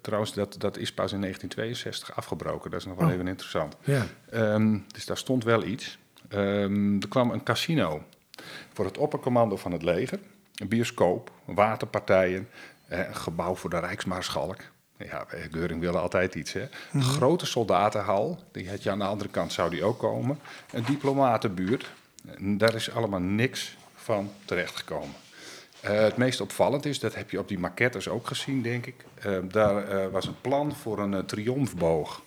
trouwens, 0.02 0.34
dat, 0.34 0.56
dat 0.60 0.78
is 0.78 0.93
pas 0.93 1.12
in 1.12 1.21
1962 1.21 2.15
afgebroken. 2.15 2.71
Dat 2.71 2.80
is 2.80 2.86
nog 2.86 2.97
wel 2.97 3.08
Oh. 3.08 3.13
even 3.13 3.28
interessant. 3.28 3.76
Ja. 3.84 4.06
Ehm, 4.30 4.78
dus 4.88 5.06
daar 5.06 5.17
stond 5.17 5.43
wel 5.43 5.63
iets. 5.63 5.97
Ehm, 6.30 7.02
er 7.02 7.08
kwam 7.08 7.32
een 7.32 7.43
casino 7.43 8.04
voor 8.73 8.86
het 8.86 8.97
oppercommando 8.97 9.56
van 9.56 9.71
het 9.71 9.84
leger. 9.84 10.19
Een 10.56 10.67
bioscoop, 10.67 11.32
waterpartijen, 11.45 12.49
een 12.88 13.15
gebouw 13.15 13.56
voor 13.56 13.69
de 13.69 13.80
Rijksmaarschalk. 13.80 14.60
Ja, 15.06 15.26
bij 15.30 15.48
Geuring 15.52 15.80
wilde 15.80 15.98
altijd 15.98 16.36
iets. 16.36 16.54
Hè? 16.54 16.68
Een 16.92 17.04
grote 17.04 17.46
soldatenhal, 17.46 18.44
die 18.52 18.70
had 18.70 18.84
je 18.84 18.92
aan 18.92 19.00
de 19.00 19.06
andere 19.06 19.30
kant 19.30 19.54
zou 19.54 19.70
die 19.70 19.84
ook 19.84 20.00
komen. 20.00 20.39
Een 20.72 20.84
diplomatenbuurt. 20.84 21.92
En 22.38 22.58
daar 22.58 22.76
is 22.76 22.92
allemaal 22.92 23.20
niks 23.20 23.78
van 23.96 24.32
terechtgekomen. 24.46 25.16
Eh, 25.82 26.00
het 26.00 26.18
meest 26.18 26.42
opvallend 26.42 26.86
is, 26.86 27.00
dat 27.00 27.16
heb 27.16 27.30
je 27.30 27.39
op 27.39 27.48
die 27.48 27.60
maquettes 27.60 28.08
ook 28.08 28.28
gezien, 28.28 28.62
denk 28.62 28.86
ik. 28.86 28.96
Eh, 29.20 29.38
daar 29.44 29.88
eh, 29.88 30.08
was 30.12 30.28
een 30.28 30.42
plan 30.42 30.76
voor 30.76 31.00
een 31.00 31.26
triomfboog. 31.26 32.22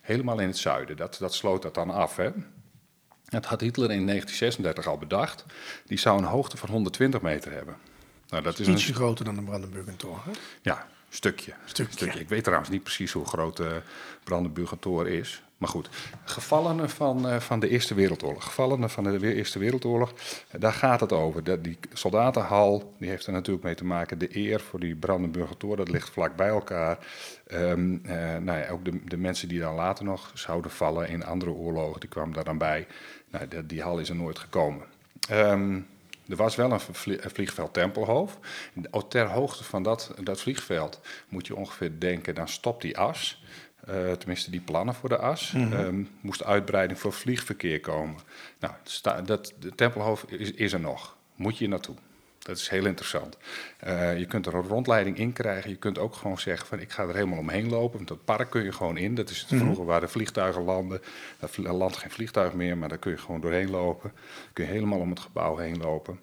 Helemaal 0.00 0.38
in 0.38 0.46
het 0.46 0.58
zuiden. 0.58 0.96
Dat, 0.96 1.16
dat 1.18 1.34
sloot 1.34 1.62
dat 1.62 1.74
dan 1.74 1.90
af. 1.90 2.16
Hè? 2.16 2.30
Dat 3.24 3.44
had 3.44 3.60
Hitler 3.60 3.90
in 3.90 4.06
1936 4.06 4.86
al 4.86 4.98
bedacht. 4.98 5.44
Die 5.86 5.98
zou 5.98 6.18
een 6.18 6.24
hoogte 6.24 6.56
van 6.56 6.68
120 6.68 7.20
meter 7.20 7.52
hebben. 7.52 7.76
Nou, 8.28 8.42
dat 8.42 8.58
is 8.58 8.68
Ietsje 8.68 8.88
een 8.88 8.94
groter 8.94 9.24
dan 9.24 9.34
de 9.34 9.42
Brandenburger 9.42 9.96
Tor. 9.96 10.20
Hè? 10.24 10.30
ja, 10.62 10.88
stukje. 11.14 11.52
Stukje. 11.64 12.20
Ik 12.20 12.28
weet 12.28 12.44
trouwens 12.44 12.70
niet 12.70 12.82
precies 12.82 13.12
hoe 13.12 13.26
groot 13.26 13.56
de 13.56 13.82
Brandenburger 14.24 14.78
Tor 14.78 15.08
is. 15.08 15.42
Maar 15.62 15.70
goed, 15.70 15.88
gevallenen 16.24 16.90
van, 16.90 17.28
eh, 17.28 17.40
van 17.40 17.60
de 17.60 17.68
Eerste 17.68 17.94
Wereldoorlog. 17.94 18.44
Gevallenen 18.44 18.90
van 18.90 19.04
de 19.04 19.34
Eerste 19.34 19.58
Wereldoorlog, 19.58 20.12
eh, 20.48 20.60
daar 20.60 20.72
gaat 20.72 21.00
het 21.00 21.12
over. 21.12 21.44
Dat, 21.44 21.64
die 21.64 21.78
soldatenhal, 21.92 22.94
die 22.98 23.08
heeft 23.08 23.26
er 23.26 23.32
natuurlijk 23.32 23.64
mee 23.64 23.74
te 23.74 23.84
maken. 23.84 24.18
De 24.18 24.36
eer 24.36 24.60
voor 24.60 24.80
die 24.80 24.94
Brandenburger 24.94 25.56
Tor, 25.56 25.76
dat 25.76 25.88
ligt 25.88 26.10
vlak 26.10 26.36
bij 26.36 26.48
elkaar. 26.48 26.98
Ehm, 27.46 27.98
eh, 28.02 28.36
nou 28.36 28.58
ja, 28.58 28.68
ook 28.68 28.84
de, 28.84 29.04
de 29.04 29.16
mensen 29.16 29.48
die 29.48 29.60
dan 29.60 29.74
later 29.74 30.04
nog 30.04 30.30
zouden 30.34 30.70
vallen 30.70 31.08
in 31.08 31.24
andere 31.24 31.50
oorlogen, 31.50 32.00
die 32.00 32.08
kwamen 32.08 32.34
daar 32.34 32.44
dan 32.44 32.58
bij. 32.58 32.86
Nou, 33.30 33.48
die, 33.48 33.66
die 33.66 33.82
hal 33.82 33.98
is 33.98 34.08
er 34.08 34.16
nooit 34.16 34.38
gekomen. 34.38 34.86
Ehm, 35.28 35.80
er 36.32 36.38
was 36.38 36.56
wel 36.56 36.72
een 36.72 36.80
vlie- 36.80 37.24
een 37.24 37.30
vliegveld 37.30 37.72
Tempelhoofd. 37.72 38.38
Ter 39.08 39.28
hoogte 39.28 39.64
van 39.64 39.82
dat, 39.82 40.14
dat 40.22 40.40
vliegveld 40.40 41.00
moet 41.28 41.46
je 41.46 41.56
ongeveer 41.56 41.98
denken, 41.98 42.34
dan 42.34 42.48
stopt 42.48 42.82
die 42.82 42.98
as. 42.98 43.42
Eh, 43.86 44.12
tenminste, 44.12 44.50
die 44.50 44.60
plannen 44.60 44.94
voor 44.94 45.08
de 45.08 45.18
as. 45.18 45.52
Ehm, 45.54 46.04
moest 46.20 46.44
uitbreiding 46.44 46.98
voor 46.98 47.12
vliegverkeer 47.12 47.80
komen. 47.80 48.16
Nou, 48.58 48.74
dat, 49.24 49.52
de 49.58 49.74
Tempelhoofd 49.74 50.32
is, 50.32 50.52
is 50.52 50.72
er 50.72 50.80
nog. 50.80 51.16
Moet 51.36 51.58
je 51.58 51.68
naartoe. 51.68 51.94
Dat 52.42 52.56
is 52.56 52.68
heel 52.68 52.86
interessant. 52.86 53.36
Eh, 53.78 54.18
je 54.18 54.26
kunt 54.26 54.46
er 54.46 54.54
een 54.54 54.62
rondleiding 54.68 55.18
in 55.18 55.32
krijgen. 55.32 55.70
Je 55.70 55.76
kunt 55.76 55.98
ook 55.98 56.14
gewoon 56.14 56.38
zeggen 56.38 56.66
van 56.66 56.80
ik 56.80 56.92
ga 56.92 57.02
er 57.02 57.14
helemaal 57.14 57.38
omheen 57.38 57.68
lopen. 57.68 57.96
Want 57.96 58.08
dat 58.08 58.24
park 58.24 58.50
kun 58.50 58.64
je 58.64 58.72
gewoon 58.72 58.96
in. 58.96 59.14
Dat 59.14 59.30
is 59.30 59.40
het 59.40 59.58
vroeger 59.60 59.84
waar 59.84 60.00
de 60.00 60.08
vliegtuigen 60.08 60.62
landen. 60.62 61.00
Daar 61.38 61.48
vl- 61.48 61.70
landt 61.70 61.96
geen 61.96 62.10
vliegtuig 62.10 62.52
meer, 62.52 62.78
maar 62.78 62.88
daar 62.88 62.98
kun 62.98 63.10
je 63.10 63.18
gewoon 63.18 63.40
doorheen 63.40 63.70
lopen. 63.70 64.12
Kun 64.52 64.64
je 64.64 64.70
helemaal 64.70 64.98
om 64.98 65.10
het 65.10 65.20
gebouw 65.20 65.56
heen 65.56 65.78
lopen. 65.78 66.18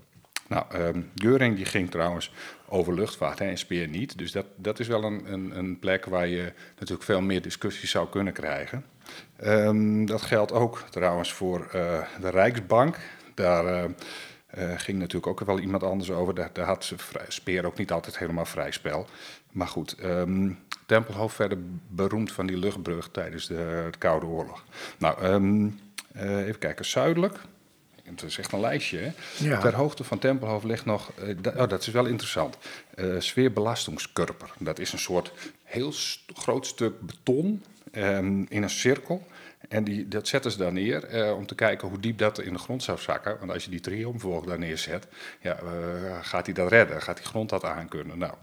Nou, 0.47 0.65
um, 0.75 1.09
Geuring 1.15 1.55
die 1.55 1.65
ging 1.65 1.91
trouwens 1.91 2.31
over 2.65 2.93
luchtvaart 2.93 3.39
hè, 3.39 3.45
en 3.45 3.57
Speer 3.57 3.87
niet. 3.87 4.17
Dus 4.17 4.31
dat, 4.31 4.45
dat 4.55 4.79
is 4.79 4.87
wel 4.87 5.03
een, 5.03 5.33
een, 5.33 5.57
een 5.57 5.79
plek 5.79 6.05
waar 6.05 6.27
je 6.27 6.53
natuurlijk 6.73 7.03
veel 7.03 7.21
meer 7.21 7.41
discussies 7.41 7.91
zou 7.91 8.09
kunnen 8.09 8.33
krijgen. 8.33 8.85
Um, 9.43 10.05
dat 10.05 10.21
geldt 10.21 10.51
ook 10.51 10.85
trouwens 10.89 11.33
voor 11.33 11.59
uh, 11.75 12.01
de 12.21 12.29
Rijksbank. 12.29 12.97
Daar 13.33 13.65
uh, 13.65 13.83
uh, 14.57 14.73
ging 14.77 14.99
natuurlijk 14.99 15.27
ook 15.27 15.39
wel 15.47 15.59
iemand 15.59 15.83
anders 15.83 16.11
over. 16.11 16.35
Daar, 16.35 16.49
daar 16.53 16.65
had 16.65 16.93
Speer 17.27 17.65
ook 17.65 17.77
niet 17.77 17.91
altijd 17.91 18.17
helemaal 18.17 18.45
vrij 18.45 18.71
spel. 18.71 19.07
Maar 19.51 19.67
goed, 19.67 19.95
um, 20.03 20.59
Tempelhoofd 20.85 21.35
verder 21.35 21.57
beroemd 21.87 22.31
van 22.31 22.47
die 22.47 22.57
luchtbrug 22.57 23.09
tijdens 23.11 23.47
de, 23.47 23.87
de 23.91 23.97
Koude 23.97 24.25
Oorlog. 24.25 24.63
Nou, 24.97 25.25
um, 25.25 25.79
even 26.15 26.59
kijken, 26.59 26.85
zuidelijk. 26.85 27.39
Het 28.03 28.23
is 28.23 28.37
echt 28.37 28.51
een 28.51 28.59
lijstje. 28.59 28.97
Hè? 28.97 29.11
Ja. 29.37 29.59
Ter 29.59 29.75
hoogte 29.75 30.03
van 30.03 30.19
Tempelhoofd 30.19 30.65
ligt 30.65 30.85
nog, 30.85 31.11
uh, 31.23 31.35
oh, 31.57 31.67
dat 31.69 31.81
is 31.81 31.87
wel 31.87 32.05
interessant, 32.05 32.57
sfeerbelastingskurper. 33.19 34.51
Dat 34.57 34.79
is 34.79 34.93
een 34.93 34.99
soort 34.99 35.31
heel 35.63 35.91
st 35.91 36.21
groot 36.33 36.65
stuk 36.65 37.01
beton 37.01 37.63
um, 37.91 38.45
in 38.49 38.63
een 38.63 38.69
cirkel. 38.69 39.27
En 39.67 39.83
die, 39.83 40.07
dat 40.07 40.27
zetten 40.27 40.51
ze 40.51 40.57
daar 40.57 40.73
neer 40.73 41.13
uh, 41.13 41.35
om 41.35 41.45
te 41.45 41.55
kijken 41.55 41.87
hoe 41.87 41.99
diep 41.99 42.17
dat 42.17 42.39
in 42.39 42.53
de 42.53 42.59
grond 42.59 42.83
zou 42.83 42.99
zakken. 42.99 43.39
Want 43.39 43.51
als 43.51 43.63
je 43.63 43.69
die 43.69 43.79
triomfvolg 43.79 44.45
daar 44.45 44.59
neerzet, 44.59 45.07
ja, 45.41 45.59
uh, 45.63 45.69
gaat 46.21 46.45
hij 46.45 46.55
dat 46.55 46.69
redden? 46.69 47.01
Gaat 47.01 47.17
die 47.17 47.25
grond 47.25 47.49
dat 47.49 47.63
aankunnen? 47.63 48.17
Nou, 48.17 48.33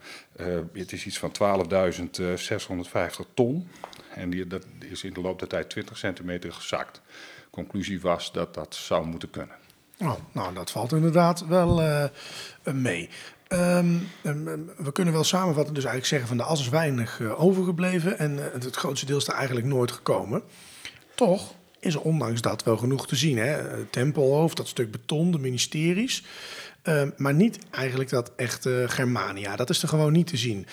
uh, 0.40 0.58
het 0.72 0.92
is 0.92 1.06
iets 1.06 1.18
van 1.18 1.32
12.650 1.32 3.34
ton. 3.34 3.68
En 4.14 4.30
die, 4.30 4.46
dat 4.46 4.66
is 4.78 5.04
in 5.04 5.12
de 5.12 5.20
loop 5.20 5.38
der 5.38 5.48
tijd 5.48 5.70
20 5.70 5.96
centimeter 5.96 6.52
gezakt. 6.52 7.00
Conclusie 7.50 8.00
was 8.00 8.32
dat 8.32 8.54
dat 8.54 8.74
zou 8.74 9.06
moeten 9.06 9.30
kunnen. 9.30 9.56
Oh, 9.98 10.14
nou, 10.32 10.54
dat 10.54 10.70
valt 10.70 10.92
inderdaad 10.92 11.46
wel 11.46 11.82
mee. 12.72 13.08
Um, 13.48 14.08
um, 14.24 14.70
we 14.76 14.92
kunnen 14.92 15.14
wel 15.14 15.24
samenvatten, 15.24 15.74
dus 15.74 15.84
eigenlijk 15.84 16.12
zeggen 16.12 16.28
van 16.28 16.36
de 16.36 16.52
as 16.52 16.60
is 16.60 16.68
weinig 16.68 17.20
overgebleven 17.20 18.18
en 18.18 18.36
het 18.36 18.76
grootste 18.76 19.06
deel 19.06 19.16
is 19.16 19.28
er 19.28 19.34
eigenlijk 19.34 19.66
nooit 19.66 19.92
gekomen. 19.92 20.42
Toch 21.16 21.54
is 21.80 21.94
er 21.94 22.00
ondanks 22.00 22.40
dat 22.40 22.62
wel 22.62 22.76
genoeg 22.76 23.06
te 23.06 23.16
zien. 23.16 23.38
Hè? 23.38 23.84
Tempelhoofd, 23.84 24.56
dat 24.56 24.68
stuk 24.68 24.90
beton, 24.90 25.30
de 25.30 25.38
ministeries. 25.38 26.24
Uh, 26.84 27.02
maar 27.16 27.34
niet 27.34 27.58
eigenlijk 27.70 28.10
dat 28.10 28.32
echte 28.36 28.84
Germania. 28.88 29.56
Dat 29.56 29.70
is 29.70 29.82
er 29.82 29.88
gewoon 29.88 30.12
niet 30.12 30.26
te 30.26 30.36
zien. 30.36 30.66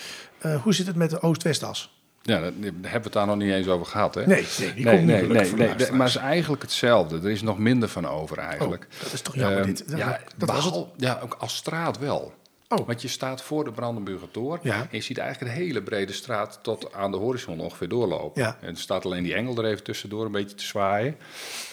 Uh, 0.46 0.62
hoe 0.62 0.74
zit 0.74 0.86
het 0.86 0.96
met 0.96 1.10
de 1.10 1.20
Oost-Westas? 1.20 1.92
Ja, 2.22 2.40
daar 2.40 2.52
hebben 2.52 2.82
we 2.82 2.88
het 2.88 3.12
daar 3.12 3.26
nog 3.26 3.36
niet 3.36 3.52
eens 3.52 3.66
over 3.66 3.86
gehad. 3.86 4.14
Hè? 4.14 4.26
Nee, 4.26 4.46
nee, 4.58 4.74
die 4.74 4.84
nee, 4.84 4.94
komt 4.94 5.06
nee, 5.06 5.26
nee, 5.26 5.50
nee, 5.54 5.92
maar 5.92 6.06
het 6.06 6.16
is 6.16 6.22
eigenlijk 6.22 6.62
hetzelfde. 6.62 7.16
Er 7.16 7.30
is 7.30 7.42
nog 7.42 7.58
minder 7.58 7.88
van 7.88 8.08
over 8.08 8.38
eigenlijk. 8.38 8.86
Oh, 8.92 9.02
dat 9.02 9.12
is 9.12 9.20
toch 9.20 9.34
jammer 9.34 9.66
dit? 9.66 9.84
Ja, 9.86 10.20
dat 10.36 10.50
was 10.50 10.64
het. 10.64 10.86
ja, 10.96 11.20
ook 11.22 11.36
als 11.38 11.56
straat 11.56 11.98
wel. 11.98 12.34
Oh. 12.68 12.86
Want 12.86 13.02
je 13.02 13.08
staat 13.08 13.42
voor 13.42 13.64
de 13.64 13.72
Brandenburger 13.72 14.30
Tor 14.30 14.58
ja. 14.62 14.80
en 14.80 14.88
je 14.90 15.00
ziet 15.00 15.18
eigenlijk 15.18 15.50
een 15.50 15.62
hele 15.62 15.82
brede 15.82 16.12
straat 16.12 16.58
tot 16.62 16.92
aan 16.92 17.10
de 17.10 17.16
horizon 17.16 17.60
ongeveer 17.60 17.88
doorlopen. 17.88 18.42
Ja. 18.42 18.56
En 18.60 18.68
er 18.68 18.76
staat 18.76 19.04
alleen 19.04 19.22
die 19.22 19.34
engel 19.34 19.56
er 19.56 19.64
even 19.64 19.84
tussendoor 19.84 20.24
een 20.24 20.32
beetje 20.32 20.56
te 20.56 20.64
zwaaien. 20.64 21.16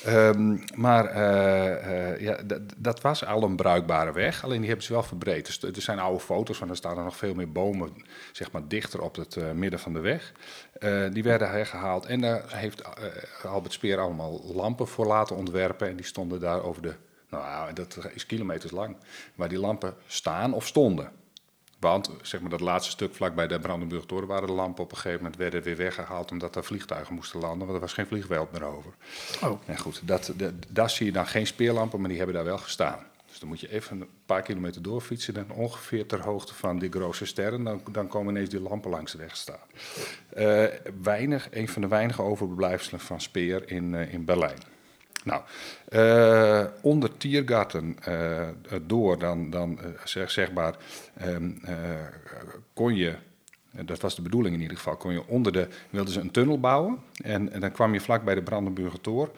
Um, 0.07 0.63
maar 0.75 1.15
uh, 1.15 1.91
uh, 1.91 2.19
ja, 2.19 2.37
dat 2.77 3.01
was 3.01 3.25
al 3.25 3.43
een 3.43 3.55
bruikbare 3.55 4.11
weg, 4.11 4.43
alleen 4.43 4.59
die 4.59 4.67
hebben 4.67 4.85
ze 4.85 4.93
wel 4.93 5.03
verbreed. 5.03 5.45
Dus 5.45 5.75
er 5.75 5.81
zijn 5.81 5.99
oude 5.99 6.19
foto's, 6.19 6.59
want 6.59 6.71
er 6.71 6.77
staan 6.77 6.97
er 6.97 7.03
nog 7.03 7.17
veel 7.17 7.33
meer 7.33 7.51
bomen 7.51 7.93
zeg 8.31 8.51
maar, 8.51 8.67
dichter 8.67 9.01
op 9.01 9.15
het 9.15 9.35
uh, 9.35 9.51
midden 9.51 9.79
van 9.79 9.93
de 9.93 9.99
weg. 9.99 10.33
die 11.13 11.23
werden 11.23 11.49
hergehaald 11.49 12.05
en 12.05 12.21
daar 12.21 12.43
heeft 12.47 12.83
Albert 13.43 13.73
Speer 13.73 13.99
allemaal 13.99 14.41
lampen 14.53 14.87
voor 14.87 15.05
laten 15.05 15.35
ontwerpen 15.35 15.87
en 15.87 15.95
die 15.95 16.05
stonden 16.05 16.39
daar 16.39 16.63
over 16.63 16.81
de 16.81 16.93
nou, 17.31 17.73
dat 17.73 17.97
is 18.13 18.25
kilometers 18.25 18.71
lang. 18.71 18.95
Waar 19.35 19.49
die 19.49 19.59
lampen 19.59 19.95
staan 20.07 20.53
of 20.53 20.67
stonden. 20.67 21.11
Want 21.79 22.09
zeg 22.21 22.41
maar, 22.41 22.49
dat 22.49 22.59
laatste 22.59 22.91
stuk 22.91 23.15
vlak 23.15 23.35
bij 23.35 23.47
de 23.47 23.59
Brandenburg 23.59 24.05
Toren 24.05 24.27
waren 24.27 24.47
de 24.47 24.53
lampen 24.53 24.83
op 24.83 24.91
een 24.91 24.97
gegeven 24.97 25.17
moment 25.17 25.37
werden 25.37 25.63
weer 25.63 25.77
weggehaald 25.77 26.31
omdat 26.31 26.55
er 26.55 26.63
vliegtuigen 26.63 27.15
moesten 27.15 27.39
landen, 27.39 27.59
want 27.59 27.73
er 27.73 27.79
was 27.79 27.93
geen 27.93 28.05
vliegveld 28.05 28.51
meer 28.51 28.63
over. 28.63 28.93
Oh. 29.43 29.61
En 29.65 29.77
goed, 29.77 30.01
dat, 30.03 30.33
dat, 30.35 30.53
daar 30.69 30.89
zie 30.89 31.05
je 31.05 31.11
dan 31.11 31.27
geen 31.27 31.47
speerlampen, 31.47 31.99
maar 31.99 32.09
die 32.09 32.17
hebben 32.17 32.35
daar 32.35 32.45
wel 32.45 32.57
gestaan. 32.57 32.99
Dus 33.27 33.39
dan 33.39 33.49
moet 33.49 33.59
je 33.59 33.71
even 33.71 34.01
een 34.01 34.07
paar 34.25 34.41
kilometer 34.41 34.81
doorfietsen 34.81 35.35
en 35.35 35.51
ongeveer 35.51 36.05
ter 36.05 36.21
hoogte 36.21 36.53
van 36.53 36.79
die 36.79 36.91
grote 36.91 37.25
sterren, 37.25 37.63
dan, 37.63 37.81
dan 37.91 38.07
komen 38.07 38.35
ineens 38.35 38.49
die 38.49 38.61
lampen 38.61 38.91
langs 38.91 39.11
de 39.11 39.17
weg 39.17 39.35
staan. 39.35 39.59
Uh, 40.37 40.65
weinig, 41.01 41.47
een 41.51 41.67
van 41.67 41.81
de 41.81 41.87
weinige 41.87 42.21
overblijfselen 42.21 42.99
van 42.99 43.21
Speer 43.21 43.69
in, 43.69 43.93
uh, 43.93 44.13
in 44.13 44.25
Berlijn. 44.25 44.59
Nou, 45.23 45.41
uh, 45.89 46.65
onder 46.81 47.17
Tiergarten 47.17 47.97
uh, 48.07 48.47
door, 48.81 49.19
dan, 49.19 49.49
dan 49.49 49.79
uh, 49.81 50.05
zeg, 50.05 50.37
um, 51.25 51.61
kon 52.73 52.95
je, 52.95 53.15
dat 53.71 54.01
was 54.01 54.15
de 54.15 54.21
bedoeling 54.21 54.55
in 54.55 54.61
ieder 54.61 54.77
geval, 54.77 54.95
kon 54.95 55.13
je 55.13 55.27
onder 55.27 55.51
de, 55.51 55.67
wilden 55.89 56.13
ze 56.13 56.19
een 56.19 56.31
tunnel 56.31 56.59
bouwen. 56.59 56.99
En, 57.23 57.51
en 57.51 57.59
dan 57.59 57.71
kwam 57.71 57.93
je 57.93 58.01
vlak 58.01 58.23
bij 58.23 58.35
de 58.35 58.43
Brandenburger 58.43 59.01
Tor, 59.01 59.31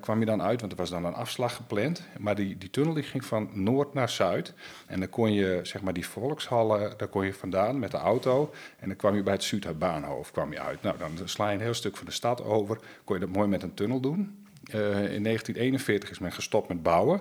kwam 0.00 0.20
je 0.20 0.26
dan 0.26 0.42
uit, 0.42 0.60
want 0.60 0.72
er 0.72 0.78
was 0.78 0.90
dan 0.90 1.04
een 1.04 1.14
afslag 1.14 1.56
gepland. 1.56 2.02
Maar 2.18 2.34
die, 2.34 2.58
die 2.58 2.70
tunnel 2.70 2.94
die 2.94 3.02
ging 3.02 3.24
van 3.24 3.50
noord 3.52 3.94
naar 3.94 4.08
zuid. 4.08 4.54
En 4.86 5.00
dan 5.00 5.08
kon 5.08 5.32
je, 5.32 5.60
zeg 5.62 5.82
maar, 5.82 5.92
die 5.92 6.06
volkshallen, 6.06 6.94
daar 6.96 7.08
kon 7.08 7.24
je 7.24 7.34
vandaan 7.34 7.78
met 7.78 7.90
de 7.90 7.96
auto. 7.96 8.52
En 8.78 8.88
dan 8.88 8.96
kwam 8.96 9.14
je 9.14 9.22
bij 9.22 9.32
het 9.32 9.44
Zuidbaanhoofd 9.44 10.30
kwam 10.30 10.52
je 10.52 10.60
uit. 10.60 10.82
Nou, 10.82 10.98
dan 10.98 11.10
sla 11.24 11.48
je 11.48 11.54
een 11.54 11.62
heel 11.62 11.74
stuk 11.74 11.96
van 11.96 12.06
de 12.06 12.12
stad 12.12 12.44
over, 12.44 12.78
kon 13.04 13.18
je 13.18 13.26
dat 13.26 13.34
mooi 13.34 13.48
met 13.48 13.62
een 13.62 13.74
tunnel 13.74 14.00
doen. 14.00 14.45
Uh, 14.74 14.80
in 14.90 15.22
1941 15.22 16.10
is 16.10 16.18
men 16.18 16.32
gestopt 16.32 16.68
met 16.68 16.82
bouwen. 16.82 17.20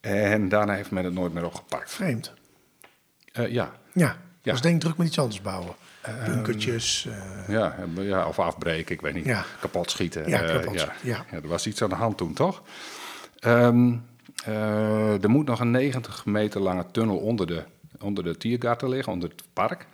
En 0.00 0.48
daarna 0.48 0.74
heeft 0.74 0.90
men 0.90 1.04
het 1.04 1.14
nooit 1.14 1.32
meer 1.32 1.44
opgepakt. 1.44 1.90
Vreemd. 1.90 2.32
Uh, 3.32 3.48
ja. 3.48 3.72
Ja, 3.92 4.16
ja. 4.42 4.52
Dus 4.52 4.60
denk 4.60 4.80
druk 4.80 4.96
met 4.96 5.06
iets 5.06 5.18
anders 5.18 5.42
bouwen. 5.42 5.74
Uh, 6.08 6.24
Bunkertjes. 6.24 7.08
Ja, 7.48 7.74
ja, 8.00 8.26
of 8.26 8.38
afbreken, 8.38 8.94
ik 8.94 9.00
weet 9.00 9.14
niet. 9.14 9.24
Ja. 9.24 9.44
Kapot 9.60 9.90
schieten. 9.90 10.28
Ja, 10.28 10.38
kapot, 10.38 10.80
ja. 10.80 10.94
ja. 11.02 11.24
er 11.30 11.48
was 11.48 11.66
iets 11.66 11.82
aan 11.82 11.88
de 11.88 11.94
hand 11.94 12.16
toen, 12.16 12.32
toch? 12.32 12.62
Um, 13.46 14.04
er 14.44 15.30
moet 15.30 15.46
nog 15.46 15.60
een 15.60 15.70
90 15.70 16.24
meter 16.26 16.60
lange 16.60 16.84
tunnel 16.90 17.16
onder 17.16 17.46
de 17.46 17.64
onder 18.02 18.24
de 18.24 18.36
Tiergarten 18.36 18.88
liggen, 18.88 19.12
onder 19.12 19.28
het 19.28 19.42
park. 19.52 19.86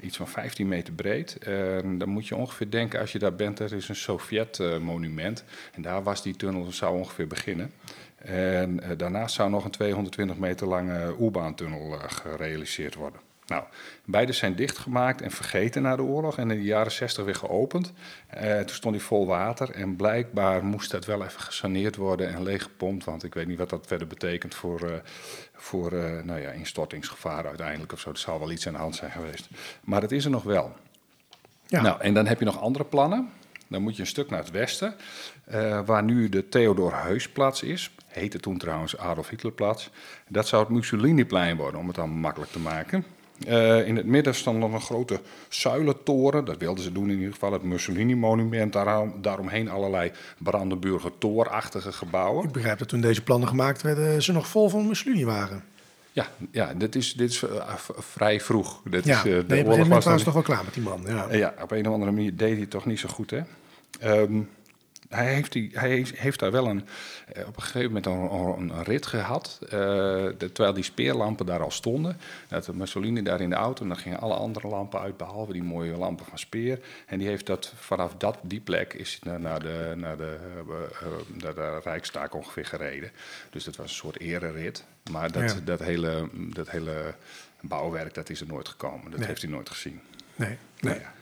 Iets 0.00 0.16
van 0.16 0.28
15 0.28 0.68
meter 0.68 0.92
breed. 0.92 1.38
En 1.38 1.98
dan 1.98 2.08
moet 2.08 2.26
je 2.26 2.36
ongeveer 2.36 2.70
denken, 2.70 3.00
als 3.00 3.12
je 3.12 3.18
daar 3.18 3.34
bent, 3.34 3.58
er 3.58 3.72
is 3.72 3.88
een 3.88 3.96
Sovjet-monument. 3.96 5.44
En 5.72 5.82
daar 5.82 6.02
was 6.02 6.22
die 6.22 6.36
tunnel, 6.36 6.72
zou 6.72 6.98
ongeveer 6.98 7.26
beginnen. 7.26 7.72
En 8.16 8.80
uh, 8.82 8.90
daarnaast 8.96 9.34
zou 9.34 9.50
nog 9.50 9.64
een 9.64 9.70
220 9.70 10.36
meter 10.36 10.66
lange 10.66 11.16
U-baantunnel 11.20 11.94
uh, 11.94 12.02
gerealiseerd 12.06 12.94
worden. 12.94 13.20
Nou, 13.46 13.64
beide 14.04 14.32
zijn 14.32 14.54
dichtgemaakt 14.54 15.22
en 15.22 15.30
vergeten 15.30 15.82
na 15.82 15.96
de 15.96 16.02
oorlog 16.02 16.38
en 16.38 16.50
in 16.50 16.58
de 16.58 16.64
jaren 16.64 16.92
60 16.92 17.24
weer 17.24 17.34
geopend. 17.34 17.92
Uh, 18.42 18.58
toen 18.58 18.76
stond 18.76 18.94
hij 18.94 19.04
vol 19.04 19.26
water 19.26 19.70
en 19.70 19.96
blijkbaar 19.96 20.64
moest 20.64 20.90
dat 20.90 21.04
wel 21.04 21.24
even 21.24 21.40
gesaneerd 21.40 21.96
worden 21.96 22.34
en 22.34 22.42
leeggepompt. 22.42 23.04
Want 23.04 23.24
ik 23.24 23.34
weet 23.34 23.46
niet 23.46 23.58
wat 23.58 23.70
dat 23.70 23.86
verder 23.86 24.06
betekent 24.06 24.54
voor, 24.54 24.84
uh, 24.84 24.94
voor 25.54 25.92
uh, 25.92 26.22
nou 26.22 26.40
ja, 26.40 26.50
instortingsgevaar 26.50 27.46
uiteindelijk 27.46 27.92
of 27.92 28.00
zo. 28.00 28.10
Er 28.10 28.18
zal 28.18 28.38
wel 28.38 28.50
iets 28.50 28.66
aan 28.66 28.72
de 28.72 28.78
hand 28.78 28.96
zijn 28.96 29.10
geweest. 29.10 29.48
Maar 29.82 30.02
het 30.02 30.12
is 30.12 30.24
er 30.24 30.30
nog 30.30 30.42
wel. 30.42 30.72
Ja. 31.66 31.82
Nou, 31.82 32.00
en 32.00 32.14
dan 32.14 32.26
heb 32.26 32.38
je 32.38 32.44
nog 32.44 32.60
andere 32.60 32.84
plannen. 32.84 33.30
Dan 33.68 33.82
moet 33.82 33.96
je 33.96 34.00
een 34.00 34.08
stuk 34.08 34.30
naar 34.30 34.38
het 34.38 34.50
westen, 34.50 34.94
waar 35.84 36.02
nu 36.02 36.28
de 36.28 36.48
Theodor 36.48 37.02
Heusplatz 37.02 37.62
is. 37.62 37.90
Heette 38.06 38.38
toen 38.38 38.58
trouwens 38.58 38.98
Adolf 38.98 39.28
Hitlerplatz. 39.28 39.88
Dat 40.28 40.48
zou 40.48 40.62
het 40.62 40.72
Mussoliniplein 40.72 41.56
worden, 41.56 41.80
om 41.80 41.86
het 41.86 41.96
dan 41.96 42.10
makkelijk 42.10 42.52
te 42.52 42.58
maken. 42.58 43.04
Uh, 43.48 43.86
in 43.86 43.96
het 43.96 44.06
midden 44.06 44.34
stond 44.34 44.58
nog 44.58 44.72
een 44.72 44.80
grote 44.80 45.20
zuilentoren. 45.48 46.44
Dat 46.44 46.58
wilden 46.58 46.84
ze 46.84 46.92
doen 46.92 47.10
in 47.10 47.16
ieder 47.16 47.32
geval. 47.32 47.52
Het 47.52 47.62
Mussolini-monument. 47.62 48.72
Daarom, 48.72 49.14
daaromheen 49.20 49.68
allerlei 49.68 50.12
Brandenburger 50.38 51.10
toorachtige 51.18 51.92
gebouwen. 51.92 52.44
Ik 52.44 52.52
begrijp 52.52 52.78
dat 52.78 52.88
toen 52.88 53.00
deze 53.00 53.22
plannen 53.22 53.48
gemaakt 53.48 53.82
werden, 53.82 54.22
ze 54.22 54.32
nog 54.32 54.46
vol 54.46 54.68
van 54.68 54.86
Mussolini 54.86 55.24
waren. 55.24 55.64
Ja, 56.12 56.26
ja 56.50 56.74
dit 56.74 56.94
is, 56.94 57.12
dit 57.12 57.30
is 57.30 57.42
uh, 57.42 57.74
vrij 57.98 58.40
vroeg. 58.40 58.80
Dit 58.84 59.04
ja, 59.04 59.18
is, 59.18 59.26
uh, 59.26 59.48
de 59.48 59.64
oorlog 59.64 59.88
was, 59.88 60.04
was 60.04 60.22
toch 60.22 60.34
wel 60.34 60.42
klaar 60.42 60.64
met 60.64 60.74
die 60.74 60.82
man. 60.82 61.02
Ja. 61.06 61.32
ja, 61.32 61.54
op 61.62 61.70
een 61.70 61.86
of 61.86 61.92
andere 61.92 62.12
manier 62.12 62.36
deed 62.36 62.50
hij 62.50 62.60
het 62.60 62.70
toch 62.70 62.86
niet 62.86 62.98
zo 62.98 63.08
goed, 63.08 63.30
hè? 63.30 63.40
Um, 64.20 64.48
hij 65.14 65.34
heeft, 65.34 65.52
die, 65.52 65.70
hij 65.72 66.06
heeft 66.14 66.38
daar 66.38 66.50
wel 66.50 66.66
een, 66.66 66.86
eh, 67.32 67.46
op 67.46 67.56
een 67.56 67.62
gegeven 67.62 67.92
moment 67.92 68.06
een, 68.06 68.70
een 68.70 68.84
rit 68.84 69.06
gehad. 69.06 69.58
Uh, 69.62 69.70
de, 69.70 70.50
terwijl 70.52 70.74
die 70.74 70.84
speerlampen 70.84 71.46
daar 71.46 71.62
al 71.62 71.70
stonden. 71.70 72.16
Dat 72.48 72.74
Mussolini 72.74 73.22
daar 73.22 73.40
in 73.40 73.50
de 73.50 73.56
auto. 73.56 73.82
En 73.82 73.88
dan 73.88 73.96
gingen 73.96 74.20
alle 74.20 74.34
andere 74.34 74.68
lampen 74.68 75.00
uit, 75.00 75.16
behalve 75.16 75.52
die 75.52 75.62
mooie 75.62 75.96
lampen 75.96 76.26
van 76.26 76.38
Speer. 76.38 76.80
En 77.06 77.18
die 77.18 77.28
heeft 77.28 77.46
dat 77.46 77.72
vanaf 77.76 78.14
dat, 78.14 78.38
die 78.42 78.60
plek 78.60 78.92
is 78.92 79.18
naar, 79.22 79.40
naar, 79.40 79.60
de, 79.60 79.92
naar, 79.96 80.16
de, 80.16 80.36
uh, 80.68 81.42
naar 81.42 81.54
de 81.54 81.80
Rijkstaak 81.84 82.34
ongeveer 82.34 82.66
gereden. 82.66 83.10
Dus 83.50 83.64
dat 83.64 83.76
was 83.76 83.88
een 83.88 83.94
soort 83.94 84.20
ererit. 84.20 84.84
Maar 85.10 85.32
dat, 85.32 85.52
ja. 85.52 85.60
dat, 85.64 85.80
hele, 85.80 86.28
dat 86.34 86.70
hele 86.70 87.14
bouwwerk 87.60 88.14
dat 88.14 88.30
is 88.30 88.40
er 88.40 88.46
nooit 88.46 88.68
gekomen. 88.68 89.10
Dat 89.10 89.18
nee. 89.18 89.28
heeft 89.28 89.42
hij 89.42 89.50
nooit 89.50 89.70
gezien. 89.70 90.00
Nee. 90.36 90.56
nee. 90.80 90.98
Ja. 90.98 91.12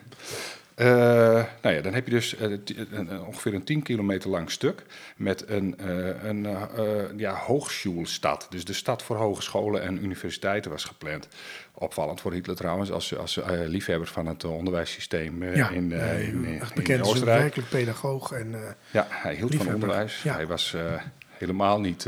Uh, 0.76 0.86
nou 1.62 1.74
ja, 1.74 1.80
dan 1.80 1.94
heb 1.94 2.04
je 2.04 2.10
dus 2.10 2.34
uh, 2.34 2.58
een, 2.90 3.20
ongeveer 3.20 3.54
een 3.54 3.64
10 3.64 3.82
kilometer 3.82 4.30
lang 4.30 4.50
stuk 4.50 4.82
met 5.16 5.48
een, 5.48 5.74
een 6.28 6.46
ja, 7.16 7.34
hoogschulstad. 7.34 8.46
Dus 8.50 8.64
de 8.64 8.72
stad 8.72 9.02
voor 9.02 9.16
hogescholen 9.16 9.82
en 9.82 10.04
universiteiten 10.04 10.70
was 10.70 10.84
gepland. 10.84 11.28
Opvallend 11.74 12.20
voor 12.20 12.32
Hitler 12.32 12.56
trouwens, 12.56 12.90
als, 12.90 13.16
als 13.16 13.40
liefhebber 13.66 14.08
van 14.08 14.26
het 14.26 14.44
onderwijssysteem 14.44 15.44
ja, 15.44 15.68
in, 15.68 15.92
in, 15.92 16.44
in, 16.44 16.62
bekend 16.74 16.88
in 16.98 17.02
Oostenrijk. 17.02 17.40
werkelijk 17.40 17.68
pedagoog. 17.68 18.32
En, 18.32 18.54
ja, 18.90 19.06
hij 19.10 19.34
hield 19.34 19.54
van 19.54 19.74
onderwijs. 19.74 20.22
Ja. 20.22 20.34
Hij 20.34 20.46
was 20.46 20.76
helemaal 21.28 21.80
niet 21.80 22.06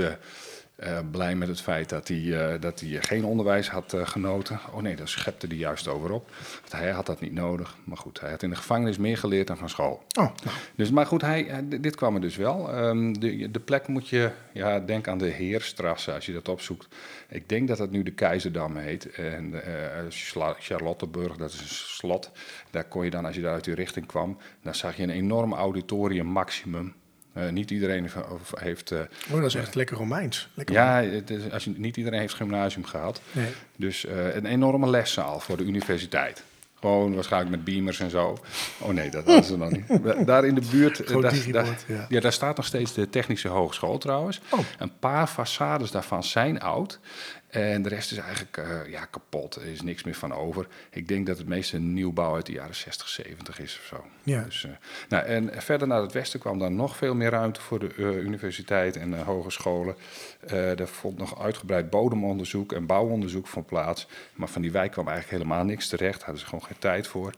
uh, 0.77 0.99
blij 1.11 1.35
met 1.35 1.49
het 1.49 1.61
feit 1.61 1.89
dat 1.89 2.09
hij, 2.09 2.19
uh, 2.19 2.61
dat 2.61 2.81
hij 2.81 3.03
geen 3.03 3.25
onderwijs 3.25 3.69
had 3.69 3.95
uh, 3.95 4.07
genoten. 4.07 4.61
Oh 4.73 4.83
nee, 4.83 4.97
daar 4.97 5.09
schepte 5.09 5.47
hij 5.47 5.57
juist 5.57 5.89
over 5.89 6.11
op. 6.11 6.31
Want 6.61 6.73
hij 6.73 6.91
had 6.91 7.07
dat 7.07 7.21
niet 7.21 7.33
nodig. 7.33 7.77
Maar 7.85 7.97
goed, 7.97 8.21
hij 8.21 8.31
had 8.31 8.43
in 8.43 8.51
de 8.51 8.57
gevangenis 8.57 8.99
meer 8.99 9.19
geleerd 9.19 9.47
dan 9.47 9.57
van 9.57 9.69
school. 9.69 10.03
Oh, 10.19 10.31
dus, 10.75 10.91
maar 10.91 11.07
goed, 11.07 11.21
hij, 11.21 11.65
dit 11.81 11.97
kwam 11.97 12.15
er 12.15 12.21
dus 12.21 12.37
wel. 12.37 12.85
Um, 12.85 13.21
de, 13.21 13.51
de 13.51 13.61
plek 13.61 13.89
moet 13.89 14.09
je, 14.09 14.31
ja, 14.53 14.81
denk 14.81 15.09
aan 15.09 15.19
de 15.19 15.31
Heerstrasse 15.31 16.13
als 16.13 16.27
je 16.27 16.33
dat 16.33 16.49
opzoekt. 16.49 16.95
Ik 17.29 17.49
denk 17.49 17.69
dat 17.69 17.79
het 17.79 17.91
nu 17.91 18.03
de 18.03 18.13
Keizerdam 18.13 18.77
heet. 18.77 19.11
En 19.11 19.55
Charlottenburg, 20.59 21.37
dat 21.37 21.53
is 21.53 21.61
een 21.61 21.67
slot. 21.67 22.31
Daar 22.71 22.85
kon 22.85 23.05
je 23.05 23.11
dan, 23.11 23.25
als 23.25 23.35
je 23.35 23.43
daar 23.43 23.53
uit 23.53 23.65
die 23.65 23.75
richting 23.75 24.07
kwam, 24.07 24.39
dan 24.63 24.75
zag 24.75 24.97
je 24.97 25.03
een 25.03 25.11
enorm 25.11 25.53
auditorium 25.53 26.27
maximum 26.27 26.95
uh, 27.37 27.49
niet 27.49 27.71
iedereen 27.71 28.11
heeft. 28.55 28.91
Uh, 28.93 28.99
oh, 29.31 29.37
dat 29.37 29.45
is 29.45 29.55
echt 29.55 29.75
lekker 29.75 29.97
Romeins. 29.97 30.49
Lekker 30.55 30.75
ja, 30.75 31.05
als 31.53 31.65
je, 31.65 31.73
niet 31.77 31.97
iedereen 31.97 32.21
heeft 32.21 32.35
gymnasium 32.35 32.85
gehad. 32.85 33.21
Nee. 33.33 33.49
Dus 33.77 34.05
uh, 34.05 34.35
een 34.35 34.47
enorme 34.47 34.89
leszaal 34.91 35.41
voor 35.41 35.57
de 35.57 35.65
universiteit. 35.65 36.43
Gewoon 36.81 37.15
waarschijnlijk 37.15 37.57
met 37.57 37.65
beamers 37.65 38.01
en 38.01 38.11
zo. 38.11 38.39
Oh 38.79 38.89
nee, 38.89 39.11
dat 39.11 39.25
was 39.25 39.51
er 39.51 39.59
nog 39.59 39.71
niet. 39.71 40.27
Daar 40.27 40.45
in 40.45 40.55
de 40.55 40.67
buurt, 40.71 41.09
daar, 41.09 41.53
daar, 41.53 41.67
ja. 41.87 42.07
ja. 42.09 42.21
daar 42.21 42.33
staat 42.33 42.57
nog 42.57 42.67
steeds 42.67 42.95
de 42.95 43.11
Technische 43.11 43.49
Hogeschool 43.49 43.99
trouwens. 43.99 44.41
Oh. 44.49 44.59
Een 44.79 44.99
paar 44.99 45.29
façades 45.29 45.91
daarvan 45.91 46.25
zijn 46.25 46.61
oud. 46.61 47.01
En 47.55 47.83
de 47.83 47.89
rest 47.89 48.13
is 48.13 48.19
eigenlijk 48.19 48.57
uh, 48.57 48.91
ja, 48.91 49.05
kapot. 49.05 49.55
Er 49.55 49.67
is 49.67 49.83
niks 49.83 50.05
meer 50.05 50.15
van 50.15 50.35
over. 50.35 50.67
Ik 50.91 51.09
denk 51.09 51.27
dat 51.27 51.39
het 51.39 51.47
meeste 51.47 51.79
nieuwbouw 51.79 52.35
uit 52.35 52.47
de 52.47 52.53
jaren 52.53 52.75
60, 52.75 53.09
70 53.09 53.61
is 53.61 53.79
of 53.81 53.87
zo. 53.87 54.05
Ja. 54.23 54.43
Dus, 54.43 54.65
uh, 54.65 54.73
nou, 55.09 55.25
en 55.25 55.51
verder 55.63 55.89
naar 55.89 56.03
het 56.03 56.13
westen 56.13 56.41
kwam 56.41 56.59
dan 56.59 56.77
nog 56.77 56.97
veel 56.97 57.15
meer 57.15 57.31
ruimte 57.31 57.61
voor 57.61 57.79
de 57.79 57.91
uh, 57.97 58.17
universiteit 58.17 58.97
en 58.97 59.23
hogescholen. 59.23 59.97
er 60.49 60.89
vond 60.89 61.19
nog 61.19 61.43
uitgebreid 61.43 61.91
bodemonderzoek 61.91 62.73
en 62.73 62.87
bouwonderzoek 62.87 63.47
van 63.47 63.65
plaats. 63.65 64.07
Maar 64.35 64.49
van 64.49 64.63
die 64.63 64.73
wijk 64.73 64.91
kwam 64.91 65.09
eigenlijk 65.09 65.39
helemaal 65.39 65.65
niks 65.65 65.89
terecht. 65.89 66.23
Hadden 66.23 66.41
ze 66.41 66.47
gewoon 66.47 66.65
geen 66.65 66.79
tijd 66.79 67.07
voor. 67.07 67.33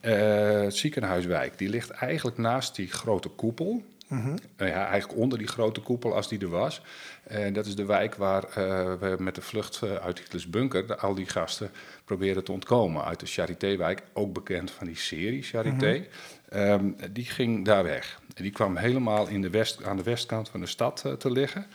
het 0.00 0.76
ziekenhuiswijk, 0.76 1.58
die 1.58 1.68
ligt 1.68 1.90
eigenlijk 1.90 2.38
naast 2.38 2.76
die 2.76 2.88
grote 2.88 3.28
koepel. 3.28 3.82
Mm 4.12 4.34
ja, 4.56 4.86
eigenlijk 4.86 5.20
onder 5.20 5.38
die 5.38 5.46
grote 5.46 5.80
koepel 5.80 6.14
als 6.14 6.28
die 6.28 6.40
er 6.40 6.48
was. 6.48 6.82
En 7.22 7.52
dat 7.52 7.66
is 7.66 7.76
de 7.76 7.84
wijk 7.84 8.14
waar 8.14 8.44
uh, 8.44 8.54
we 8.94 9.16
met 9.18 9.34
de 9.34 9.42
vlucht 9.42 9.80
uh, 9.84 9.94
uit 9.94 10.18
Hitlers 10.18 10.50
bunker 10.50 10.86
de, 10.86 10.96
al 10.96 11.14
die 11.14 11.26
gasten 11.26 11.70
proberen 12.04 12.44
te 12.44 12.52
ontkomen. 12.52 13.04
Uit 13.04 13.20
de 13.20 13.26
Charité-wijk, 13.26 14.02
ook 14.12 14.32
bekend 14.32 14.70
van 14.70 14.86
die 14.86 14.96
serie 14.96 15.42
Charité. 15.42 15.92
Mm 15.92 16.06
-hmm. 16.48 16.70
um, 16.70 16.96
die 17.12 17.24
ging 17.24 17.64
daar 17.64 17.84
weg. 17.84 18.20
En 18.34 18.42
die 18.42 18.52
kwam 18.52 18.76
helemaal 18.76 19.28
in 19.28 19.42
de 19.42 19.50
west, 19.50 19.84
aan 19.84 19.96
de 19.96 20.02
westkant 20.02 20.48
van 20.48 20.60
de 20.60 20.66
stad 20.66 21.02
uh, 21.06 21.12
te 21.12 21.30
liggen. 21.30 21.66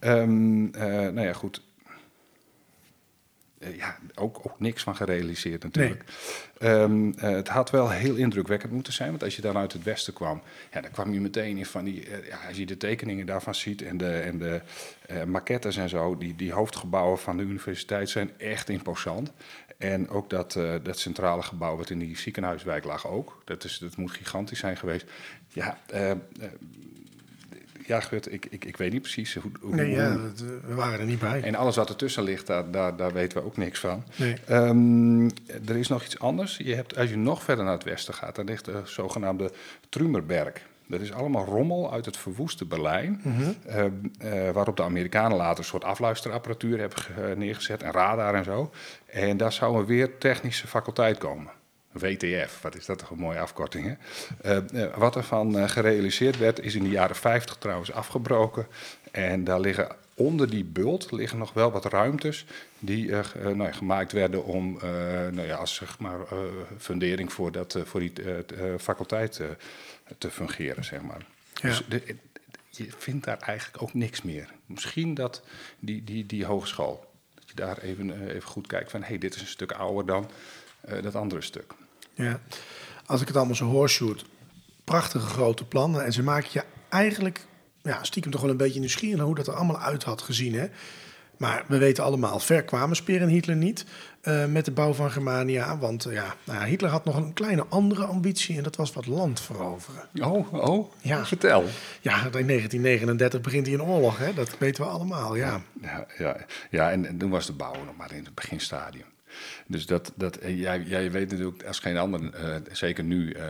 Um, 0.00 0.70
nou 0.70 1.20
ja, 1.20 1.32
goed. 1.32 1.60
Uh, 3.60 3.76
ja, 3.76 3.98
ook, 4.14 4.38
ook 4.42 4.60
niks 4.60 4.82
van 4.82 4.96
gerealiseerd 4.96 5.62
natuurlijk. 5.62 6.04
Nee. 6.58 6.70
Um, 6.70 7.06
uh, 7.06 7.20
het 7.20 7.48
had 7.48 7.70
wel 7.70 7.90
heel 7.90 8.14
indrukwekkend 8.14 8.72
moeten 8.72 8.92
zijn, 8.92 9.10
want 9.10 9.22
als 9.22 9.36
je 9.36 9.42
dan 9.42 9.56
uit 9.56 9.72
het 9.72 9.82
westen 9.82 10.12
kwam, 10.12 10.42
ja, 10.72 10.80
dan 10.80 10.90
kwam 10.90 11.12
je 11.12 11.20
meteen 11.20 11.56
in 11.56 11.66
van 11.66 11.84
die, 11.84 12.06
uh, 12.06 12.26
ja, 12.28 12.38
als 12.48 12.56
je 12.56 12.66
de 12.66 12.76
tekeningen 12.76 13.26
daarvan 13.26 13.54
ziet 13.54 13.82
en 13.82 13.96
de, 13.96 14.18
en 14.18 14.38
de 14.38 14.60
maquettes 15.26 15.76
en 15.76 15.88
zo, 15.88 16.16
die, 16.16 16.36
die 16.36 16.52
hoofdgebouwen 16.52 17.18
van 17.18 17.36
de 17.36 17.42
universiteit 17.42 18.10
zijn 18.10 18.30
echt 18.38 18.68
imposant. 18.68 19.32
En 19.78 20.08
ook 20.08 20.30
dat, 20.30 20.52
dat 20.82 20.98
centrale 20.98 21.42
gebouw 21.42 21.76
wat 21.76 21.90
in 21.90 21.98
die 21.98 22.18
ziekenhuiswijk 22.18 22.84
lag 22.84 23.06
ook, 23.06 23.42
dat, 23.44 23.64
is, 23.64 23.78
dat 23.78 23.96
moet 23.96 24.10
gigantisch 24.10 24.58
zijn 24.58 24.76
geweest. 24.76 25.06
Ja, 25.48 25.78
ja, 27.88 28.00
Gut, 28.00 28.32
ik, 28.32 28.46
ik, 28.50 28.64
ik 28.64 28.76
weet 28.76 28.92
niet 28.92 29.02
precies 29.02 29.34
hoe... 29.34 29.50
hoe 29.60 29.74
nee, 29.74 29.90
ja, 29.90 30.16
we 30.66 30.74
waren 30.74 31.00
er 31.00 31.06
niet 31.06 31.18
bij. 31.18 31.42
En 31.42 31.54
alles 31.54 31.76
wat 31.76 31.88
ertussen 31.88 32.22
ligt, 32.22 32.46
daar, 32.46 32.70
daar, 32.70 32.96
daar 32.96 33.12
weten 33.12 33.38
we 33.38 33.44
ook 33.44 33.56
niks 33.56 33.80
van. 33.80 34.04
Nee. 34.16 34.36
Um, 34.50 35.30
er 35.66 35.76
is 35.76 35.88
nog 35.88 36.04
iets 36.04 36.18
anders. 36.18 36.56
Je 36.56 36.74
hebt, 36.74 36.96
als 36.96 37.10
je 37.10 37.16
nog 37.16 37.42
verder 37.42 37.64
naar 37.64 37.74
het 37.74 37.84
westen 37.84 38.14
gaat, 38.14 38.36
dan 38.36 38.44
ligt 38.44 38.64
de 38.64 38.80
zogenaamde 38.84 39.50
Trumerberg. 39.88 40.66
Dat 40.86 41.00
is 41.00 41.12
allemaal 41.12 41.44
rommel 41.44 41.92
uit 41.92 42.04
het 42.04 42.16
verwoeste 42.16 42.64
Berlijn. 42.64 43.20
Mm 43.22 43.34
-hmm. 43.34 43.54
uh, 43.68 43.84
uh, 44.44 44.50
waarop 44.50 44.76
de 44.76 44.82
Amerikanen 44.82 45.36
later 45.36 45.58
een 45.58 45.64
soort 45.64 45.84
afluisterapparatuur 45.84 46.78
hebben 46.78 47.38
neergezet 47.38 47.82
en 47.82 47.92
radar 47.92 48.34
en 48.34 48.44
zo. 48.44 48.70
En 49.06 49.36
daar 49.36 49.52
zou 49.52 49.78
een 49.78 49.86
weer 49.86 50.18
technische 50.18 50.66
faculteit 50.66 51.18
komen. 51.18 51.50
WTF, 51.92 52.60
wat 52.62 52.76
is 52.76 52.86
dat 52.86 52.98
toch 52.98 53.10
een 53.10 53.18
mooie 53.18 53.38
afkorting, 53.38 53.96
hè? 54.42 54.62
Uh, 54.62 54.96
wat 54.96 55.16
ervan 55.16 55.56
uh, 55.56 55.68
gerealiseerd 55.68 56.38
werd, 56.38 56.60
is 56.60 56.74
in 56.74 56.82
de 56.82 56.88
jaren 56.88 57.16
50 57.16 57.56
trouwens 57.56 57.92
afgebroken. 57.92 58.66
En 59.10 59.44
daar 59.44 59.60
liggen 59.60 59.96
onder 60.14 60.50
die 60.50 60.64
bult 60.64 61.12
liggen 61.12 61.38
nog 61.38 61.52
wel 61.52 61.70
wat 61.70 61.84
ruimtes 61.84 62.46
die 62.78 63.10
nou 63.42 63.62
ja, 63.62 63.72
gemaakt 63.72 64.12
werden 64.12 64.44
om 64.44 64.78
nou 65.32 65.42
ja, 65.42 65.56
als 65.56 65.74
zeg 65.74 65.98
maar, 65.98 66.18
fundering 66.78 67.32
voor, 67.32 67.52
dat, 67.52 67.78
voor 67.84 68.00
die 68.00 68.12
faculteit 68.78 69.40
te 70.18 70.30
fungeren. 70.30 70.84
Zeg 70.84 71.02
maar. 71.02 71.26
Ja. 71.54 71.68
Dus 71.68 71.84
de, 71.88 72.16
je 72.70 72.88
vindt 72.98 73.24
daar 73.24 73.38
eigenlijk 73.38 73.82
ook 73.82 73.94
niks 73.94 74.22
meer. 74.22 74.52
Misschien 74.66 75.14
dat 75.14 75.42
die, 75.78 76.04
die, 76.04 76.26
die 76.26 76.44
hogeschool, 76.44 77.12
dat 77.34 77.48
je 77.48 77.54
daar 77.54 77.78
even, 77.78 78.28
even 78.28 78.48
goed 78.48 78.66
kijkt 78.66 78.90
van 78.90 79.00
hé, 79.00 79.06
hey, 79.06 79.18
dit 79.18 79.34
is 79.34 79.40
een 79.40 79.46
stuk 79.46 79.72
ouder 79.72 80.06
dan 80.06 80.30
dat 81.02 81.14
andere 81.14 81.40
stuk. 81.40 81.74
Ja, 82.14 82.40
als 83.06 83.20
ik 83.20 83.26
het 83.26 83.36
allemaal 83.36 83.54
zo 83.54 83.64
hoor, 83.64 83.88
Sjoerd, 83.88 84.24
prachtige 84.84 85.26
grote 85.26 85.64
plannen. 85.64 86.04
En 86.04 86.12
ze 86.12 86.22
maken 86.22 86.48
je 86.52 86.64
eigenlijk 86.88 87.46
ja, 87.82 88.04
stiekem 88.04 88.32
toch 88.32 88.40
wel 88.40 88.50
een 88.50 88.56
beetje 88.56 88.80
nieuwsgierig 88.80 89.16
naar 89.16 89.26
hoe 89.26 89.34
dat 89.34 89.46
er 89.46 89.54
allemaal 89.54 89.80
uit 89.80 90.04
had 90.04 90.22
gezien. 90.22 90.54
Hè? 90.54 90.66
Maar 91.36 91.64
we 91.66 91.78
weten 91.78 92.04
allemaal, 92.04 92.40
ver 92.40 92.62
kwamen 92.62 92.96
Speer 92.96 93.22
en 93.22 93.28
Hitler 93.28 93.56
niet 93.56 93.84
uh, 94.22 94.46
met 94.46 94.64
de 94.64 94.70
bouw 94.70 94.92
van 94.92 95.10
Germania. 95.10 95.78
Want 95.78 96.06
uh, 96.06 96.12
ja, 96.12 96.34
nou 96.44 96.58
ja, 96.58 96.64
Hitler 96.64 96.90
had 96.90 97.04
nog 97.04 97.16
een 97.16 97.32
kleine 97.32 97.66
andere 97.68 98.04
ambitie 98.04 98.56
en 98.56 98.62
dat 98.62 98.76
was 98.76 98.92
wat 98.92 99.06
land 99.06 99.40
veroveren. 99.40 100.08
Oh, 100.20 100.52
oh 100.52 100.92
ja. 101.00 101.26
vertel. 101.26 101.64
Ja, 102.00 102.14
in 102.16 102.46
1939 102.46 103.40
begint 103.40 103.66
hij 103.66 103.74
een 103.74 103.82
oorlog, 103.82 104.18
hè? 104.18 104.34
dat 104.34 104.58
weten 104.58 104.84
we 104.84 104.90
allemaal, 104.90 105.34
ja. 105.36 105.60
Ja, 105.82 106.06
ja, 106.18 106.36
ja. 106.70 106.90
en, 106.90 107.06
en 107.06 107.18
toen 107.18 107.30
was 107.30 107.46
de 107.46 107.52
bouw 107.52 107.84
nog 107.84 107.96
maar 107.96 108.12
in 108.12 108.24
het 108.24 108.34
beginstadium. 108.34 109.06
Dus 109.66 109.86
dat, 109.86 110.12
dat, 110.16 110.36
eh, 110.36 110.60
jij, 110.60 110.82
jij 110.82 111.10
weet 111.10 111.30
natuurlijk 111.30 111.64
als 111.64 111.78
geen 111.78 111.96
ander, 111.96 112.20
uh, 112.20 112.56
zeker 112.72 113.04
nu, 113.04 113.34
uh, 113.34 113.42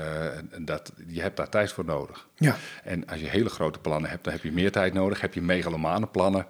dat 0.58 0.92
je 1.06 1.20
hebt 1.20 1.36
daar 1.36 1.48
tijd 1.48 1.72
voor 1.72 1.84
nodig. 1.84 2.26
Ja. 2.36 2.56
En 2.84 3.06
als 3.06 3.20
je 3.20 3.26
hele 3.26 3.48
grote 3.48 3.78
plannen 3.78 4.10
hebt, 4.10 4.24
dan 4.24 4.32
heb 4.32 4.42
je 4.42 4.52
meer 4.52 4.72
tijd 4.72 4.92
nodig. 4.92 5.20
Heb 5.20 5.34
je 5.34 5.42
megalomane 5.42 6.06
plannen, 6.06 6.46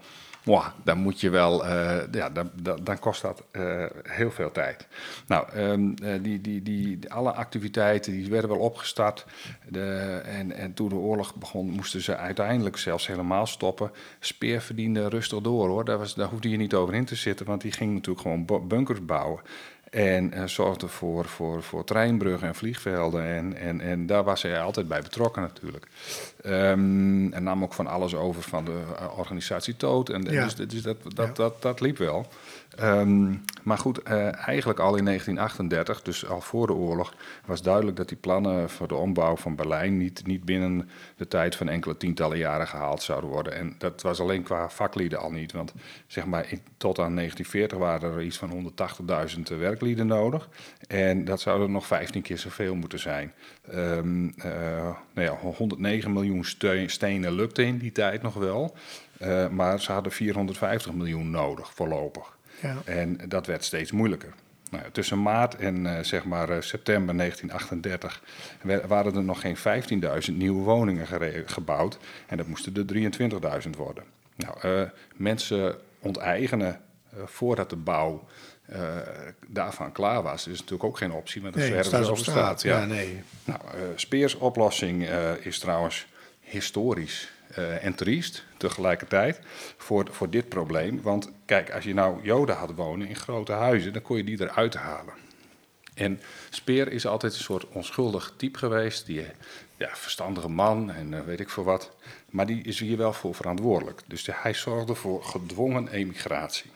dan 0.82 0.98
moet 0.98 1.20
je 1.20 1.30
wel, 1.30 1.64
uh, 1.66 1.96
ja, 2.10 2.30
dan, 2.30 2.50
dan, 2.62 2.84
dan, 2.84 2.98
kost 2.98 3.22
dat 3.22 3.42
uh, 3.52 3.84
heel 4.02 4.30
veel 4.30 4.50
tijd. 4.50 4.86
Nou, 5.26 5.58
um, 5.58 5.94
die, 6.22 6.40
die, 6.40 6.62
die, 6.62 7.12
alle 7.12 7.32
activiteiten 7.32 8.12
die 8.12 8.30
werden 8.30 8.50
wel 8.50 8.58
opgestart. 8.58 9.26
De, 9.68 10.20
en, 10.24 10.52
en 10.52 10.74
toen 10.74 10.88
de 10.88 10.94
oorlog 10.94 11.34
begon, 11.34 11.70
moesten 11.70 12.00
ze 12.00 12.16
uiteindelijk 12.16 12.76
zelfs 12.76 13.06
helemaal 13.06 13.46
stoppen. 13.46 13.90
Speer 14.20 14.60
verdiende 14.60 15.08
rustig 15.08 15.40
door 15.40 15.68
hoor. 15.68 15.84
Daar, 15.84 15.98
was, 15.98 16.14
daar 16.14 16.28
hoefde 16.28 16.50
je 16.50 16.56
niet 16.56 16.74
over 16.74 16.94
in 16.94 17.04
te 17.04 17.14
zitten, 17.14 17.46
want 17.46 17.60
die 17.60 17.72
ging 17.72 17.92
natuurlijk 17.92 18.20
gewoon 18.20 18.68
bunkers 18.68 19.04
bouwen. 19.04 19.40
En 19.90 20.34
uh, 20.34 20.44
zorgde 20.44 20.88
voor, 20.88 21.24
voor, 21.24 21.62
voor 21.62 21.84
treinbruggen 21.84 22.48
en 22.48 22.54
vliegvelden. 22.54 23.24
En, 23.24 23.56
en, 23.56 23.80
en 23.80 24.06
daar 24.06 24.24
was 24.24 24.42
hij 24.42 24.60
altijd 24.60 24.88
bij 24.88 25.02
betrokken 25.02 25.42
natuurlijk. 25.42 25.86
Um, 26.46 27.32
en 27.32 27.42
nam 27.42 27.62
ook 27.62 27.74
van 27.74 27.86
alles 27.86 28.14
over 28.14 28.42
van 28.42 28.64
de 28.64 28.82
uh, 29.00 29.18
organisatie 29.18 29.76
Toot. 29.76 30.08
En, 30.08 30.22
ja. 30.22 30.44
Dus, 30.44 30.54
dus 30.54 30.82
dat, 30.82 30.96
dat, 31.02 31.26
ja. 31.26 31.32
dat, 31.32 31.62
dat 31.62 31.80
liep 31.80 31.98
wel. 31.98 32.26
Um, 32.82 33.44
maar 33.62 33.78
goed, 33.78 34.00
uh, 34.08 34.46
eigenlijk 34.48 34.78
al 34.78 34.96
in 34.96 35.04
1938, 35.04 36.02
dus 36.02 36.26
al 36.26 36.40
voor 36.40 36.66
de 36.66 36.72
oorlog, 36.72 37.14
was 37.44 37.62
duidelijk 37.62 37.96
dat 37.96 38.08
die 38.08 38.16
plannen 38.16 38.70
voor 38.70 38.88
de 38.88 38.94
ombouw 38.94 39.36
van 39.36 39.56
Berlijn 39.56 39.96
niet, 39.96 40.26
niet 40.26 40.44
binnen 40.44 40.90
de 41.16 41.28
tijd 41.28 41.56
van 41.56 41.68
enkele 41.68 41.96
tientallen 41.96 42.38
jaren 42.38 42.66
gehaald 42.66 43.02
zouden 43.02 43.30
worden. 43.30 43.52
En 43.52 43.74
dat 43.78 44.02
was 44.02 44.20
alleen 44.20 44.42
qua 44.42 44.70
vaklieden 44.70 45.18
al 45.18 45.30
niet, 45.30 45.52
want 45.52 45.72
zeg 46.06 46.26
maar 46.26 46.46
tot 46.76 46.98
aan 46.98 47.14
1940 47.14 47.78
waren 47.78 48.12
er 48.12 48.22
iets 48.22 48.38
van 48.38 48.72
180.000 49.50 49.56
werklieden 49.58 50.06
nodig. 50.06 50.48
En 50.86 51.24
dat 51.24 51.40
zou 51.40 51.62
er 51.62 51.70
nog 51.70 51.86
15 51.86 52.22
keer 52.22 52.38
zoveel 52.38 52.74
moeten 52.74 52.98
zijn. 52.98 53.32
Um, 53.74 54.34
uh, 54.36 54.44
nou 55.14 55.26
ja, 55.26 55.32
109 55.32 56.12
miljoen 56.12 56.44
stenen 56.86 57.32
lukte 57.32 57.64
in 57.64 57.78
die 57.78 57.92
tijd 57.92 58.22
nog 58.22 58.34
wel. 58.34 58.76
Maar 59.50 59.80
ze 59.80 59.92
hadden 59.92 60.12
450 60.12 60.92
miljoen 60.92 61.30
nodig 61.30 61.74
voorlopig. 61.74 62.37
Ja. 62.60 62.76
En 62.84 63.20
dat 63.28 63.46
werd 63.46 63.64
steeds 63.64 63.92
moeilijker. 63.92 64.34
Nou 64.70 64.84
tussen 64.92 65.22
maart 65.22 65.56
en 65.56 65.84
uh, 65.84 65.98
zeg 66.00 66.24
maar 66.24 66.50
uh, 66.50 66.60
september 66.60 67.16
1938 67.16 68.22
waren 68.86 69.14
er 69.14 69.24
nog 69.24 69.40
geen 69.40 69.56
15.000 70.30 70.34
nieuwe 70.34 70.62
woningen 70.62 71.06
gebouwd. 71.46 71.98
En 72.26 72.36
dat 72.36 72.46
moesten 72.46 72.74
er 72.74 73.62
23.000 73.64 73.70
worden. 73.76 74.04
Nou, 74.36 74.80
uh, 74.80 74.88
mensen 75.16 75.76
onteigenen 75.98 76.80
voordat 77.24 77.70
de 77.70 77.76
bouw 77.76 78.26
daarvan 79.46 79.92
klaar 79.92 80.22
was, 80.22 80.46
is 80.46 80.58
natuurlijk 80.58 80.84
ook 80.84 80.98
geen 80.98 81.12
optie. 81.12 81.42
Maar 81.42 81.52
dat 81.52 81.60
nee, 81.60 81.82
staat 81.82 82.08
op 82.08 82.18
straat. 82.18 82.62
Ja. 82.62 82.78
ja. 82.78 82.86
nee. 82.86 83.22
Nou, 83.44 83.60
Speers 83.94 84.34
oplossing 84.34 85.08
is 85.40 85.58
trouwens 85.58 86.06
historisch 86.40 87.32
uh, 87.58 87.84
en 87.84 87.94
triest 87.94 88.44
tegelijkertijd 88.56 89.40
voor, 89.76 90.08
voor 90.10 90.30
dit 90.30 90.48
probleem. 90.48 91.02
Want 91.02 91.30
kijk, 91.44 91.70
als 91.70 91.84
je 91.84 91.94
nou 91.94 92.22
Joden 92.22 92.56
had 92.56 92.74
wonen 92.74 93.08
in 93.08 93.16
grote 93.16 93.52
huizen, 93.52 93.92
dan 93.92 94.02
kon 94.02 94.16
je 94.16 94.24
die 94.24 94.40
eruit 94.40 94.74
halen. 94.74 95.14
En 95.94 96.20
Speer 96.50 96.92
is 96.92 97.06
altijd 97.06 97.34
een 97.34 97.40
soort 97.40 97.68
onschuldig 97.68 98.32
type 98.36 98.58
geweest, 98.58 99.06
die 99.06 99.24
ja, 99.76 99.88
verstandige 99.92 100.48
man 100.48 100.90
en 100.90 101.12
uh, 101.12 101.20
weet 101.20 101.40
ik 101.40 101.50
veel 101.50 101.64
wat. 101.64 101.90
Maar 102.30 102.46
die 102.46 102.62
is 102.62 102.80
hier 102.80 102.96
wel 102.96 103.12
voor 103.12 103.34
verantwoordelijk. 103.34 104.00
Dus 104.06 104.28
hij 104.32 104.54
zorgde 104.54 104.94
voor 104.94 105.24
gedwongen 105.24 105.88
emigratie. 105.88 106.70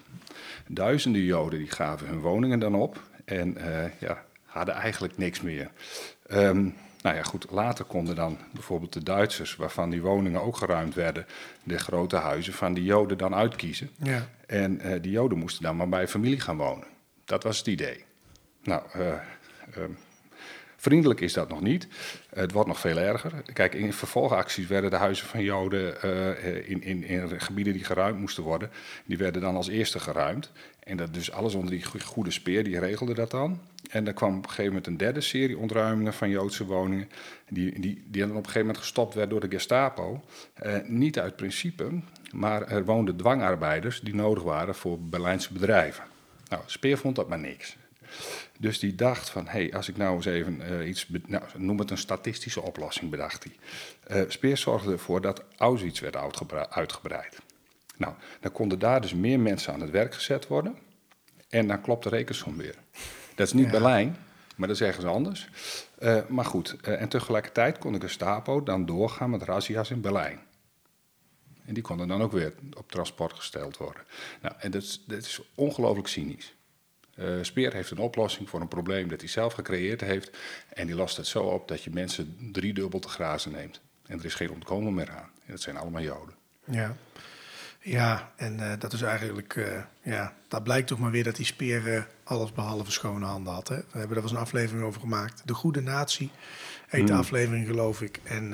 Duizenden 0.67 1.23
Joden 1.23 1.59
die 1.59 1.71
gaven 1.71 2.07
hun 2.07 2.21
woningen 2.21 2.59
dan 2.59 2.75
op 2.75 3.01
en 3.25 3.57
uh, 3.59 3.85
ja, 3.99 4.25
hadden 4.45 4.75
eigenlijk 4.75 5.19
niks 5.19 5.41
meer. 5.41 5.71
Um, 6.31 6.75
nou 7.03 7.17
ja, 7.17 7.23
goed, 7.23 7.47
later 7.51 7.85
konden 7.85 8.15
dan 8.15 8.39
bijvoorbeeld 8.53 8.93
de 8.93 9.03
Duitsers, 9.03 9.57
waarvan 9.57 9.91
die 9.91 10.03
woningen 10.03 10.43
ook 10.43 10.57
geruimd 10.57 10.95
werden, 10.95 11.27
de 11.63 11.79
grote 11.79 12.17
huizen 12.17 12.53
van 12.53 12.75
die 12.75 12.85
Joden 12.85 13.19
dan 13.19 13.35
uitkiezen. 13.35 13.91
Ja. 14.03 14.29
En 14.47 14.87
uh, 14.87 15.03
die 15.03 15.11
Joden 15.11 15.39
moesten 15.39 15.63
dan 15.63 15.77
maar 15.77 15.89
bij 15.89 16.09
familie 16.09 16.41
gaan 16.41 16.57
wonen. 16.57 16.87
Dat 17.25 17.43
was 17.43 17.59
het 17.59 17.67
idee. 17.67 18.05
Nou, 18.63 18.83
uh, 18.97 19.07
uh, 19.07 19.85
vriendelijk 20.77 21.21
is 21.21 21.33
dat 21.33 21.49
nog 21.49 21.61
niet. 21.61 21.89
het 22.35 22.53
wordt 22.53 22.69
nog 22.69 22.81
veel 22.81 22.99
erger. 22.99 23.33
Kijk, 23.53 23.75
in 23.75 23.93
vervolgacties 23.93 24.67
werden 24.67 24.91
de 24.91 24.97
huizen 24.97 25.27
van 25.27 25.43
Joden 25.43 26.03
in, 26.67 26.83
in, 26.83 27.05
in 27.05 27.41
gebieden 27.41 27.73
die 27.73 27.85
geruimd 27.85 28.19
moesten 28.19 28.43
worden, 28.43 28.71
die 29.05 29.17
werden 29.17 29.41
dan 29.41 29.57
als 29.57 29.69
eerste 29.69 30.01
geruimd. 30.01 30.51
En 30.83 30.97
dat 30.97 31.15
dus 31.15 31.33
alles 31.33 31.55
onder 31.55 31.71
die 31.71 32.01
goede 32.01 32.31
speer, 32.31 32.65
die 32.65 32.79
regelde 32.79 33.15
dat 33.15 33.31
dan. 33.31 33.61
En 33.91 34.07
er 34.07 34.13
kwam 34.13 34.37
op 34.37 34.43
een 34.43 34.49
gegeven 34.49 34.67
moment 34.67 34.87
een 34.87 34.97
derde 34.97 35.21
serie 35.21 35.59
ontruimingen 35.59 36.13
van 36.13 36.31
Joodse 36.31 36.65
woningen. 36.65 37.09
Die, 37.49 37.81
die, 37.81 38.03
die 38.07 38.21
dan 38.21 38.31
op 38.31 38.37
een 38.37 38.45
gegeven 38.45 38.61
moment 38.61 38.79
gestopt 38.79 39.15
werd 39.15 39.31
door 39.31 39.41
de 39.41 39.51
Gestapo. 39.51 40.25
Eh, 40.55 40.77
niet 40.85 41.19
uit 41.19 41.37
principe, 41.37 41.91
maar 42.33 42.69
er 42.69 42.85
woonden 42.85 43.17
dwangarbeiders 43.17 44.01
die 44.01 44.15
nodig 44.15 44.43
waren 44.43 44.75
voor 44.75 45.01
Berlijnse 45.01 45.53
bedrijven. 45.53 46.05
Nou, 46.49 46.63
Speer 46.67 46.99
vond 46.99 47.17
dat 47.17 47.29
maar 47.29 47.39
niks. 47.39 47.77
Dus 48.59 48.79
die 48.79 48.95
dacht 48.95 49.31
van, 49.31 49.45
hé, 49.47 49.51
hey, 49.51 49.75
als 49.75 49.89
ik 49.89 49.97
nou 49.97 50.17
eens 50.17 50.27
even 50.27 50.61
uh, 50.71 50.89
iets, 50.89 51.09
nou, 51.27 51.45
noem 51.57 51.79
het 51.79 51.91
een 51.91 51.99
statistische 51.99 52.63
oplossing, 52.63 53.11
bedacht 53.11 53.45
hij. 53.45 54.23
Uh, 54.23 54.31
Speer 54.31 54.57
zorgde 54.57 54.93
ervoor 54.93 55.21
dat 55.21 55.45
Auschwitz 55.57 56.01
werd 56.01 56.17
uitgebreid. 56.71 57.39
Nou, 57.97 58.15
dan 58.41 58.53
konden 58.53 58.79
daar 58.79 59.01
dus 59.01 59.15
meer 59.15 59.41
mensen 59.41 59.73
aan 59.73 59.81
het 59.81 59.91
werk 59.91 60.15
gezet 60.15 60.47
worden. 60.47 60.77
En 61.49 61.67
dan 61.67 61.81
klopt 61.81 62.03
de 62.03 62.09
rekensom 62.09 62.57
weer. 62.57 62.75
Dat 63.35 63.47
is 63.47 63.53
niet 63.53 63.71
Berlijn, 63.71 64.17
maar 64.57 64.69
dat 64.69 64.77
is 64.77 64.87
ergens 64.87 65.07
anders. 65.07 65.49
Uh, 65.99 66.21
maar 66.29 66.45
goed, 66.45 66.77
uh, 66.89 67.01
en 67.01 67.09
tegelijkertijd 67.09 67.79
kon 67.79 67.93
de 67.93 68.01
Gestapo 68.01 68.63
dan 68.63 68.87
doorgaan 68.87 69.31
met 69.31 69.43
razzia's 69.43 69.91
in 69.91 70.01
Berlijn. 70.01 70.41
En 71.65 71.75
die 71.75 71.83
konden 71.83 72.09
dan 72.09 72.23
ook 72.23 72.33
weer 72.33 72.55
op 72.77 72.91
transport 72.91 73.33
gesteld 73.33 73.77
worden. 73.77 74.03
Nou, 74.43 74.55
en 74.59 74.71
dat 74.71 74.83
is, 74.83 75.03
dat 75.07 75.19
is 75.19 75.41
ongelooflijk 75.55 76.09
cynisch. 76.09 76.55
Uh, 77.15 77.43
Speer 77.43 77.73
heeft 77.73 77.91
een 77.91 77.99
oplossing 77.99 78.49
voor 78.49 78.61
een 78.61 78.69
probleem 78.69 79.09
dat 79.09 79.21
hij 79.21 79.29
zelf 79.29 79.53
gecreëerd 79.53 80.01
heeft. 80.01 80.39
En 80.69 80.87
die 80.87 80.95
lost 80.95 81.17
het 81.17 81.27
zo 81.27 81.43
op 81.43 81.69
dat 81.69 81.83
je 81.83 81.91
mensen 81.91 82.51
driedubbel 82.53 82.99
te 82.99 83.09
grazen 83.09 83.53
neemt. 83.53 83.81
En 84.07 84.19
er 84.19 84.25
is 84.25 84.35
geen 84.35 84.51
ontkomen 84.51 84.95
meer 84.95 85.11
aan. 85.11 85.31
En 85.45 85.51
dat 85.51 85.61
zijn 85.61 85.77
allemaal 85.77 86.03
Joden. 86.03 86.35
Ja. 86.65 86.97
Ja, 87.85 88.33
en 88.37 88.59
uh, 88.61 88.73
dat 88.79 88.93
is 88.93 89.03
eigenlijk, 89.03 89.55
uh, 89.55 89.67
ja, 90.03 90.35
dat 90.49 90.63
blijkt 90.63 90.87
toch 90.87 90.99
maar 90.99 91.11
weer 91.11 91.25
dat 91.25 91.37
die 91.37 91.47
speer 91.47 91.87
uh, 91.87 92.03
alles 92.25 92.53
behalve 92.53 92.91
schone 92.91 93.25
handen 93.25 93.53
had. 93.53 93.69
Hè? 93.69 93.77
We 93.77 93.99
hebben 93.99 94.17
er 94.17 94.23
was 94.23 94.31
een 94.31 94.37
aflevering 94.37 94.85
over 94.85 95.01
gemaakt. 95.01 95.43
De 95.45 95.55
Goede 95.55 95.81
Natie 95.81 96.31
heet 96.89 97.07
de 97.07 97.13
aflevering, 97.13 97.67
geloof 97.67 98.03
ik. 98.03 98.21
En 98.23 98.49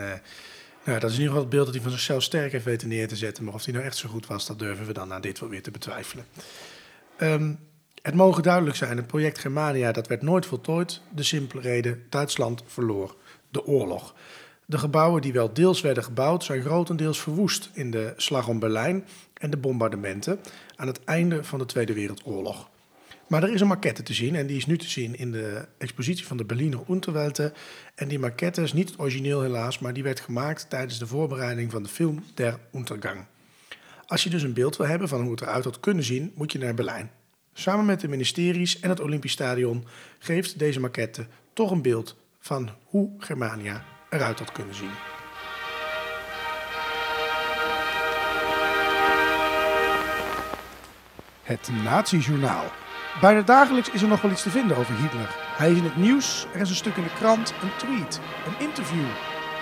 nou, 0.85 1.01
dat 1.01 1.11
is 1.11 1.17
in 1.17 1.23
ieder 1.23 1.27
geval 1.27 1.41
het 1.41 1.51
beeld 1.51 1.65
dat 1.65 1.75
hij 1.75 1.83
van 1.83 1.93
zichzelf 1.93 2.23
sterk 2.23 2.53
heeft 2.53 2.65
weten 2.65 2.89
neer 2.89 3.09
te 3.09 3.17
zetten. 3.17 3.45
Maar 3.45 3.55
of 3.55 3.65
hij 3.65 3.73
nou 3.73 3.85
echt 3.85 3.97
zo 3.97 4.09
goed 4.09 4.27
was, 4.27 4.47
dat 4.47 4.59
durven 4.59 4.87
we 4.87 4.93
dan 4.93 5.09
na 5.09 5.21
dit 5.21 5.39
wel 5.39 5.49
weer 5.49 5.63
te 5.63 5.71
betwijfelen. 5.71 6.27
Um, 7.21 7.59
het 8.03 8.15
mogen 8.15 8.43
duidelijk 8.43 8.77
zijn, 8.77 8.97
het 8.97 9.07
project 9.07 9.39
Germania 9.39 9.93
dat 9.93 10.07
werd 10.07 10.23
nooit 10.23 10.47
voltooid. 10.47 11.01
De 11.15 11.23
simpele 11.23 11.61
reden, 11.61 12.07
Duitsland 12.09 12.63
verloor 12.67 13.17
de 13.51 13.67
oorlog. 13.67 14.15
De 14.71 14.79
gebouwen 14.79 15.23
die 15.23 15.33
wel 15.33 15.53
deels 15.53 15.81
werden 15.81 16.05
gebouwd, 16.05 16.45
zijn 16.45 16.63
grotendeels 16.63 17.21
verwoest 17.21 17.71
in 17.73 17.91
de 17.91 18.13
slag 18.17 18.49
om 18.49 18.59
Berlijn 18.59 19.05
en 19.35 19.51
de 19.51 19.57
bombardementen 19.57 20.41
aan 20.77 20.87
het 20.87 21.05
einde 21.05 21.45
van 21.45 21.59
de 21.59 21.67
Tweede 21.67 21.93
Wereldoorlog. 21.93 22.69
Maar 23.29 23.43
er 23.43 23.53
is 23.53 23.61
een 23.61 23.67
maquette 23.67 24.03
te 24.03 24.13
zien 24.13 24.35
en 24.35 24.47
die 24.47 24.57
is 24.57 24.67
nu 24.67 24.79
te 24.79 24.89
zien 24.89 25.19
in 25.19 25.33
de 25.33 25.67
expositie 25.79 26.27
van 26.27 26.37
de 26.37 26.45
Berliner 26.45 26.81
Unterwelte. 26.89 27.53
En 27.95 28.09
die 28.09 28.19
maquette 28.19 28.63
is 28.63 28.73
niet 28.73 28.91
het 28.91 29.01
origineel 29.01 29.43
helaas, 29.43 29.79
maar 29.79 29.93
die 29.93 30.03
werd 30.03 30.21
gemaakt 30.21 30.71
tijdens 30.71 30.99
de 30.99 31.07
voorbereiding 31.07 31.71
van 31.71 31.83
de 31.83 31.89
film 31.89 32.25
Der 32.35 32.59
Untergang. 32.75 33.25
Als 34.07 34.25
je 34.25 34.31
dus 34.31 34.43
een 34.43 34.53
beeld 34.53 34.77
wil 34.77 34.87
hebben 34.87 35.09
van 35.09 35.21
hoe 35.21 35.31
het 35.31 35.41
eruit 35.41 35.65
had 35.65 35.81
kunnen 35.81 36.05
zien, 36.05 36.33
moet 36.35 36.53
je 36.53 36.59
naar 36.59 36.75
Berlijn. 36.75 37.11
Samen 37.53 37.87
met 37.87 38.01
de 38.01 38.09
ministeries 38.09 38.81
en 38.81 38.89
het 38.89 39.01
Olympisch 39.01 39.33
Stadion 39.33 39.85
geeft 40.19 40.59
deze 40.59 40.81
maquette 40.81 41.27
toch 41.53 41.71
een 41.71 41.83
beeld 41.83 42.17
van 42.39 42.71
hoe 42.85 43.11
Germania 43.19 43.97
eruit 44.09 44.39
had 44.39 44.53
kunnen 44.53 44.75
zien. 44.75 44.91
Het 51.43 51.71
Nazi-journaal. 51.85 52.65
Bijna 53.21 53.43
dagelijks 53.43 53.91
is 53.91 54.03
er 54.03 54.09
nog 54.09 54.21
wel 54.21 54.31
iets 54.31 54.43
te 54.43 54.51
vinden 54.51 54.77
over 54.77 54.95
Hitler. 54.95 55.29
Hij 55.57 55.71
is 55.71 55.77
in 55.77 55.85
het 55.85 55.97
nieuws, 55.97 56.47
er 56.55 56.61
is 56.61 56.71
een 56.71 56.77
stuk 56.77 56.97
in 56.97 57.03
de 57.03 57.15
krant, 57.19 57.55
een 57.63 57.77
tweet, 57.77 58.21
een 58.47 58.67
interview 58.67 59.05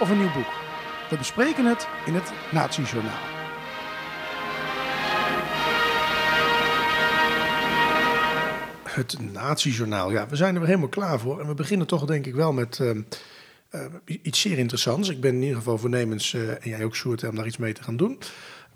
of 0.01 0.11
een 0.11 0.19
nieuw 0.19 0.33
boek. 0.33 0.53
We 1.11 1.17
bespreken 1.17 1.65
het 1.65 1.89
in 2.07 2.15
het 2.15 2.33
Nazi-journaal. 2.51 3.35
Het 8.85 9.17
Nazi-journaal. 9.33 10.11
Ja, 10.11 10.27
we 10.27 10.37
zijn 10.37 10.53
er 10.55 10.61
weer 10.61 10.69
helemaal 10.69 10.89
klaar 10.89 11.19
voor. 11.19 11.41
En 11.41 11.47
we 11.47 11.55
beginnen 11.55 11.87
toch 11.87 12.05
denk 12.05 12.27
ik 12.27 12.35
wel 12.35 12.53
met 12.53 12.79
uh, 12.79 12.91
iets 14.05 14.41
zeer 14.41 14.59
interessants. 14.59 15.09
Ik 15.09 15.21
ben 15.21 15.35
in 15.35 15.43
ieder 15.43 15.57
geval 15.57 15.79
voornemens, 15.79 16.33
uh, 16.33 16.51
en 16.51 16.69
jij 16.69 16.85
ook 16.85 16.97
Sjoerd, 16.97 17.25
om 17.25 17.35
daar 17.35 17.47
iets 17.47 17.57
mee 17.57 17.73
te 17.73 17.83
gaan 17.83 17.97
doen. 17.97 18.19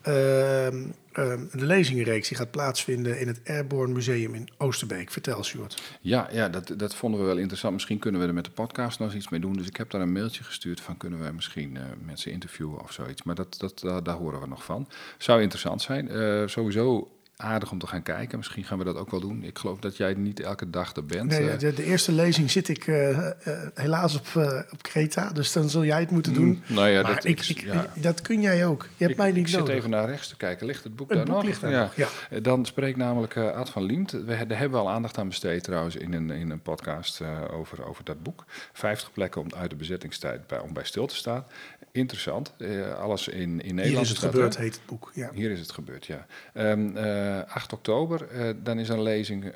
Ehm, 0.03 0.84
ehm, 1.12 1.44
de 1.53 1.66
lezingenreeks 1.66 2.28
die 2.28 2.36
gaat 2.36 2.51
plaatsvinden 2.51 3.20
in 3.20 3.26
het 3.26 3.40
Airborne 3.44 3.92
Museum 3.92 4.34
in 4.34 4.48
Oosterbeek. 4.59 5.11
Vertel, 5.11 5.44
Sjoerd. 5.44 5.82
Ja, 6.01 6.28
ja 6.32 6.48
dat, 6.48 6.72
dat 6.76 6.94
vonden 6.94 7.20
we 7.20 7.26
wel 7.26 7.36
interessant. 7.36 7.72
Misschien 7.72 7.98
kunnen 7.98 8.20
we 8.20 8.26
er 8.26 8.34
met 8.34 8.44
de 8.44 8.51
podcast 8.51 8.98
nog 8.98 9.14
iets 9.14 9.28
mee 9.28 9.40
doen. 9.40 9.53
Dus 9.53 9.66
ik 9.66 9.76
heb 9.76 9.90
daar 9.90 10.01
een 10.01 10.12
mailtje 10.12 10.44
gestuurd 10.44 10.80
van 10.80 10.96
kunnen 10.96 11.24
we 11.24 11.32
misschien 11.32 11.74
uh, 11.74 11.82
mensen 12.05 12.32
interviewen 12.32 12.80
of 12.80 12.92
zoiets. 12.92 13.22
Maar 13.22 13.34
dat, 13.34 13.59
dat, 13.59 14.05
daar, 14.05 14.16
horen 14.16 14.40
we 14.40 14.46
nog 14.46 14.64
van. 14.64 14.88
Zou 15.18 15.42
interessant 15.42 15.82
zijn. 15.82 16.09
Sowieso 16.48 17.11
aardig 17.41 17.70
om 17.70 17.78
te 17.78 17.86
gaan 17.86 18.03
kijken. 18.03 18.38
Misschien 18.38 18.64
gaan 18.64 18.78
we 18.78 18.84
dat 18.84 18.97
ook 18.97 19.11
wel 19.11 19.20
doen. 19.20 19.45
Ik 19.45 19.59
geloof 19.59 19.78
dat 19.78 19.97
jij 19.97 20.14
niet 20.14 20.41
elke 20.41 20.70
dag 20.70 20.97
er 20.97 21.07
bent. 21.07 21.30
Nee, 21.30 21.57
de, 21.57 21.74
de 21.74 21.84
eerste 21.84 22.12
lezing 22.12 22.51
zit 22.51 22.68
ik 22.68 22.86
uh, 22.86 23.11
uh, 23.11 23.32
helaas 23.74 24.14
op, 24.14 24.26
uh, 24.36 24.61
op 24.70 24.82
Creta, 24.82 25.30
dus 25.32 25.53
dan 25.53 25.68
zul 25.68 25.84
jij 25.84 26.01
het 26.01 26.11
moeten 26.11 26.34
doen. 26.34 26.49
Mm, 26.49 26.74
nou 26.76 26.88
ja, 26.88 27.03
maar 27.03 27.14
dat, 27.14 27.24
ik, 27.24 27.49
ik, 27.49 27.61
ja. 27.61 27.86
dat 27.95 28.22
kun 28.22 28.41
jij 28.41 28.66
ook. 28.66 28.82
Je 28.82 28.88
hebt 29.05 29.11
ik, 29.11 29.16
mij 29.16 29.32
niet 29.32 29.47
ik 29.47 29.53
nodig. 29.53 29.66
zit 29.66 29.76
even 29.76 29.91
naar 29.91 30.09
rechts 30.09 30.28
te 30.28 30.36
kijken. 30.36 30.66
Ligt 30.66 30.84
het 30.84 30.97
boek 30.97 31.09
het 31.09 31.16
daar 31.16 31.26
boek 31.26 31.34
nog? 31.34 31.45
Ligt 31.45 31.61
daar 31.61 31.70
ja. 31.70 31.82
nog, 31.82 31.95
ja. 31.95 32.41
Dan 32.41 32.66
spreekt 32.66 32.97
namelijk 32.97 33.36
Ad 33.36 33.70
van 33.70 33.82
Liemt. 33.82 34.11
We, 34.11 34.24
daar 34.24 34.59
hebben 34.59 34.70
we 34.70 34.86
al 34.86 34.91
aandacht 34.91 35.18
aan 35.18 35.28
besteed 35.28 35.62
trouwens 35.62 35.97
in 35.97 36.12
een, 36.12 36.30
in 36.30 36.51
een 36.51 36.62
podcast 36.62 37.22
over, 37.51 37.84
over 37.84 38.05
dat 38.05 38.22
boek. 38.22 38.45
50 38.72 39.12
plekken 39.12 39.41
om 39.41 39.49
uit 39.57 39.70
de 39.70 39.76
bezettingstijd 39.76 40.47
bij, 40.47 40.59
om 40.59 40.72
bij 40.72 40.84
stil 40.84 41.07
te 41.07 41.16
staan. 41.16 41.45
Interessant. 41.93 42.55
alles 43.01 43.28
in, 43.28 43.41
in 43.41 43.74
Nederland. 43.74 43.86
Hier 43.86 44.01
is 44.01 44.09
het 44.09 44.18
gebeurd, 44.18 44.57
heet 44.57 44.74
het 44.74 44.86
boek. 44.86 45.11
Ja. 45.14 45.30
Hier 45.34 45.51
is 45.51 45.61
het 45.61 45.72
gebeurd, 45.72 46.07
ja. 46.07 46.26
Um, 46.55 46.97
8 47.39 47.72
oktober 47.72 48.28
Uh, 48.35 48.51
dan 48.57 48.78
is 48.78 48.89
een 48.89 49.03
lezing 49.03 49.45
uh, 49.45 49.53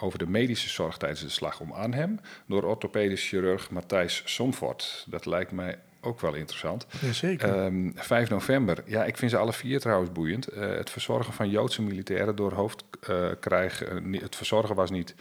over 0.00 0.18
de 0.18 0.26
medische 0.26 0.68
zorg 0.68 0.96
tijdens 0.96 1.20
de 1.20 1.28
slag 1.28 1.60
om 1.60 1.72
Arnhem 1.72 2.20
door 2.46 2.62
orthopedisch 2.62 3.28
chirurg 3.28 3.70
Matthijs 3.70 4.22
Somfort. 4.24 5.06
Dat 5.08 5.26
lijkt 5.26 5.52
mij 5.52 5.78
ook 6.00 6.20
wel 6.20 6.34
interessant. 6.34 6.86
Jazeker. 7.00 7.58
Ehm 7.64 7.90
5 7.94 8.28
november. 8.30 8.82
Ja, 8.86 9.04
ik 9.04 9.16
vind 9.16 9.30
ze 9.30 9.36
alle 9.36 9.52
vier 9.52 9.80
trouwens 9.80 10.12
boeiend. 10.12 10.46
Eh, 10.48 10.68
het 10.68 10.90
verzorgen 10.90 11.32
van 11.32 11.50
Joodse 11.50 11.82
militairen 11.82 12.36
door 12.36 12.52
hoofdkrijg... 12.52 13.82
eh, 13.84 14.00
niet- 14.00 14.22
het 14.22 14.36
verzorgen 14.36 14.74
was 14.74 14.90
niet 14.90 15.14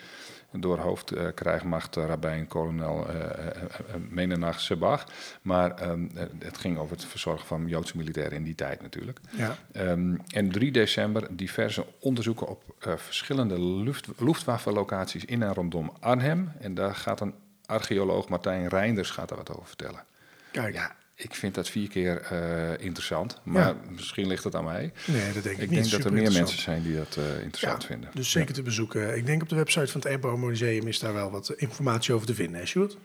door 0.51 0.77
hoofdkrijgmacht 0.77 1.97
uh, 1.97 2.05
rabbijn 2.05 2.47
kolonel 2.47 3.07
eh, 3.09 3.15
eh, 3.19 3.47
eh, 3.47 3.63
Menenach 4.09 4.59
Sebach. 4.59 5.05
Maar 5.41 5.71
ehm, 5.75 6.07
eh, 6.15 6.23
het 6.39 6.57
ging 6.57 6.77
over 6.77 6.95
het 6.95 7.05
verzorgen 7.05 7.47
van 7.47 7.67
Joodse 7.67 7.97
militairen 7.97 8.37
in 8.37 8.43
die 8.43 8.55
tijd 8.55 8.81
natuurlijk. 8.81 9.19
ja. 9.29 9.55
Ehm, 9.71 10.15
en 10.27 10.51
3 10.51 10.71
december 10.71 11.27
diverse 11.35 11.85
onderzoeken 11.99 12.47
op 12.47 12.63
eh, 12.79 12.97
verschillende 12.97 13.61
lucht, 13.61 14.07
Luftwaffe-locaties 14.17 15.25
in 15.25 15.43
en 15.43 15.53
rondom 15.53 15.91
Arnhem. 15.99 16.51
En 16.59 16.73
daar 16.73 16.95
gaat 16.95 17.21
een 17.21 17.33
archeoloog 17.65 18.29
Martijn 18.29 18.67
Reinders 18.67 19.09
gaat 19.09 19.29
daar 19.29 19.37
wat 19.37 19.51
over 19.51 19.67
vertellen. 19.67 20.03
Kijk, 20.51 20.73
Ja, 20.73 20.95
ik 21.21 21.35
vind 21.35 21.55
dat 21.55 21.69
vier 21.69 21.87
keer 21.89 22.21
eh, 22.21 22.85
interessant, 22.85 23.39
maar 23.43 23.67
Ja. 23.67 23.75
misschien 23.95 24.27
ligt 24.27 24.43
het 24.43 24.55
aan 24.55 24.63
mij. 24.63 24.91
nee, 25.07 25.33
dat 25.33 25.43
denk 25.43 25.55
ik, 25.57 25.61
Ik 25.63 25.69
niet. 25.69 25.79
denk 25.79 25.91
dat 25.91 26.03
er 26.05 26.13
meer 26.13 26.31
mensen 26.31 26.61
zijn 26.61 26.83
die 26.83 26.95
dat 26.95 27.15
eh, 27.17 27.23
interessant 27.43 27.81
Ja, 27.81 27.87
vinden. 27.87 28.09
Dus 28.13 28.31
zeker 28.31 28.53
te 28.53 28.61
bezoeken. 28.61 29.17
Ik 29.17 29.25
denk 29.25 29.41
op 29.41 29.49
de 29.49 29.55
website 29.55 29.87
van 29.91 30.01
het 30.01 30.09
Erbo 30.09 30.37
Museum 30.37 30.87
is 30.87 30.99
daar 30.99 31.13
wel 31.13 31.31
wat 31.31 31.53
informatie 31.55 32.13
over 32.13 32.27
te 32.27 32.33
vinden, 32.35 32.59
hè, 32.59 32.65
Sjoerd? 32.65 32.97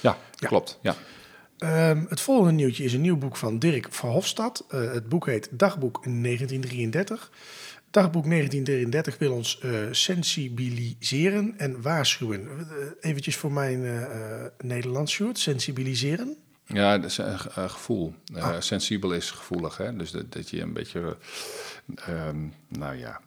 Ja, 0.00 0.18
Ja. 0.34 0.48
klopt. 0.48 0.78
Ja. 0.82 0.94
Ehm, 1.58 2.04
het 2.08 2.20
volgende 2.20 2.52
nieuwtje 2.52 2.84
is 2.84 2.92
een 2.92 3.00
nieuw 3.00 3.16
boek 3.16 3.36
van 3.36 3.58
Dirk 3.58 3.86
Verhofstadt. 3.90 4.64
Eh, 4.68 4.92
het 4.92 5.08
boek 5.08 5.26
heet 5.26 5.48
Dagboek 5.50 6.04
1933. 6.06 7.30
Dagboek 7.90 8.24
1933 8.26 9.18
wil 9.18 9.32
ons 9.32 9.60
sensibiliseren 9.90 11.54
en 11.56 11.82
waarschuwen. 11.82 12.40
Uh, 12.42 12.86
eventjes 13.00 13.36
voor 13.36 13.52
mijn 13.52 13.80
uh, 13.80 14.00
uh, 14.00 14.08
Nederlands, 14.58 15.12
Sjoerd. 15.12 15.38
Sensibiliseren? 15.38 16.36
Ja, 16.66 16.98
dat 16.98 17.10
is 17.10 17.18
een 17.18 17.32
uh, 17.32 17.38
gevoel. 17.68 18.14
Ah. 18.34 18.54
Sensibel 18.58 19.12
is 19.12 19.30
gevoelig, 19.30 19.76
hè? 19.76 19.96
Dus 19.96 20.10
dat, 20.10 20.32
dat 20.32 20.50
je 20.50 20.60
een 20.60 20.72
beetje... 20.72 21.16
Um, 22.08 22.54
nou 22.68 22.96
ja... 22.96 23.20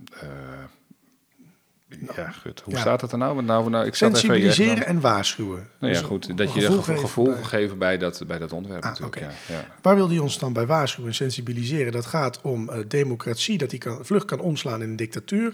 Ja, 2.15 2.31
goed. 2.31 2.61
Hoe 2.61 2.73
ja. 2.73 2.79
staat 2.79 3.01
het 3.01 3.11
er 3.11 3.17
nou? 3.17 3.43
nou, 3.43 3.69
nou 3.69 3.85
ik 3.85 3.95
Sensibiliseren 3.95 4.73
even, 4.73 4.85
en 4.85 5.01
waarschuwen. 5.01 5.67
Nou 5.79 5.93
ja, 5.93 5.99
dus 5.99 6.07
goed. 6.07 6.37
Dat 6.37 6.53
je 6.53 6.61
gevoel, 6.61 6.77
gevoel, 6.77 6.97
gevoel 6.97 7.33
geven, 7.33 7.77
bij 7.77 7.97
dat, 7.97 8.23
bij 8.27 8.37
dat 8.37 8.53
onderwerp 8.53 8.83
ah, 8.83 8.89
natuurlijk. 8.89 9.15
Okay. 9.15 9.29
Ja, 9.29 9.55
ja. 9.55 9.65
Waar 9.81 9.95
wil 9.95 10.09
hij 10.09 10.17
ons 10.17 10.39
dan 10.39 10.53
bij 10.53 10.65
waarschuwen 10.65 11.09
en 11.09 11.15
sensibiliseren? 11.15 11.91
Dat 11.91 12.05
gaat 12.05 12.41
om 12.41 12.69
uh, 12.69 12.75
democratie, 12.87 13.57
dat 13.57 13.69
die 13.69 13.79
kan, 13.79 14.05
vlug 14.05 14.25
kan 14.25 14.39
omslaan 14.39 14.81
in 14.81 14.89
een 14.89 14.95
dictatuur. 14.95 15.53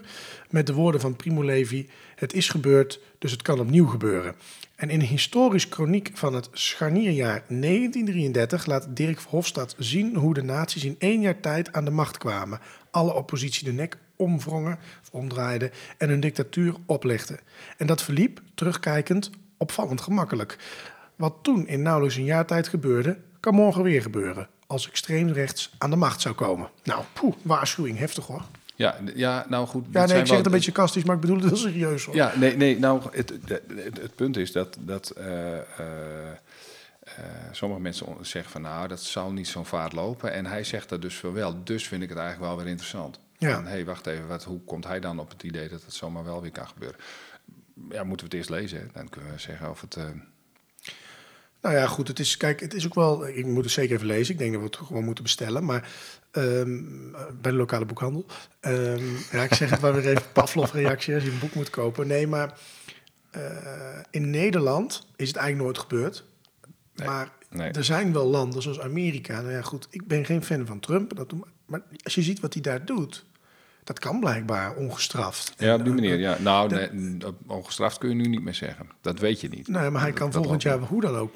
Met 0.50 0.68
de 0.68 0.74
woorden 0.74 1.02
van 1.02 1.16
Primo 1.16 1.44
Levi, 1.44 1.90
het 2.16 2.34
is 2.34 2.49
gebeurd, 2.49 2.99
dus 3.20 3.32
het 3.32 3.41
kan 3.41 3.59
opnieuw 3.59 3.88
gebeuren. 3.88 4.36
En 4.76 4.89
in 4.89 4.99
een 4.99 5.05
historisch 5.05 5.68
chroniek 5.70 6.11
van 6.13 6.34
het 6.34 6.49
scharnierjaar 6.51 7.43
1933 7.47 8.66
laat 8.66 8.88
Dirk 8.89 9.20
Verhofstadt 9.20 9.76
zien 9.78 10.16
hoe 10.16 10.34
de 10.34 10.43
nazi's 10.43 10.84
in 10.84 10.95
één 10.99 11.22
jaar 11.22 11.39
tijd 11.39 11.74
aan 11.74 11.86
de 11.86 11.91
macht 11.91 12.18
kwamen. 12.18 12.59
Alle 12.91 13.13
oppositie 13.13 13.66
de 13.66 13.72
nek 13.72 13.97
omwrongen, 14.16 14.80
omdraaiden 15.11 15.72
en 15.97 16.09
hun 16.09 16.20
dictatuur 16.20 16.76
oplegden. 16.86 17.39
En 17.78 17.88
dat 17.88 18.01
verliep, 18.01 18.41
terugkijkend, 18.55 19.30
opvallend 19.57 20.01
gemakkelijk. 20.01 20.57
Wat 21.16 21.36
toen 21.41 21.68
in 21.68 21.82
nauwelijks 21.82 22.16
een 22.16 22.24
jaar 22.24 22.45
tijd 22.45 22.68
gebeurde, 22.68 23.18
kan 23.39 23.53
morgen 23.53 23.84
weer 23.84 24.01
gebeuren. 24.01 24.47
Als 24.68 24.88
extreem 24.88 25.30
rechts 25.30 25.76
aan 25.78 25.89
de 25.89 25.95
macht 25.95 26.22
zou 26.22 26.36
komen. 26.36 26.70
Nou, 26.84 27.03
poeh, 27.13 27.34
waarschuwing, 27.41 27.97
heftig 27.97 28.26
hoor. 28.26 28.41
Ja, 28.76 28.98
ja, 29.16 29.46
nou 29.50 29.68
goed. 29.68 29.86
Ja, 29.92 30.06
nee, 30.06 30.20
ik 30.20 30.28
zeg 30.28 30.38
het 30.38 30.46
een 30.46 30.52
beetje 30.52 30.72
kastisch, 30.72 31.04
maar 31.04 31.16
ik 31.16 31.22
bedoel 31.22 31.38
het 31.38 31.46
heel 31.46 31.56
serieus 31.56 32.06
hoor. 32.06 32.16
Ja, 32.16 32.34
nee, 32.36 32.58
nee 32.58 32.80
nou, 32.80 33.02
het, 33.12 33.30
het, 33.30 33.62
het, 33.76 34.02
het 34.02 34.16
punt 34.16 34.38
is 34.38 34.52
dat, 34.52 34.78
dat 34.80 35.14
uh, 35.18 35.26
uh, 35.26 35.58
uh, 37.08 37.14
sommige 37.52 37.82
mensen 37.82 38.08
zeggen 38.22 38.52
van 38.52 38.62
nou, 38.62 38.88
dat 38.88 39.02
zal 39.02 39.32
niet 39.32 39.48
zo'n 39.48 39.66
vaart 39.66 39.94
lopen. 39.94 40.34
En 40.34 40.46
hij 40.46 40.64
zegt 40.64 40.90
dat 40.90 41.02
dus 41.02 41.22
wel. 41.22 41.64
Dus 41.64 41.88
vind 41.88 42.04
ik 42.04 42.10
het 42.10 42.18
eigenlijk 42.18 42.48
wel 42.50 42.58
weer 42.58 42.72
interessant. 42.72 43.20
Ja. 43.38 43.64
Hé, 43.64 43.70
hey, 43.70 43.86
wacht 43.86 44.08
even, 44.08 44.28
wat, 44.28 44.44
hoe 44.44 44.62
komt 44.62 44.88
hij 44.88 45.00
dan 45.00 45.20
op 45.20 45.30
het 45.30 45.44
idee 45.44 45.70
dat 45.70 45.82
het 45.84 45.94
zomaar 45.94 46.24
wel 46.24 46.42
weer 46.42 46.52
kan 46.52 46.68
gebeuren? 46.68 47.00
Ja, 47.90 48.04
moeten 48.04 48.30
we 48.30 48.36
het 48.38 48.50
eerst 48.50 48.62
lezen, 48.62 48.80
hè? 48.80 48.86
dan 48.94 49.10
kunnen 49.10 49.32
we 49.32 49.40
zeggen 49.40 49.70
of 49.70 49.82
het... 49.82 49.98
Nou 51.66 51.78
ja, 51.78 51.88
goed, 51.88 52.07
het 52.07 52.20
is, 52.20 52.38
kijk, 52.38 52.59
het 52.59 52.74
is 52.74 52.86
ook 52.86 52.93
wel, 52.93 53.28
ik 53.28 53.45
moet 53.45 53.63
het 53.63 53.74
zeker 53.74 53.95
even 53.95 54.07
lezen. 54.07 54.34
Ik 54.34 54.39
denk 54.39 54.51
dat 54.51 54.61
we 54.61 54.68
het 54.68 54.76
gewoon 54.76 55.03
moeten 55.03 55.24
bestellen, 55.24 55.66
maar 55.66 55.89
um, 56.32 57.11
bij 57.41 57.51
de 57.51 57.57
lokale 57.57 57.86
boekhandel. 57.86 58.26
Um, 58.61 59.18
ja, 59.32 59.43
ik 59.43 59.53
zeg 59.53 59.70
het 59.70 59.82
maar 59.82 59.93
weer 59.93 60.07
even, 60.07 60.32
Pavlov-reactie 60.34 61.13
als 61.13 61.24
je 61.24 61.32
een 61.32 61.39
boek 61.39 61.53
moet 61.53 61.70
kopen. 61.70 62.07
Nee, 62.07 62.28
maar 62.28 62.57
uh, 63.36 63.41
in 64.11 64.30
Nederland 64.30 65.07
is 65.16 65.28
het 65.28 65.38
eigenlijk 65.38 65.66
nooit 65.66 65.88
gebeurd. 65.88 66.24
Nee, 66.95 67.07
maar 67.07 67.32
nee. 67.49 67.72
er 67.72 67.84
zijn 67.84 68.13
wel 68.13 68.26
landen 68.26 68.61
zoals 68.61 68.80
Amerika. 68.80 69.41
Nou 69.41 69.53
ja, 69.53 69.61
goed, 69.61 69.88
ik 69.89 70.07
ben 70.07 70.26
geen 70.26 70.43
fan 70.43 70.66
van 70.66 70.80
Trump. 70.80 71.16
Dat, 71.16 71.34
maar 71.66 71.82
als 72.03 72.16
je 72.16 72.22
ziet 72.22 72.39
wat 72.39 72.53
hij 72.53 72.61
daar 72.61 72.86
doet, 72.86 73.26
dat 73.84 73.99
kan 73.99 74.20
blijkbaar 74.20 74.76
ongestraft. 74.76 75.53
Ja, 75.57 75.76
op 75.76 75.84
die 75.84 75.93
manier, 75.93 76.18
ja. 76.18 76.38
Nou, 76.39 76.70
dat, 76.70 76.93
nee, 76.93 77.18
ongestraft 77.47 77.97
kun 77.97 78.09
je 78.09 78.16
nu 78.16 78.28
niet 78.28 78.43
meer 78.43 78.53
zeggen. 78.53 78.89
Dat 79.01 79.20
weet 79.20 79.41
je 79.41 79.49
niet. 79.49 79.68
Nee, 79.68 79.89
maar 79.89 80.01
hij 80.01 80.13
kan 80.13 80.30
dat 80.30 80.41
volgend 80.41 80.61
jaar, 80.61 80.80
hoe 80.80 81.01
dan 81.01 81.16
ook, 81.16 81.34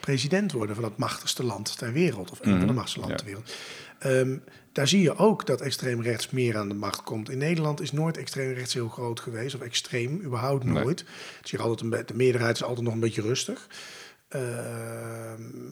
president 0.00 0.52
worden 0.52 0.74
van 0.74 0.84
het 0.84 0.96
machtigste 0.96 1.44
land 1.44 1.78
ter 1.78 1.92
wereld. 1.92 2.30
Of 2.30 2.40
een 2.40 2.44
mm 2.44 2.50
-hmm. 2.50 2.58
van 2.58 2.68
de 2.68 2.74
machtigste 2.74 3.00
landen 3.00 3.18
ja. 3.18 3.24
ter 3.24 3.32
wereld. 3.32 3.54
Um, 4.28 4.42
daar 4.72 4.88
zie 4.88 5.02
je 5.02 5.16
ook 5.16 5.46
dat 5.46 5.60
extreem 5.60 6.02
rechts 6.02 6.30
meer 6.30 6.56
aan 6.56 6.68
de 6.68 6.74
macht 6.74 7.02
komt. 7.02 7.30
In 7.30 7.38
Nederland 7.38 7.80
is 7.80 7.92
nooit 7.92 8.16
extreem 8.16 8.52
rechts 8.52 8.74
heel 8.74 8.88
groot 8.88 9.20
geweest. 9.20 9.54
Of 9.54 9.60
extreem, 9.60 10.20
überhaupt 10.24 10.64
nooit. 10.64 11.04
Nee. 11.50 11.60
altijd 11.60 11.92
een, 11.92 12.06
de 12.06 12.14
meerderheid 12.14 12.56
is 12.56 12.62
altijd 12.62 12.84
nog 12.84 12.94
een 12.94 13.00
beetje 13.00 13.22
rustig. 13.22 13.68
Uh, 14.36 14.40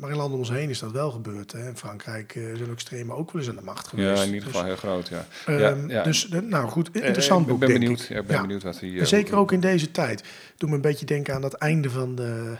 maar 0.00 0.10
in 0.10 0.16
landen 0.16 0.32
om 0.32 0.38
ons 0.38 0.50
heen 0.50 0.70
is 0.70 0.78
dat 0.78 0.92
wel 0.92 1.10
gebeurd. 1.10 1.52
Hè. 1.52 1.68
In 1.68 1.76
Frankrijk 1.76 2.34
uh, 2.34 2.56
zijn 2.56 2.68
ook 2.68 2.74
extremen 2.74 3.16
ook 3.16 3.32
wel 3.32 3.42
eens 3.42 3.50
aan 3.50 3.56
de 3.56 3.62
macht 3.62 3.88
geweest. 3.88 4.18
Ja, 4.18 4.24
in 4.24 4.34
ieder 4.34 4.46
geval 4.46 4.60
dus, 4.60 4.70
heel 4.70 4.78
groot, 4.78 5.08
ja. 5.08 5.26
Um, 5.48 5.58
ja, 5.58 5.94
ja. 5.94 6.02
Dus, 6.02 6.28
nou 6.28 6.68
goed, 6.68 6.90
interessant 6.92 7.40
uh, 7.40 7.52
boek, 7.52 7.62
ik 7.62 7.68
ben 7.68 7.80
benieuwd, 7.80 8.00
ik. 8.00 8.08
Ja, 8.08 8.18
ik 8.18 8.26
ben 8.26 8.40
benieuwd 8.40 8.62
wat 8.62 8.80
hij... 8.80 9.04
Zeker 9.04 9.36
ook 9.36 9.52
in 9.52 9.60
deze 9.60 9.90
tijd. 9.90 10.24
Doe 10.56 10.68
me 10.68 10.74
een 10.74 10.80
beetje 10.80 11.06
denken 11.06 11.34
aan 11.34 11.40
dat 11.40 11.54
einde 11.54 11.90
van 11.90 12.14
de... 12.14 12.56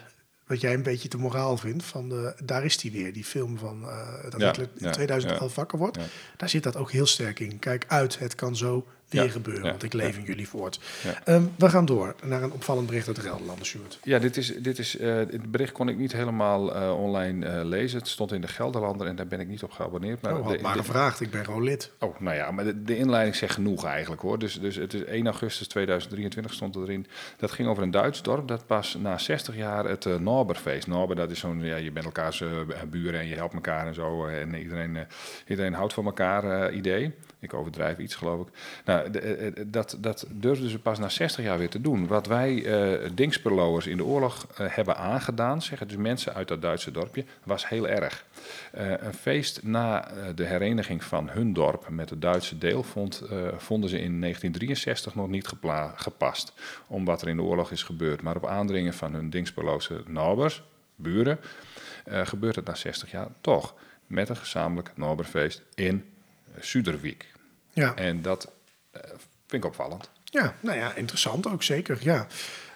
Wat 0.51 0.61
jij 0.61 0.75
een 0.75 0.83
beetje 0.83 1.09
te 1.09 1.17
moraal 1.17 1.57
vindt, 1.57 1.85
van 1.85 2.35
daar 2.45 2.65
is 2.65 2.83
hij 2.83 2.91
weer, 2.91 3.13
die 3.13 3.25
film 3.25 3.59
van 3.59 3.83
uh, 3.83 4.23
dat 4.23 4.41
Hitler 4.41 4.69
in 4.77 4.93
2011 4.93 5.55
wakker 5.55 5.79
wordt. 5.79 5.99
Daar 6.37 6.49
zit 6.49 6.63
dat 6.63 6.77
ook 6.77 6.91
heel 6.91 7.07
sterk 7.07 7.41
in. 7.41 7.59
Kijk 7.59 7.85
uit, 7.89 8.19
het 8.19 8.35
kan 8.35 8.57
zo 8.57 8.87
weer 9.11 9.25
ja, 9.25 9.31
gebeuren, 9.31 9.65
ja, 9.65 9.71
want 9.71 9.83
ik 9.83 9.93
leef 9.93 10.15
ja. 10.15 10.21
in 10.21 10.27
jullie 10.27 10.49
voort. 10.49 10.81
Um, 11.27 11.53
we 11.59 11.69
gaan 11.69 11.85
door 11.85 12.15
naar 12.25 12.43
een 12.43 12.53
opvallend 12.53 12.87
bericht 12.87 13.07
uit 13.07 13.17
de 13.17 13.23
Gelderlander, 13.23 13.67
Stuart. 13.67 13.99
Ja, 14.03 14.19
dit 14.19 14.37
is, 14.37 14.55
dit 14.57 14.79
is, 14.79 15.01
uh, 15.01 15.15
het 15.15 15.51
bericht 15.51 15.73
kon 15.73 15.89
ik 15.89 15.97
niet 15.97 16.13
helemaal 16.13 16.77
uh, 16.77 17.01
online 17.01 17.47
uh, 17.47 17.65
lezen. 17.65 17.99
Het 17.99 18.09
stond 18.09 18.33
in 18.33 18.41
de 18.41 18.49
Gelderlander 18.49 19.07
en 19.07 19.17
daar 19.17 19.27
ben 19.27 19.41
ik 19.41 19.49
niet 19.49 19.63
op 19.63 19.71
geabonneerd. 19.71 20.23
Maar 20.23 20.37
oh, 20.37 20.47
had 20.47 20.57
de, 20.57 20.63
maar 20.63 20.73
de, 20.73 20.79
gevraagd, 20.79 21.21
ik 21.21 21.31
ben 21.31 21.45
gewoon 21.45 21.63
lid. 21.63 21.93
Oh, 21.99 22.21
nou 22.21 22.37
ja, 22.37 22.51
maar 22.51 22.65
de, 22.65 22.83
de, 22.83 22.97
inleiding 22.97 23.37
zegt 23.37 23.55
genoeg 23.55 23.85
eigenlijk 23.85 24.23
hoor. 24.23 24.39
Dus, 24.39 24.61
dus 24.61 24.77
het 24.77 24.95
is 24.95 25.05
1 25.05 25.27
augustus 25.27 25.69
2023 25.69 26.53
stond 26.53 26.77
erin. 26.77 27.07
Dat 27.37 27.51
ging 27.51 27.69
over 27.69 27.83
een 27.83 27.91
Duits 27.91 28.23
dorp 28.23 28.49
dat 28.49 28.67
pas 28.67 28.97
na 28.99 29.19
60 29.19 29.57
jaar 29.57 29.85
het 29.85 30.05
uh, 30.05 30.17
Norberfeest. 30.17 30.87
Norber, 30.87 31.17
dat 31.17 31.31
is 31.31 31.39
zo'n, 31.39 31.65
ja, 31.65 31.77
je 31.77 31.93
bent 31.93 32.05
elkaars 32.05 32.45
buren 32.91 33.21
en 33.21 33.27
je 33.27 33.35
helpt 33.35 33.55
elkaar 33.55 33.87
en 33.87 33.95
zo. 33.95 34.27
En 34.27 34.55
iedereen, 34.55 35.07
iedereen 35.47 35.75
houdt 35.75 35.93
van 35.93 36.05
elkaar 36.05 36.73
idee. 36.73 37.15
Ik 37.41 37.55
overdrijf 37.55 37.99
iets, 37.99 38.15
geloof 38.15 38.47
ik. 38.47 38.53
Nou, 38.85 39.11
de, 39.11 39.53
dat, 39.67 39.97
dat 40.01 40.27
durfden 40.29 40.71
ze 40.71 40.79
pas 40.79 40.99
na 40.99 41.09
60 41.09 41.45
jaar 41.45 41.59
weer 41.59 41.69
te 41.71 41.81
doen. 41.81 42.07
Wat 42.07 42.27
wij 42.27 42.53
uh, 42.53 43.11
Dingsperloers 43.15 43.87
in 43.87 43.97
de 43.97 44.05
oorlog 44.05 44.47
hebben 44.55 44.97
aangedaan, 44.97 45.63
zeggen 45.63 45.89
dus 45.89 45.97
mensen 45.97 46.35
uit 46.35 46.49
dat 46.49 46.63
Duitse 46.63 46.91
dorpje, 46.91 47.25
was 47.45 47.69
heel 47.69 47.89
erg. 47.89 48.25
Een 48.73 49.15
feest 49.15 49.63
na 49.63 50.09
de 50.35 50.45
hereniging 50.45 51.05
van 51.05 51.29
hun 51.31 51.53
dorp 51.53 51.89
met 51.89 52.11
het 52.11 52.23
Duitse 52.23 52.59
deel 52.59 52.83
vond, 52.83 53.23
vonden 53.57 53.91
ze 53.91 53.97
in 53.97 54.21
1963 54.21 55.15
nog 55.15 55.29
niet 55.29 55.53
gepast. 55.95 56.53
Om 56.87 57.05
wat 57.05 57.23
er 57.23 57.29
in 57.29 57.37
de 57.37 57.43
oorlog 57.43 57.71
is 57.71 57.83
gebeurd. 57.83 58.23
Maar 58.23 58.37
op 58.37 58.47
aandringen 58.47 58.95
van 58.95 59.15
hun 59.15 59.31
Dingsperloze 59.31 60.03
nabers, 60.07 60.63
buren, 60.97 61.39
gebeurt 62.05 62.57
het 62.57 62.65
na 62.65 62.75
60 62.75 63.11
jaar 63.11 63.29
toch. 63.41 63.75
Met 64.07 64.29
een 64.29 64.37
gezamenlijk 64.37 64.93
Noberfeest 64.97 65.63
in 65.75 66.05
Suderwijk. 66.59 67.30
Ja. 67.73 67.95
En 67.95 68.23
dat 68.23 68.53
uh, 68.97 69.03
vind 69.47 69.65
ik 69.65 69.65
opvallend. 69.65 70.11
Ja, 70.25 70.55
nou 70.61 70.79
ja, 70.79 70.95
interessant 70.95 71.47
ook 71.47 71.63
zeker, 71.63 71.99
ja. 72.01 72.27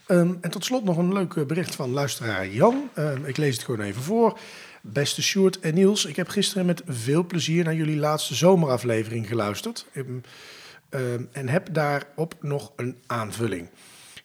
Um, 0.09 0.38
en 0.40 0.51
tot 0.51 0.64
slot 0.64 0.84
nog 0.84 0.97
een 0.97 1.12
leuk 1.12 1.47
bericht 1.47 1.74
van 1.74 1.90
luisteraar 1.90 2.49
Jan. 2.49 2.90
Um, 2.99 3.24
ik 3.24 3.36
lees 3.36 3.55
het 3.55 3.64
gewoon 3.64 3.80
even 3.80 4.03
voor. 4.03 4.38
Beste 4.82 5.22
Sjoerd 5.22 5.61
en 5.61 5.74
Niels, 5.74 6.05
ik 6.05 6.16
heb 6.16 6.28
gisteren 6.28 6.66
met 6.66 6.82
veel 6.86 7.26
plezier 7.26 7.64
naar 7.64 7.74
jullie 7.74 7.97
laatste 7.97 8.34
zomeraflevering 8.34 9.28
geluisterd. 9.28 9.86
Um, 9.95 11.28
en 11.32 11.49
heb 11.49 11.68
daarop 11.72 12.34
nog 12.40 12.72
een 12.76 12.99
aanvulling. 13.07 13.68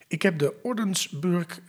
Ik 0.08 0.22
heb 0.22 0.40
de 0.40 0.54
Ordensburg 0.62 1.60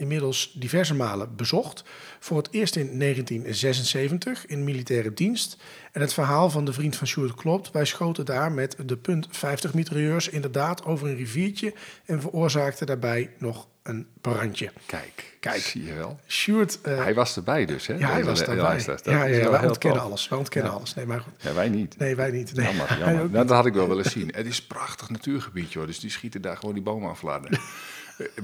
inmiddels 0.00 0.52
diverse 0.54 0.94
malen 0.94 1.36
bezocht. 1.36 1.84
Voor 2.18 2.36
het 2.36 2.48
eerst 2.50 2.76
in 2.76 2.98
1976 2.98 4.46
in 4.46 4.64
militaire 4.64 5.14
dienst. 5.14 5.56
En 5.92 6.00
het 6.00 6.12
verhaal 6.12 6.50
van 6.50 6.64
de 6.64 6.72
vriend 6.72 6.96
van 6.96 7.06
Sjoerd 7.06 7.34
klopt. 7.34 7.70
Wij 7.70 7.84
schoten 7.84 8.24
daar 8.24 8.52
met 8.52 8.76
de 8.86 8.96
punt 8.96 9.26
50 9.30 9.74
mitrailleurs 9.74 10.28
inderdaad 10.28 10.84
over 10.84 11.08
een 11.08 11.16
riviertje 11.16 11.74
en 12.04 12.20
veroorzaakten 12.20 12.86
daarbij 12.86 13.30
nog 13.38 13.68
een 13.82 14.06
brandje. 14.20 14.72
Kijk, 14.86 15.36
Kijk. 15.40 15.60
zie 15.60 15.84
je 15.84 15.94
wel. 15.94 16.20
Sjoerd, 16.26 16.80
eh, 16.80 17.02
Hij 17.02 17.14
was 17.14 17.36
erbij 17.36 17.64
dus, 17.66 17.86
hè? 17.86 17.94
ja, 17.94 18.10
hij 18.10 18.24
was. 18.24 18.44
Dat 18.44 19.04
ja, 19.04 19.24
ja, 19.24 19.40
wel 19.40 19.50
wij 19.50 19.66
ontkennen 19.66 20.02
alles. 20.02 20.28
Wij 20.28 20.38
ontkennen 20.38 20.70
Ja. 20.70 20.76
alles. 20.76 20.94
Nee, 20.94 21.06
maar 21.06 21.20
goed. 21.20 21.32
Ja, 21.42 21.52
wij 21.54 21.68
niet. 21.68 21.98
Nee, 21.98 22.16
wij 22.16 22.30
niet. 22.30 22.54
Nee. 22.54 22.66
Jammer, 22.66 22.98
jammer. 22.98 23.14
Nou, 23.14 23.30
dat 23.30 23.50
had 23.50 23.66
ik 23.66 23.74
wel 23.74 23.88
willen 23.88 24.10
zien. 24.10 24.32
Het 24.34 24.46
is 24.46 24.58
een 24.58 24.66
prachtig 24.66 25.10
natuurgebied, 25.10 25.72
joh. 25.72 25.86
Dus 25.86 26.00
die 26.00 26.10
schieten 26.10 26.42
daar 26.42 26.56
gewoon 26.56 26.74
die 26.74 26.82
bomen. 26.82 27.10
Eh, 27.22 27.36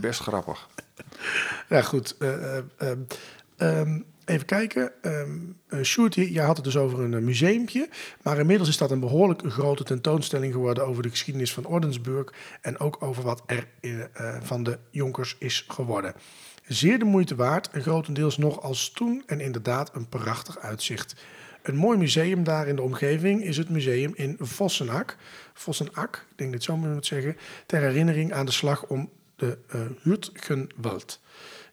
Best 0.00 0.20
grappig. 0.20 0.68
Ja, 1.68 1.82
goed. 1.82 2.16
eh, 2.18 2.56
eh, 2.56 2.64
ehm, 2.76 2.98
ehm, 3.56 4.00
even 4.24 4.46
kijken. 4.46 4.92
Eh, 5.02 5.82
Sjoerd, 5.82 6.14
je 6.14 6.40
had 6.40 6.56
het 6.56 6.64
dus 6.64 6.76
over 6.76 7.00
een 7.00 7.24
museumpje. 7.24 7.88
Maar 8.22 8.38
inmiddels 8.38 8.68
is 8.68 8.76
dat 8.76 8.90
een 8.90 9.00
behoorlijk 9.00 9.42
grote 9.46 9.84
tentoonstelling 9.84 10.52
geworden... 10.52 10.86
over 10.86 11.02
de 11.02 11.10
geschiedenis 11.10 11.52
van 11.52 11.66
Ordensburg... 11.66 12.32
en 12.60 12.78
ook 12.78 13.02
over 13.02 13.22
wat 13.22 13.42
er 13.46 13.66
eh, 13.80 14.00
eh, 14.02 14.42
van 14.42 14.62
de 14.62 14.78
Jonkers 14.90 15.36
is 15.38 15.64
geworden. 15.68 16.14
Zeer 16.66 16.98
de 16.98 17.04
moeite 17.04 17.34
waard 17.34 17.70
en 17.70 17.82
grotendeels 17.82 18.36
nog 18.36 18.62
als 18.62 18.90
toen... 18.90 19.22
en 19.26 19.40
inderdaad 19.40 19.94
een 19.94 20.08
prachtig 20.08 20.58
uitzicht. 20.58 21.14
Een 21.62 21.76
mooi 21.76 21.98
museum 21.98 22.44
daar 22.44 22.68
in 22.68 22.76
de 22.76 22.82
omgeving 22.82 23.44
is 23.44 23.56
het 23.56 23.68
museum 23.68 24.12
in 24.14 24.36
Vossenak. 24.40 25.16
Vossenak, 25.54 26.26
ik 26.30 26.38
denk 26.38 26.52
dat 26.52 26.62
zo 26.62 26.76
moet 26.76 27.06
zeggen... 27.06 27.36
ter 27.66 27.80
herinnering 27.80 28.32
aan 28.32 28.46
de 28.46 28.52
slag 28.52 28.86
om 28.86 29.10
de 29.36 29.58
uh. 29.74 30.96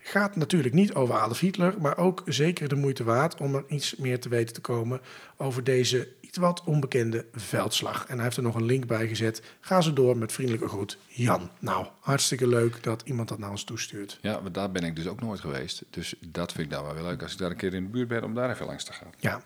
Gaat 0.05 0.36
natuurlijk 0.36 0.74
niet 0.74 0.93
over 0.93 1.16
Adolf 1.16 1.39
Hitler, 1.39 1.76
maar 1.80 1.97
ook 1.97 2.22
zeker 2.26 2.68
de 2.68 2.76
moeite 2.76 3.03
waard 3.03 3.39
om 3.39 3.55
er 3.55 3.64
iets 3.68 3.95
meer 3.95 4.20
te 4.20 4.30
weten 4.30 4.53
te 4.53 4.61
komen 4.61 5.01
over 5.38 5.64
deze 5.64 6.07
iets 6.20 6.38
wat 6.38 6.64
onbekende 6.64 7.26
veldslag. 7.34 8.05
En 8.05 8.16
hij 8.16 8.24
heeft 8.24 8.38
er 8.38 8.43
nog 8.43 8.55
een 8.55 8.66
link 8.66 8.88
bij 8.88 9.07
gezet. 9.07 9.41
Ga 9.59 9.82
ze 9.82 9.93
door 9.93 10.18
met 10.18 10.32
vriendelijke 10.32 10.68
groet, 10.68 10.97
Jan. 11.07 11.49
Nou, 11.59 11.88
hartstikke 11.99 12.47
leuk 12.47 12.84
dat 12.84 13.01
iemand 13.05 13.30
dat 13.30 13.38
naar 13.38 13.49
ons 13.49 13.64
toestuurt. 13.64 14.18
Ja, 14.22 14.39
maar 14.39 14.51
daar 14.51 14.72
ben 14.72 14.84
ik 14.84 14.95
dus 14.95 15.07
ook 15.07 15.22
nooit 15.22 15.39
geweest. 15.39 15.84
Dus 15.89 16.16
dat 16.20 16.51
vind 16.51 16.66
ik 16.66 16.72
nou 16.72 16.86
wel 16.86 16.93
weer 16.93 17.03
leuk 17.03 17.22
als 17.22 17.32
ik 17.32 17.38
daar 17.38 17.51
een 17.51 17.57
keer 17.57 17.74
in 17.74 17.84
de 17.84 17.89
buurt 17.89 18.07
ben 18.07 18.24
om 18.24 18.34
daar 18.34 18.49
even 18.49 18.66
langs 18.66 18.84
te 18.84 18.93
gaan. 18.93 19.11
Ja. 19.20 19.43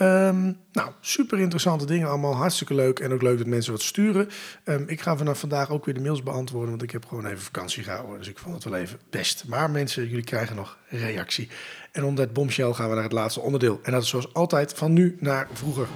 Um, 0.00 0.56
nou, 0.72 0.90
super 1.00 1.38
interessante 1.38 1.86
dingen 1.86 2.08
allemaal. 2.08 2.34
Hartstikke 2.34 2.74
leuk. 2.74 2.98
En 2.98 3.12
ook 3.12 3.22
leuk 3.22 3.38
dat 3.38 3.46
mensen 3.46 3.72
wat 3.72 3.82
sturen. 3.82 4.28
Um, 4.64 4.84
ik 4.86 5.00
ga 5.00 5.16
vanaf 5.16 5.38
vandaag 5.38 5.70
ook 5.70 5.84
weer 5.84 5.94
de 5.94 6.00
mails 6.00 6.22
beantwoorden. 6.22 6.70
Want 6.70 6.82
ik 6.82 6.90
heb 6.90 7.06
gewoon 7.06 7.26
even 7.26 7.38
vakantie 7.38 7.82
gehouden. 7.82 8.18
Dus 8.18 8.28
ik 8.28 8.38
vond 8.38 8.54
het 8.54 8.64
wel 8.64 8.74
even 8.74 8.98
best. 9.10 9.44
Maar 9.46 9.70
mensen, 9.70 10.08
jullie 10.08 10.24
krijgen 10.24 10.56
nog 10.56 10.78
reactie. 10.88 11.48
En 11.92 12.04
onder 12.04 12.24
het 12.24 12.32
bombshell 12.32 12.72
gaan 12.72 12.88
we 12.88 12.94
naar 12.94 13.02
het 13.02 13.12
laatste 13.12 13.40
onderdeel. 13.40 13.80
En 13.82 13.92
dat 13.92 14.02
is 14.02 14.08
zoals 14.08 14.34
altijd 14.34 14.72
van 14.74 14.92
nu 14.92 15.16
naar 15.20 15.48
vroeger. 15.52 15.86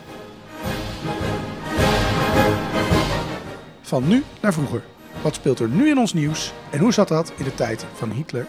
Van 3.81 4.09
nu 4.09 4.23
naar 4.41 4.53
vroeger. 4.53 4.83
Wat 5.23 5.35
speelt 5.35 5.59
er 5.59 5.69
nu 5.69 5.89
in 5.89 5.99
ons 5.99 6.13
nieuws? 6.13 6.53
En 6.71 6.79
hoe 6.79 6.93
zat 6.93 7.09
dat 7.09 7.33
in 7.37 7.45
de 7.45 7.55
tijd 7.55 7.87
van 7.95 8.11
Hitler? 8.11 8.47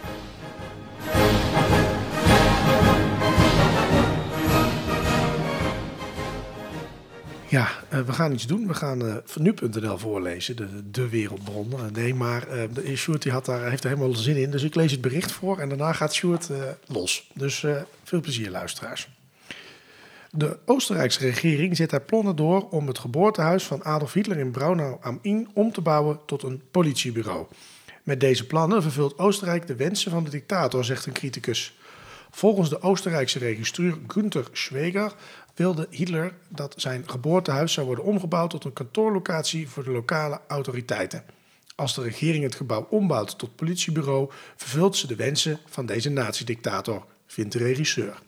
Ja, 7.53 7.69
uh, 7.93 7.99
we 7.99 8.13
gaan 8.13 8.31
iets 8.31 8.47
doen. 8.47 8.67
We 8.67 8.73
gaan 8.73 9.21
van 9.25 9.41
nu.nl 9.41 9.97
voorlezen, 9.97 10.55
de, 10.55 10.89
de 10.91 11.09
wereldbron. 11.09 11.71
Uh, 11.71 11.79
nee, 11.93 12.15
maar 12.15 12.47
uh, 12.85 12.95
Sjoerd 12.95 13.25
had 13.25 13.45
daar, 13.45 13.69
heeft 13.69 13.83
er 13.83 13.89
helemaal 13.89 14.13
zin 14.13 14.35
in. 14.35 14.51
Dus 14.51 14.63
ik 14.63 14.75
lees 14.75 14.91
het 14.91 15.01
bericht 15.01 15.31
voor 15.31 15.59
en 15.59 15.69
daarna 15.69 15.93
gaat 15.93 16.13
Sjoerd 16.13 16.49
los. 16.87 17.31
Dus 17.33 17.65
veel 18.03 18.21
plezier, 18.21 18.49
luisteraars. 18.49 19.09
De 20.31 20.57
Oostenrijkse 20.65 21.19
regering 21.19 21.75
zet 21.75 21.91
haar 21.91 22.01
plannen 22.01 22.35
door 22.35 22.69
om 22.69 22.87
het 22.87 22.99
geboortehuis 22.99 23.63
van 23.63 23.83
Adolf 23.83 24.13
Hitler 24.13 24.37
in 24.37 24.51
Braunau 24.51 24.97
am 25.01 25.19
Inn 25.21 25.49
om 25.53 25.71
te 25.71 25.81
bouwen 25.81 26.19
tot 26.25 26.43
een 26.43 26.61
politiebureau. 26.71 27.45
Met 28.03 28.19
deze 28.19 28.47
plannen 28.47 28.81
vervult 28.81 29.17
Oostenrijk 29.17 29.67
de 29.67 29.75
wensen 29.75 30.11
van 30.11 30.23
de 30.23 30.29
dictator, 30.29 30.85
zegt 30.85 31.05
een 31.05 31.13
criticus. 31.13 31.77
Volgens 32.35 32.69
de 32.69 32.81
Oostenrijkse 32.81 33.39
regisseur 33.39 33.97
Günther 34.07 34.47
Schweger 34.51 35.13
wilde 35.53 35.87
Hitler 35.89 36.33
dat 36.47 36.73
zijn 36.77 37.09
geboortehuis 37.09 37.73
zou 37.73 37.85
worden 37.85 38.05
omgebouwd 38.05 38.49
tot 38.49 38.63
een 38.63 38.73
kantoorlocatie 38.73 39.69
voor 39.69 39.83
de 39.83 39.91
lokale 39.91 40.41
autoriteiten. 40.47 41.23
Als 41.75 41.95
de 41.95 42.01
regering 42.01 42.43
het 42.43 42.55
gebouw 42.55 42.87
ombouwt 42.89 43.37
tot 43.37 43.55
politiebureau, 43.55 44.31
vervult 44.55 44.97
ze 44.97 45.07
de 45.07 45.15
wensen 45.15 45.59
van 45.65 45.85
deze 45.85 46.09
nazi-dictator, 46.09 47.05
vindt 47.25 47.53
de 47.53 47.59
regisseur. 47.59 48.19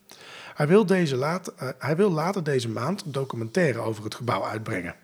Hij 0.55 0.67
wil, 0.67 0.85
deze 0.85 1.15
laat, 1.15 1.53
uh, 1.61 1.69
hij 1.79 1.95
wil 1.95 2.11
later 2.11 2.43
deze 2.43 2.69
maand 2.69 3.03
documentaire 3.05 3.79
over 3.79 4.03
het 4.03 4.15
gebouw 4.15 4.43
uitbrengen. 4.45 4.95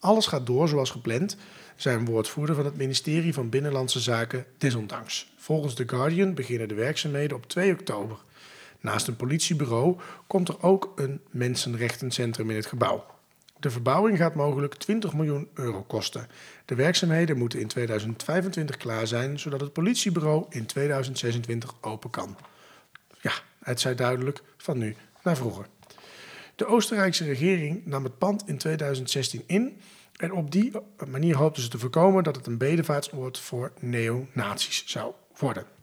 Alles 0.00 0.26
gaat 0.26 0.46
door 0.46 0.68
zoals 0.68 0.90
gepland, 0.90 1.36
zijn 1.76 2.04
woordvoerder 2.04 2.54
van 2.54 2.64
het 2.64 2.76
ministerie 2.76 3.34
van 3.34 3.48
Binnenlandse 3.48 4.00
Zaken 4.00 4.44
desondanks. 4.58 5.32
Volgens 5.36 5.74
The 5.74 5.88
Guardian 5.88 6.34
beginnen 6.34 6.68
de 6.68 6.74
werkzaamheden 6.74 7.36
op 7.36 7.46
2 7.46 7.72
oktober. 7.72 8.16
Naast 8.86 9.06
een 9.06 9.16
politiebureau 9.16 9.96
komt 10.26 10.48
er 10.48 10.62
ook 10.62 10.92
een 10.96 11.20
mensenrechtencentrum 11.30 12.50
in 12.50 12.56
het 12.56 12.66
gebouw. 12.66 13.04
De 13.58 13.70
verbouwing 13.70 14.18
gaat 14.18 14.34
mogelijk 14.34 14.74
20 14.74 15.14
miljoen 15.14 15.48
euro 15.54 15.82
kosten. 15.82 16.28
De 16.64 16.74
werkzaamheden 16.74 17.38
moeten 17.38 17.60
in 17.60 17.66
2025 17.66 18.76
klaar 18.76 19.06
zijn, 19.06 19.38
zodat 19.38 19.60
het 19.60 19.72
politiebureau 19.72 20.46
in 20.48 20.66
2026 20.66 21.74
open 21.80 22.10
kan. 22.10 22.36
Ja, 23.20 23.32
het 23.58 23.80
zei 23.80 23.94
duidelijk 23.94 24.42
van 24.56 24.78
nu 24.78 24.96
naar 25.22 25.36
vroeger. 25.36 25.66
De 26.56 26.66
Oostenrijkse 26.66 27.24
regering 27.24 27.86
nam 27.86 28.04
het 28.04 28.18
pand 28.18 28.48
in 28.48 28.58
2016 28.58 29.42
in 29.46 29.80
en 30.16 30.32
op 30.32 30.50
die 30.50 30.72
manier 31.08 31.36
hoopten 31.36 31.62
ze 31.62 31.68
te 31.68 31.78
voorkomen 31.78 32.24
dat 32.24 32.36
het 32.36 32.46
een 32.46 32.58
bedevaartsoord 32.58 33.38
voor 33.38 33.72
neonazies 33.80 34.82
zou 34.86 35.12
worden. 35.38 35.75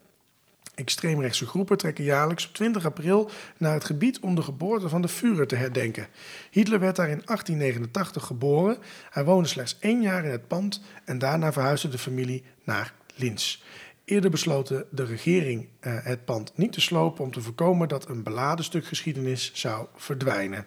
Extreemrechtse 0.74 1.46
groepen 1.46 1.76
trekken 1.76 2.04
jaarlijks 2.04 2.46
op 2.46 2.54
20 2.54 2.84
april 2.84 3.30
naar 3.58 3.74
het 3.74 3.84
gebied 3.84 4.20
om 4.20 4.34
de 4.34 4.42
geboorte 4.42 4.88
van 4.88 5.02
de 5.02 5.08
Führer 5.08 5.46
te 5.46 5.56
herdenken. 5.56 6.06
Hitler 6.50 6.80
werd 6.80 6.96
daar 6.96 7.08
in 7.08 7.22
1889 7.24 8.24
geboren. 8.24 8.78
Hij 9.10 9.24
woonde 9.24 9.48
slechts 9.48 9.76
één 9.80 10.02
jaar 10.02 10.24
in 10.24 10.30
het 10.30 10.48
pand 10.48 10.82
en 11.04 11.18
daarna 11.18 11.52
verhuisde 11.52 11.88
de 11.88 11.98
familie 11.98 12.44
naar 12.64 12.94
Linz. 13.14 13.62
Eerder 14.04 14.30
besloten 14.30 14.86
de 14.90 15.04
regering 15.04 15.68
uh, 15.80 15.96
het 16.02 16.24
pand 16.24 16.52
niet 16.54 16.72
te 16.72 16.80
slopen 16.80 17.24
om 17.24 17.30
te 17.30 17.40
voorkomen 17.40 17.88
dat 17.88 18.08
een 18.08 18.22
beladen 18.22 18.64
stuk 18.64 18.86
geschiedenis 18.86 19.50
zou 19.54 19.86
verdwijnen. 19.96 20.66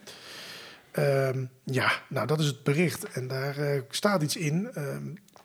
Uh, 0.99 1.29
ja, 1.63 1.91
nou 2.09 2.27
dat 2.27 2.39
is 2.39 2.45
het 2.45 2.63
bericht 2.63 3.03
en 3.03 3.27
daar 3.27 3.59
uh, 3.59 3.81
staat 3.89 4.23
iets 4.23 4.35
in. 4.35 4.69
Uh, 4.77 4.95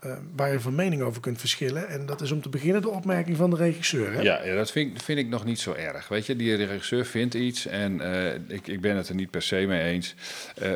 uh, 0.07 0.13
waar 0.37 0.53
je 0.53 0.61
van 0.61 0.75
mening 0.75 1.03
over 1.03 1.21
kunt 1.21 1.39
verschillen. 1.39 1.89
En 1.89 2.07
dat 2.07 2.21
is 2.21 2.31
om 2.31 2.43
te 2.43 2.49
beginnen 2.49 2.83
de 2.83 2.89
opmerking 2.89 3.37
van 3.37 3.51
de 3.51 3.57
regisseur. 3.57 4.13
Hè? 4.13 4.21
Ja, 4.21 4.55
dat 4.55 4.71
vind, 4.71 5.03
vind 5.03 5.19
ik 5.19 5.29
nog 5.29 5.45
niet 5.45 5.61
zo 5.61 5.73
erg. 5.73 6.09
Weet 6.09 6.27
je, 6.27 6.37
die 6.37 6.55
regisseur 6.55 7.05
vindt 7.05 7.35
iets 7.35 7.67
en 7.67 8.01
uh, 8.01 8.35
ik, 8.35 8.67
ik 8.67 8.81
ben 8.81 8.97
het 8.97 9.09
er 9.09 9.15
niet 9.15 9.31
per 9.31 9.43
se 9.43 9.57
mee 9.57 9.83
eens. 9.83 10.15
Uh, 10.63 10.73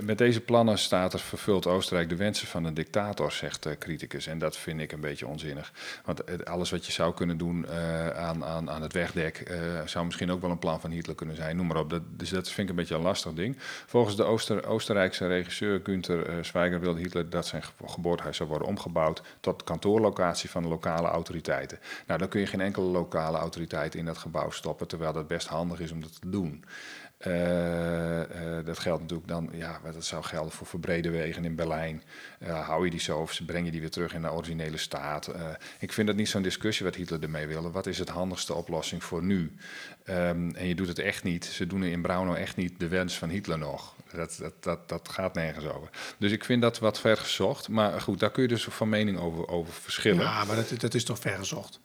met 0.00 0.18
deze 0.18 0.40
plannen 0.40 0.78
staat 0.78 1.12
er 1.12 1.18
vervult 1.18 1.66
Oostenrijk 1.66 2.08
de 2.08 2.16
wensen 2.16 2.46
van 2.46 2.64
een 2.64 2.74
dictator, 2.74 3.32
zegt 3.32 3.62
de 3.62 3.78
criticus. 3.78 4.26
En 4.26 4.38
dat 4.38 4.56
vind 4.56 4.80
ik 4.80 4.92
een 4.92 5.00
beetje 5.00 5.26
onzinnig. 5.26 5.72
Want 6.04 6.46
alles 6.46 6.70
wat 6.70 6.86
je 6.86 6.92
zou 6.92 7.14
kunnen 7.14 7.38
doen 7.38 7.68
aan, 8.14 8.44
aan, 8.44 8.70
aan 8.70 8.82
het 8.82 8.92
wegdek 8.92 9.52
zou 9.84 10.04
misschien 10.04 10.30
ook 10.30 10.40
wel 10.40 10.50
een 10.50 10.58
plan 10.58 10.80
van 10.80 10.90
Hitler 10.90 11.14
kunnen 11.14 11.36
zijn. 11.36 11.56
Noem 11.56 11.66
maar 11.66 11.76
op. 11.76 11.90
Dat, 11.90 12.02
dus 12.16 12.30
dat 12.30 12.50
vind 12.50 12.58
ik 12.58 12.68
een 12.68 12.80
beetje 12.80 12.94
een 12.94 13.00
lastig 13.00 13.32
ding. 13.32 13.56
Volgens 13.86 14.16
de 14.16 14.24
Oostenrijkse 14.66 15.26
regisseur 15.26 15.80
Günther 15.82 16.44
Zwijger 16.44 16.80
wilde 16.80 17.00
Hitler 17.00 17.30
dat 17.30 17.46
zijn 17.46 17.62
geboortehuis 17.84 18.36
zou 18.36 18.48
worden 18.48 18.57
omgebouwd 18.62 19.22
tot 19.40 19.64
kantoorlocatie 19.64 20.50
van 20.50 20.62
de 20.62 20.68
lokale 20.68 21.08
autoriteiten. 21.08 21.78
Nou, 22.06 22.18
dan 22.18 22.28
kun 22.28 22.40
je 22.40 22.46
geen 22.46 22.60
enkele 22.60 22.86
lokale 22.86 23.38
autoriteit 23.38 23.94
in 23.94 24.04
dat 24.04 24.18
gebouw 24.18 24.50
stoppen, 24.50 24.88
terwijl 24.88 25.12
dat 25.12 25.28
best 25.28 25.46
handig 25.46 25.80
is 25.80 25.92
om 25.92 26.00
dat 26.00 26.20
te 26.20 26.30
doen. 26.30 26.64
Uh, 27.26 28.18
uh, 28.18 28.24
dat 28.64 28.78
geldt 28.78 29.00
natuurlijk 29.00 29.28
dan, 29.28 29.48
ja, 29.52 29.80
dat 29.92 30.04
zou 30.04 30.24
gelden 30.24 30.52
voor 30.52 30.66
verbrede 30.66 31.10
wegen 31.10 31.44
in 31.44 31.54
Berlijn. 31.54 32.02
Uh, 32.42 32.66
hou 32.66 32.84
je 32.84 32.90
die 32.90 33.00
zo 33.00 33.18
of 33.18 33.40
breng 33.46 33.64
je 33.64 33.70
die 33.70 33.80
weer 33.80 33.90
terug 33.90 34.14
in 34.14 34.22
de 34.22 34.32
originele 34.32 34.76
staat? 34.76 35.30
ik 35.78 35.92
vind 35.92 36.06
dat 36.06 36.16
niet 36.16 36.28
zo'n 36.28 36.42
discussie 36.42 36.86
wat 36.86 36.94
Hitler 36.94 37.22
ermee 37.22 37.46
wilde. 37.46 37.70
Wat 37.70 37.86
is 37.86 37.98
het 37.98 38.08
handigste 38.08 38.54
oplossing 38.54 39.04
voor 39.04 39.22
nu? 39.22 39.52
Um, 40.04 40.54
en 40.54 40.66
je 40.66 40.74
doet 40.74 40.88
het 40.88 40.98
echt 40.98 41.22
niet. 41.22 41.44
Ze 41.44 41.66
doen 41.66 41.84
in 41.84 42.02
Braunau 42.02 42.36
echt 42.36 42.56
niet 42.56 42.80
de 42.80 42.88
wens 42.88 43.18
van 43.18 43.28
Hitler 43.28 43.58
nog. 43.58 43.94
Dat, 44.12 44.36
dat, 44.40 44.52
dat, 44.60 44.88
dat 44.88 45.08
gaat 45.08 45.34
nergens 45.34 45.64
over. 45.64 45.88
Dus 46.18 46.32
ik 46.32 46.44
vind 46.44 46.62
dat 46.62 46.78
wat 46.78 47.00
ver 47.00 47.16
gezocht. 47.16 47.68
Maar 47.68 48.00
goed, 48.00 48.20
daar 48.20 48.30
kun 48.30 48.42
je 48.42 48.48
dus 48.48 48.64
van 48.64 48.88
mening 48.88 49.18
over, 49.18 49.48
over 49.48 49.72
verschillen. 49.72 50.24
Ja, 50.24 50.44
maar 50.44 50.56
dat, 50.56 50.80
dat 50.80 50.94
is 50.94 51.04
toch 51.04 51.18
ver 51.18 51.38
gezocht? 51.38 51.80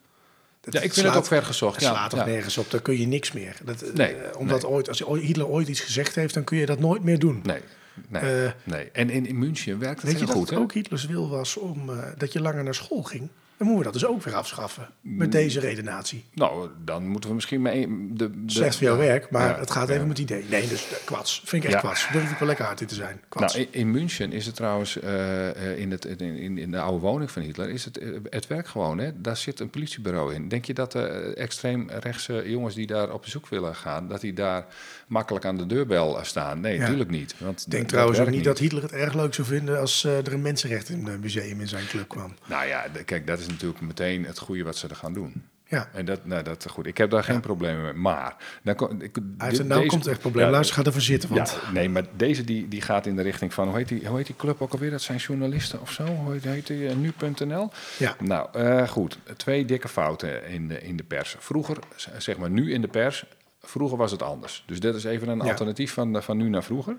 Dat, 0.62 0.74
ja, 0.74 0.82
ik 0.82 0.94
vind 0.94 1.08
het 1.08 1.16
ook 1.16 1.26
ver 1.26 1.44
gezocht. 1.44 1.76
Het 1.76 1.84
slaat 1.84 1.96
ja, 1.96 2.08
toch 2.08 2.20
ja. 2.20 2.26
nergens 2.26 2.58
op, 2.58 2.72
daar 2.72 2.82
kun 2.82 3.00
je 3.00 3.08
niks 3.08 3.32
meer. 3.32 3.58
Dat, 3.64 3.94
nee, 3.94 4.16
uh, 4.16 4.22
omdat 4.38 4.62
nee. 4.62 4.72
ooit, 4.72 4.88
als 4.88 5.00
Hitler 5.00 5.48
ooit 5.48 5.68
iets 5.68 5.80
gezegd 5.80 6.16
heeft, 6.16 6.34
dan 6.34 6.44
kun 6.44 6.58
je 6.58 6.66
dat 6.66 6.80
nooit 6.80 7.04
meer 7.04 7.20
doen. 7.20 7.40
Nee, 7.44 7.62
nee, 8.08 8.44
uh, 8.46 8.52
nee. 8.64 8.90
En 8.92 9.10
in, 9.10 9.26
in 9.26 9.40
München 9.40 9.80
werkt 9.80 10.02
het 10.02 10.12
weet 10.12 10.20
heel 10.20 10.28
je 10.28 10.34
goed. 10.34 10.42
dat 10.42 10.50
het 10.50 10.64
ook 10.64 10.74
Hitlers 10.74 11.06
wil 11.06 11.30
was 11.30 11.58
om 11.58 11.90
uh, 11.90 11.98
dat 12.18 12.34
je 12.34 12.42
langer 12.42 12.64
naar 12.64 12.76
school 12.76 13.04
ging? 13.04 13.30
Dan 13.58 13.68
moeten 13.68 13.78
we 13.78 13.84
dat 13.84 14.02
dus 14.02 14.06
ook 14.12 14.24
weer 14.24 14.36
afschaffen. 14.36 14.88
Met 15.02 15.32
deze 15.32 15.60
redenatie. 15.60 16.24
Nou, 16.34 16.70
dan 16.86 17.08
moeten 17.08 17.30
we 17.30 17.36
misschien 17.36 17.62
mee... 17.62 17.88
De, 18.12 18.16
de, 18.46 18.52
Slecht 18.52 18.76
voor 18.78 18.88
jouw 18.88 18.98
werk, 18.98 19.30
maar 19.30 19.50
Ja, 19.50 19.60
het 19.60 19.72
gaat 19.72 19.90
even 19.90 20.08
met 20.08 20.18
het 20.18 20.32
idee. 20.32 20.46
Nee, 20.50 20.68
dus 20.68 20.92
eh, 20.92 20.98
kwats. 21.06 21.42
Vind 21.46 21.64
ik 21.64 21.70
echt 21.70 21.82
Ja. 21.82 21.88
kwats. 21.88 22.08
Durf 22.12 22.32
ik 22.32 22.38
wel 22.38 22.48
lekker 22.48 22.66
hard 22.66 22.82
in 22.82 22.88
te 22.88 22.96
zijn. 22.96 23.22
Kwats. 23.30 23.56
Nou, 23.56 23.68
in, 23.72 23.80
in 23.80 23.92
München 23.92 24.32
is 24.32 24.46
het 24.46 24.56
trouwens, 24.56 25.00
eh, 25.00 25.50
eh, 25.50 25.78
in, 25.80 25.92
het, 25.92 26.06
in, 26.06 26.20
in, 26.20 26.58
in 26.58 26.72
de 26.72 26.80
oude 26.80 27.00
woning 27.00 27.32
van 27.32 27.42
Hitler, 27.42 27.70
is 27.70 27.86
het, 27.86 28.00
het 28.30 28.48
werk 28.48 28.68
gewoon. 28.68 28.98
Hè? 28.98 29.22
Daar 29.22 29.38
zit 29.38 29.60
een 29.60 29.70
politiebureau 29.70 30.34
in. 30.34 30.48
Denk 30.48 30.66
je 30.66 30.74
dat 30.74 30.92
de 30.92 31.34
extreem 31.36 31.90
rechtse 31.90 32.44
jongens 32.46 32.76
die 32.76 32.88
daar 32.88 33.14
op 33.14 33.22
bezoek 33.22 33.48
willen 33.48 33.76
gaan, 33.76 34.08
dat 34.08 34.22
die 34.22 34.34
daar 34.34 34.66
makkelijk 35.08 35.46
aan 35.46 35.58
de 35.58 35.66
deurbel 35.66 36.20
staan? 36.22 36.60
Nee, 36.60 36.74
Ja. 36.74 36.80
natuurlijk 36.82 37.10
niet. 37.10 37.36
Want 37.38 37.62
ik 37.66 37.72
denk 37.72 37.88
trouwens 37.88 38.20
ook 38.20 38.30
niet 38.30 38.44
dat 38.44 38.60
Hitler 38.60 38.82
het 38.82 38.92
erg 38.92 39.14
leuk 39.14 39.34
zou 39.34 39.48
vinden 39.48 39.80
als 39.80 40.04
er 40.04 40.34
een 40.34 40.42
mensenrechtenmuseum 40.42 41.62
in 41.62 41.68
zijn 41.68 41.86
club 41.88 42.08
kwam. 42.08 42.34
Nou 42.46 42.68
ja, 42.68 42.86
kijk, 43.06 43.28
dat 43.28 43.40
is 43.40 43.43
natuurlijk 43.48 43.82
meteen 43.82 44.26
het 44.26 44.40
goede 44.40 44.64
wat 44.64 44.76
ze 44.78 44.88
er 44.88 44.96
gaan 44.96 45.14
doen. 45.14 45.44
Ja, 45.68 45.90
En 45.94 46.06
dat, 46.06 46.26
nou, 46.26 46.44
dat 46.44 46.66
goed. 46.70 46.86
Ik 46.86 46.98
heb 46.98 47.10
daar 47.10 47.24
geen 47.24 47.40
problemen 47.40 47.84
mee. 47.84 47.94
Maar 47.94 48.36
dan 48.64 48.76
ko- 48.76 48.96
ik, 49.00 49.18
nou 49.38 49.54
deze- 49.58 49.86
komt 49.86 50.08
echt 50.08 50.20
probleem. 50.20 50.46
Ja, 50.46 50.52
Luister, 50.52 50.76
ga 50.76 50.84
ervoor 50.84 51.02
zitten. 51.02 51.30
Want 51.36 51.60
Ja, 51.66 51.72
nee, 51.72 51.90
maar 51.90 52.04
deze 52.16 52.44
die, 52.44 52.68
die 52.68 52.82
gaat 52.82 53.06
in 53.06 53.16
de 53.16 53.22
richting 53.22 53.54
van, 53.54 53.68
hoe 53.68 53.78
heet, 53.78 53.88
die, 53.88 54.08
hoe 54.08 54.18
heet 54.18 54.26
die 54.26 54.36
club 54.36 54.62
ook 54.62 54.72
alweer? 54.74 54.92
Dat 54.92 55.02
zijn 55.02 55.18
journalisten 55.18 55.82
of 55.82 55.92
zo? 55.92 56.06
Hoe 56.06 56.32
heet, 56.32 56.44
heet 56.44 56.68
die? 56.68 56.88
eh, 56.88 56.96
Nu.nl? 56.96 57.70
Ja. 58.00 58.16
Nou, 58.20 58.48
eh, 58.54 58.88
goed. 58.88 59.18
Twee 59.38 59.66
dikke 59.66 59.88
fouten 59.88 60.46
in 60.48 60.68
de, 60.68 60.82
in 60.82 60.96
de 60.98 61.04
pers. 61.04 61.36
Vroeger, 61.40 61.78
zeg 62.18 62.38
maar 62.38 62.50
nu 62.50 62.74
in 62.74 62.82
de 62.82 62.88
pers, 62.88 63.26
vroeger 63.62 63.98
was 63.98 64.12
het 64.12 64.22
anders. 64.24 64.64
Dus 64.68 64.80
dit 64.80 64.96
is 64.96 65.04
even 65.04 65.28
een 65.28 65.42
alternatief 65.42 65.94
van, 65.94 66.24
van 66.24 66.38
nu 66.38 66.50
naar 66.50 66.64
vroeger. 66.64 66.96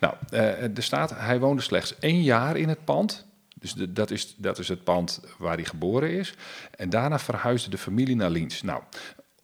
Nou, 0.00 0.14
eh, 0.30 0.62
er 0.62 0.82
staat, 0.82 1.12
hij 1.16 1.38
woonde 1.40 1.62
slechts 1.62 1.98
één 1.98 2.22
jaar 2.22 2.56
in 2.56 2.68
het 2.68 2.84
pand. 2.84 3.26
Dus 3.60 3.72
de, 3.72 3.92
dat, 3.92 4.10
is, 4.10 4.34
dat 4.36 4.58
is 4.58 4.68
het 4.68 4.84
pand 4.84 5.20
waar 5.38 5.54
hij 5.54 5.64
geboren 5.64 6.10
is. 6.10 6.34
En 6.76 6.90
daarna 6.90 7.18
verhuisde 7.18 7.70
de 7.70 7.78
familie 7.78 8.16
naar 8.16 8.30
Liens. 8.30 8.62
Nou, 8.62 8.82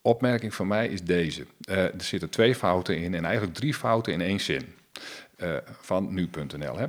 opmerking 0.03 0.55
van 0.55 0.67
mij 0.67 0.89
is 0.89 1.03
deze. 1.03 1.47
Eh, 1.61 1.85
er 1.85 2.03
zitten 2.03 2.31
twee 2.31 2.55
fouten 2.55 2.97
in 2.97 3.15
en 3.15 3.25
eigenlijk 3.25 3.55
drie 3.55 3.75
fouten 3.75 4.13
in 4.13 4.21
één 4.21 4.41
zin. 4.41 4.75
Eh, 5.37 5.57
van 5.81 6.15
nu.nl. 6.15 6.77
Hè? 6.77 6.87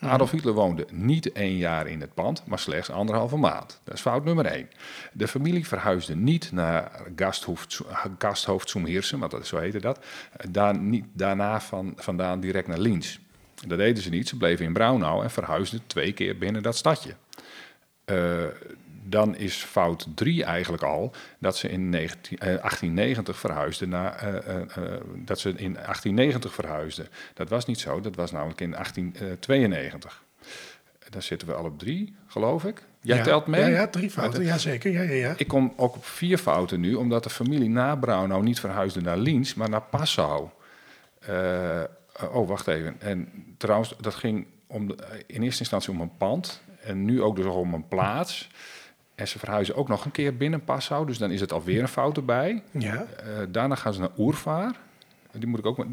Adolf 0.00 0.30
Hitler 0.30 0.54
woonde 0.54 0.86
niet 0.90 1.32
één 1.32 1.56
jaar 1.56 1.86
in 1.86 2.00
het 2.00 2.14
pand, 2.14 2.42
maar 2.46 2.58
slechts 2.58 2.90
anderhalve 2.90 3.36
maand. 3.36 3.80
Dat 3.84 3.94
is 3.94 4.00
fout 4.00 4.24
nummer 4.24 4.46
één. 4.46 4.68
De 5.12 5.28
familie 5.28 5.66
verhuisde 5.66 6.16
niet 6.16 6.52
naar 6.52 7.02
Gasthof, 7.16 7.66
Gasthoofd 8.18 8.72
want 8.72 9.30
dat, 9.30 9.46
zo 9.46 9.58
heette 9.58 9.80
dat. 9.80 10.04
Eh, 10.32 10.46
Daar, 10.50 10.78
niet, 10.78 11.04
daarna 11.12 11.60
van, 11.60 11.92
vandaan 11.96 12.40
direct 12.40 12.68
naar 12.68 12.78
Liens. 12.78 13.20
Dat 13.66 13.78
deden 13.78 14.02
ze 14.02 14.10
niet. 14.10 14.28
Ze 14.28 14.36
bleven 14.36 14.64
in 14.64 14.72
Braunau 14.72 15.22
en 15.22 15.30
verhuisden 15.30 15.80
twee 15.86 16.12
keer 16.12 16.38
binnen 16.38 16.62
dat 16.62 16.76
stadje. 16.76 17.14
Eh, 18.04 18.44
dan 19.04 19.36
is 19.36 19.56
fout 19.56 20.06
3 20.14 20.44
eigenlijk 20.44 20.82
al 20.82 21.12
dat 21.38 21.56
ze 21.56 21.68
in 21.68 21.88
19, 21.88 22.38
eh, 22.38 22.46
1890 22.46 23.38
verhuisden 23.38 23.88
naar 23.88 24.16
eh, 24.16 24.54
dat 25.14 25.40
ze 25.40 25.48
in 25.48 25.76
1890 25.76 26.54
verhuisden. 26.54 27.08
Dat 27.34 27.48
was 27.48 27.66
niet 27.66 27.80
zo, 27.80 28.00
dat 28.00 28.14
was 28.14 28.30
namelijk 28.30 28.60
in 28.60 28.74
1892. 28.74 30.22
Dan 31.10 31.22
zitten 31.22 31.48
we 31.48 31.54
al 31.54 31.64
op 31.64 31.78
drie, 31.78 32.16
geloof 32.26 32.64
ik. 32.64 32.82
Jij 33.00 33.16
ja, 33.16 33.22
telt 33.22 33.46
mee? 33.46 33.60
Ja, 33.60 33.66
ja 33.66 33.86
drie 33.86 34.10
fouten. 34.10 34.44
Ja, 34.44 34.58
zeker. 34.58 34.92
Ja, 34.92 35.02
ja, 35.02 35.12
ja. 35.12 35.34
Ik 35.36 35.48
kom 35.48 35.72
ook 35.76 35.94
op 35.94 36.04
vier 36.04 36.38
fouten 36.38 36.80
nu, 36.80 36.94
omdat 36.94 37.22
de 37.22 37.30
familie 37.30 37.68
na 37.68 37.96
Braunau 37.96 38.42
niet 38.42 38.60
verhuisde 38.60 39.00
naar 39.00 39.18
Liens, 39.18 39.54
maar 39.54 39.68
naar 39.68 39.82
Passau. 39.82 40.48
Eh, 42.18 42.34
oh, 42.36 42.48
wacht 42.48 42.66
even. 42.66 42.96
En 43.00 43.28
trouwens, 43.56 43.94
dat 44.00 44.14
ging 44.14 44.46
om 44.66 44.86
de- 44.88 45.24
in 45.26 45.42
eerste 45.42 45.60
instantie 45.60 45.90
om 45.92 46.00
een 46.00 46.16
pand 46.16 46.62
en 46.82 47.04
nu 47.04 47.22
ook 47.22 47.36
dus 47.36 47.44
om 47.46 47.74
een 47.74 47.88
plaats. 47.88 48.48
En 49.14 49.28
ze 49.28 49.38
verhuizen 49.38 49.74
ook 49.74 49.88
nog 49.88 50.04
een 50.04 50.10
keer 50.10 50.36
binnen 50.36 50.64
Passau, 50.64 51.06
dus 51.06 51.18
dan 51.18 51.30
is 51.30 51.40
het 51.40 51.52
alweer 51.52 51.80
een 51.82 51.88
fout 51.88 52.16
erbij. 52.16 52.62
ja. 52.70 52.94
Eh, 53.24 53.26
daarna 53.48 53.74
gaan 53.74 53.94
ze 53.94 54.00
naar 54.00 54.10
Oervaar. 54.18 54.74
Die 55.32 55.46
moet 55.48 55.58
ik 55.58 55.66
ook. 55.66 55.78
eh, 55.78 55.86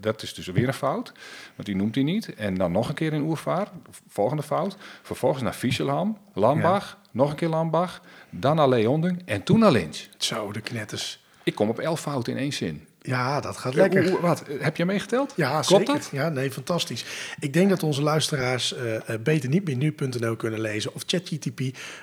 dat 0.00 0.22
is 0.22 0.34
dus 0.34 0.46
weer 0.46 0.68
een 0.68 0.74
fout, 0.74 1.12
want 1.54 1.66
die 1.66 1.76
noemt 1.76 1.94
hij 1.94 2.04
niet. 2.04 2.34
En 2.34 2.54
dan 2.54 2.72
nog 2.72 2.88
een 2.88 2.94
keer 2.94 3.12
in 3.12 3.22
Oervaar, 3.22 3.68
volgende 4.08 4.42
fout. 4.42 4.76
Vervolgens 5.02 5.42
naar 5.42 5.52
Fieselham, 5.52 6.18
Lambach, 6.32 6.98
nog 7.10 7.30
een 7.30 7.36
keer 7.36 7.48
Lambach, 7.48 8.02
dan 8.30 8.56
naar 8.56 8.68
Leonding 8.68 9.22
en 9.24 9.42
toen 9.42 9.58
naar 9.58 9.70
Lins. 9.72 10.08
Zo, 10.18 10.52
de 10.52 10.60
knetters. 10.60 11.24
Ik 11.42 11.54
kom 11.54 11.68
op 11.68 11.78
elf 11.78 12.00
fouten 12.00 12.32
in 12.32 12.38
één 12.38 12.52
zin. 12.52 12.85
Ja, 13.06 13.40
dat 13.40 13.56
gaat 13.56 13.74
lekker. 13.74 14.20
Wat? 14.20 14.42
Heb 14.58 14.76
je 14.76 14.84
meegeteld? 14.84 15.32
Ja, 15.36 15.60
Klopt 15.60 15.86
zeker. 15.86 15.94
dat? 15.94 16.08
Ja, 16.12 16.28
nee, 16.28 16.50
fantastisch. 16.50 17.04
Ik 17.40 17.52
denk 17.52 17.68
dat 17.68 17.82
onze 17.82 18.02
luisteraars 18.02 18.74
eh, 18.74 18.94
eh, 18.96 19.02
beter 19.20 19.48
niet 19.48 19.64
meer 19.64 19.76
nu.nl 19.76 20.36
kunnen 20.36 20.60
lezen 20.60 20.94
of 20.94 21.02
ChatGTP, 21.06 21.60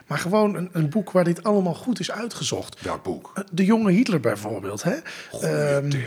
maar 0.07 0.17
gewoon 0.17 0.55
een, 0.55 0.69
een 0.71 0.89
boek 0.89 1.11
waar 1.11 1.23
dit 1.23 1.43
allemaal 1.43 1.73
goed 1.73 1.99
is 1.99 2.11
uitgezocht. 2.11 2.81
Welk 2.81 3.03
boek? 3.03 3.31
Eh, 3.35 3.43
De 3.51 3.65
jonge 3.65 3.91
Hitler 3.91 4.19
bijvoorbeeld. 4.19 4.83
Hè? 4.83 4.95
Ehm, 5.41 5.91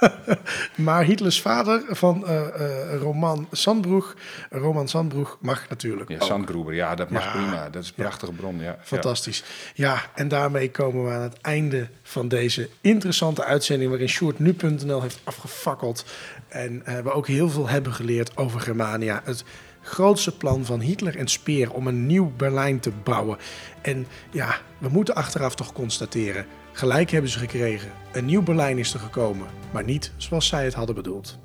maar 0.76 1.04
Hitlers 1.04 1.40
vader 1.40 1.82
van 1.88 2.26
eh, 2.26 2.46
eh, 2.46 3.00
Roman 3.00 3.48
Sandbroek, 3.50 4.14
Roman 4.50 4.88
Sandbroek 4.88 5.38
mag 5.40 5.68
natuurlijk 5.68 6.08
Ja, 6.08 6.14
ook. 6.14 6.22
Sandgruber. 6.22 6.74
Ja, 6.74 6.94
dat 6.94 7.10
mag 7.10 7.24
Ja. 7.24 7.30
prima. 7.30 7.70
Dat 7.70 7.82
is 7.82 7.88
een 7.88 7.94
prachtige 7.94 8.32
bron. 8.32 8.60
Ja. 8.60 8.78
Fantastisch. 8.82 9.44
Ja. 9.74 10.02
en 10.14 10.28
daarmee 10.28 10.70
komen 10.70 11.04
we 11.04 11.10
aan 11.10 11.20
het 11.20 11.40
einde 11.40 11.88
van 12.02 12.28
deze 12.28 12.68
interessante 12.80 13.44
uitzending... 13.44 13.90
waarin 13.90 14.08
Sjoerd 14.08 14.38
nu.nl 14.38 15.02
heeft 15.02 15.20
afgefakkeld. 15.24 16.04
En 16.48 16.86
eh, 16.86 16.98
we 16.98 17.12
ook 17.12 17.26
heel 17.26 17.50
veel 17.50 17.68
hebben 17.68 17.92
geleerd 17.92 18.36
over 18.36 18.60
Germania. 18.60 19.20
Het 19.24 19.44
grootste 19.82 20.36
plan 20.36 20.64
van 20.64 20.80
Hitler 20.80 21.16
en 21.16 21.28
Speer 21.28 21.72
om 21.72 21.86
een 21.86 22.06
nieuw 22.06 22.32
Berlijn 22.36 22.80
te 22.80 22.90
bouwen. 23.02 23.38
En 23.82 24.06
ja, 24.30 24.56
we 24.78 24.88
moeten 24.88 25.14
achteraf 25.14 25.54
toch 25.54 25.72
constateren... 25.72 26.46
gelijk 26.74 27.10
hebben 27.10 27.30
ze 27.30 27.38
gekregen. 27.38 27.92
Een 28.12 28.24
nieuw 28.24 28.42
Berlijn 28.42 28.78
is 28.78 28.94
er 28.94 29.00
gekomen, 29.00 29.46
maar 29.72 29.84
niet 29.84 30.12
zoals 30.16 30.46
zij 30.46 30.64
het 30.64 30.74
hadden 30.74 30.94
bedoeld. 30.94 31.38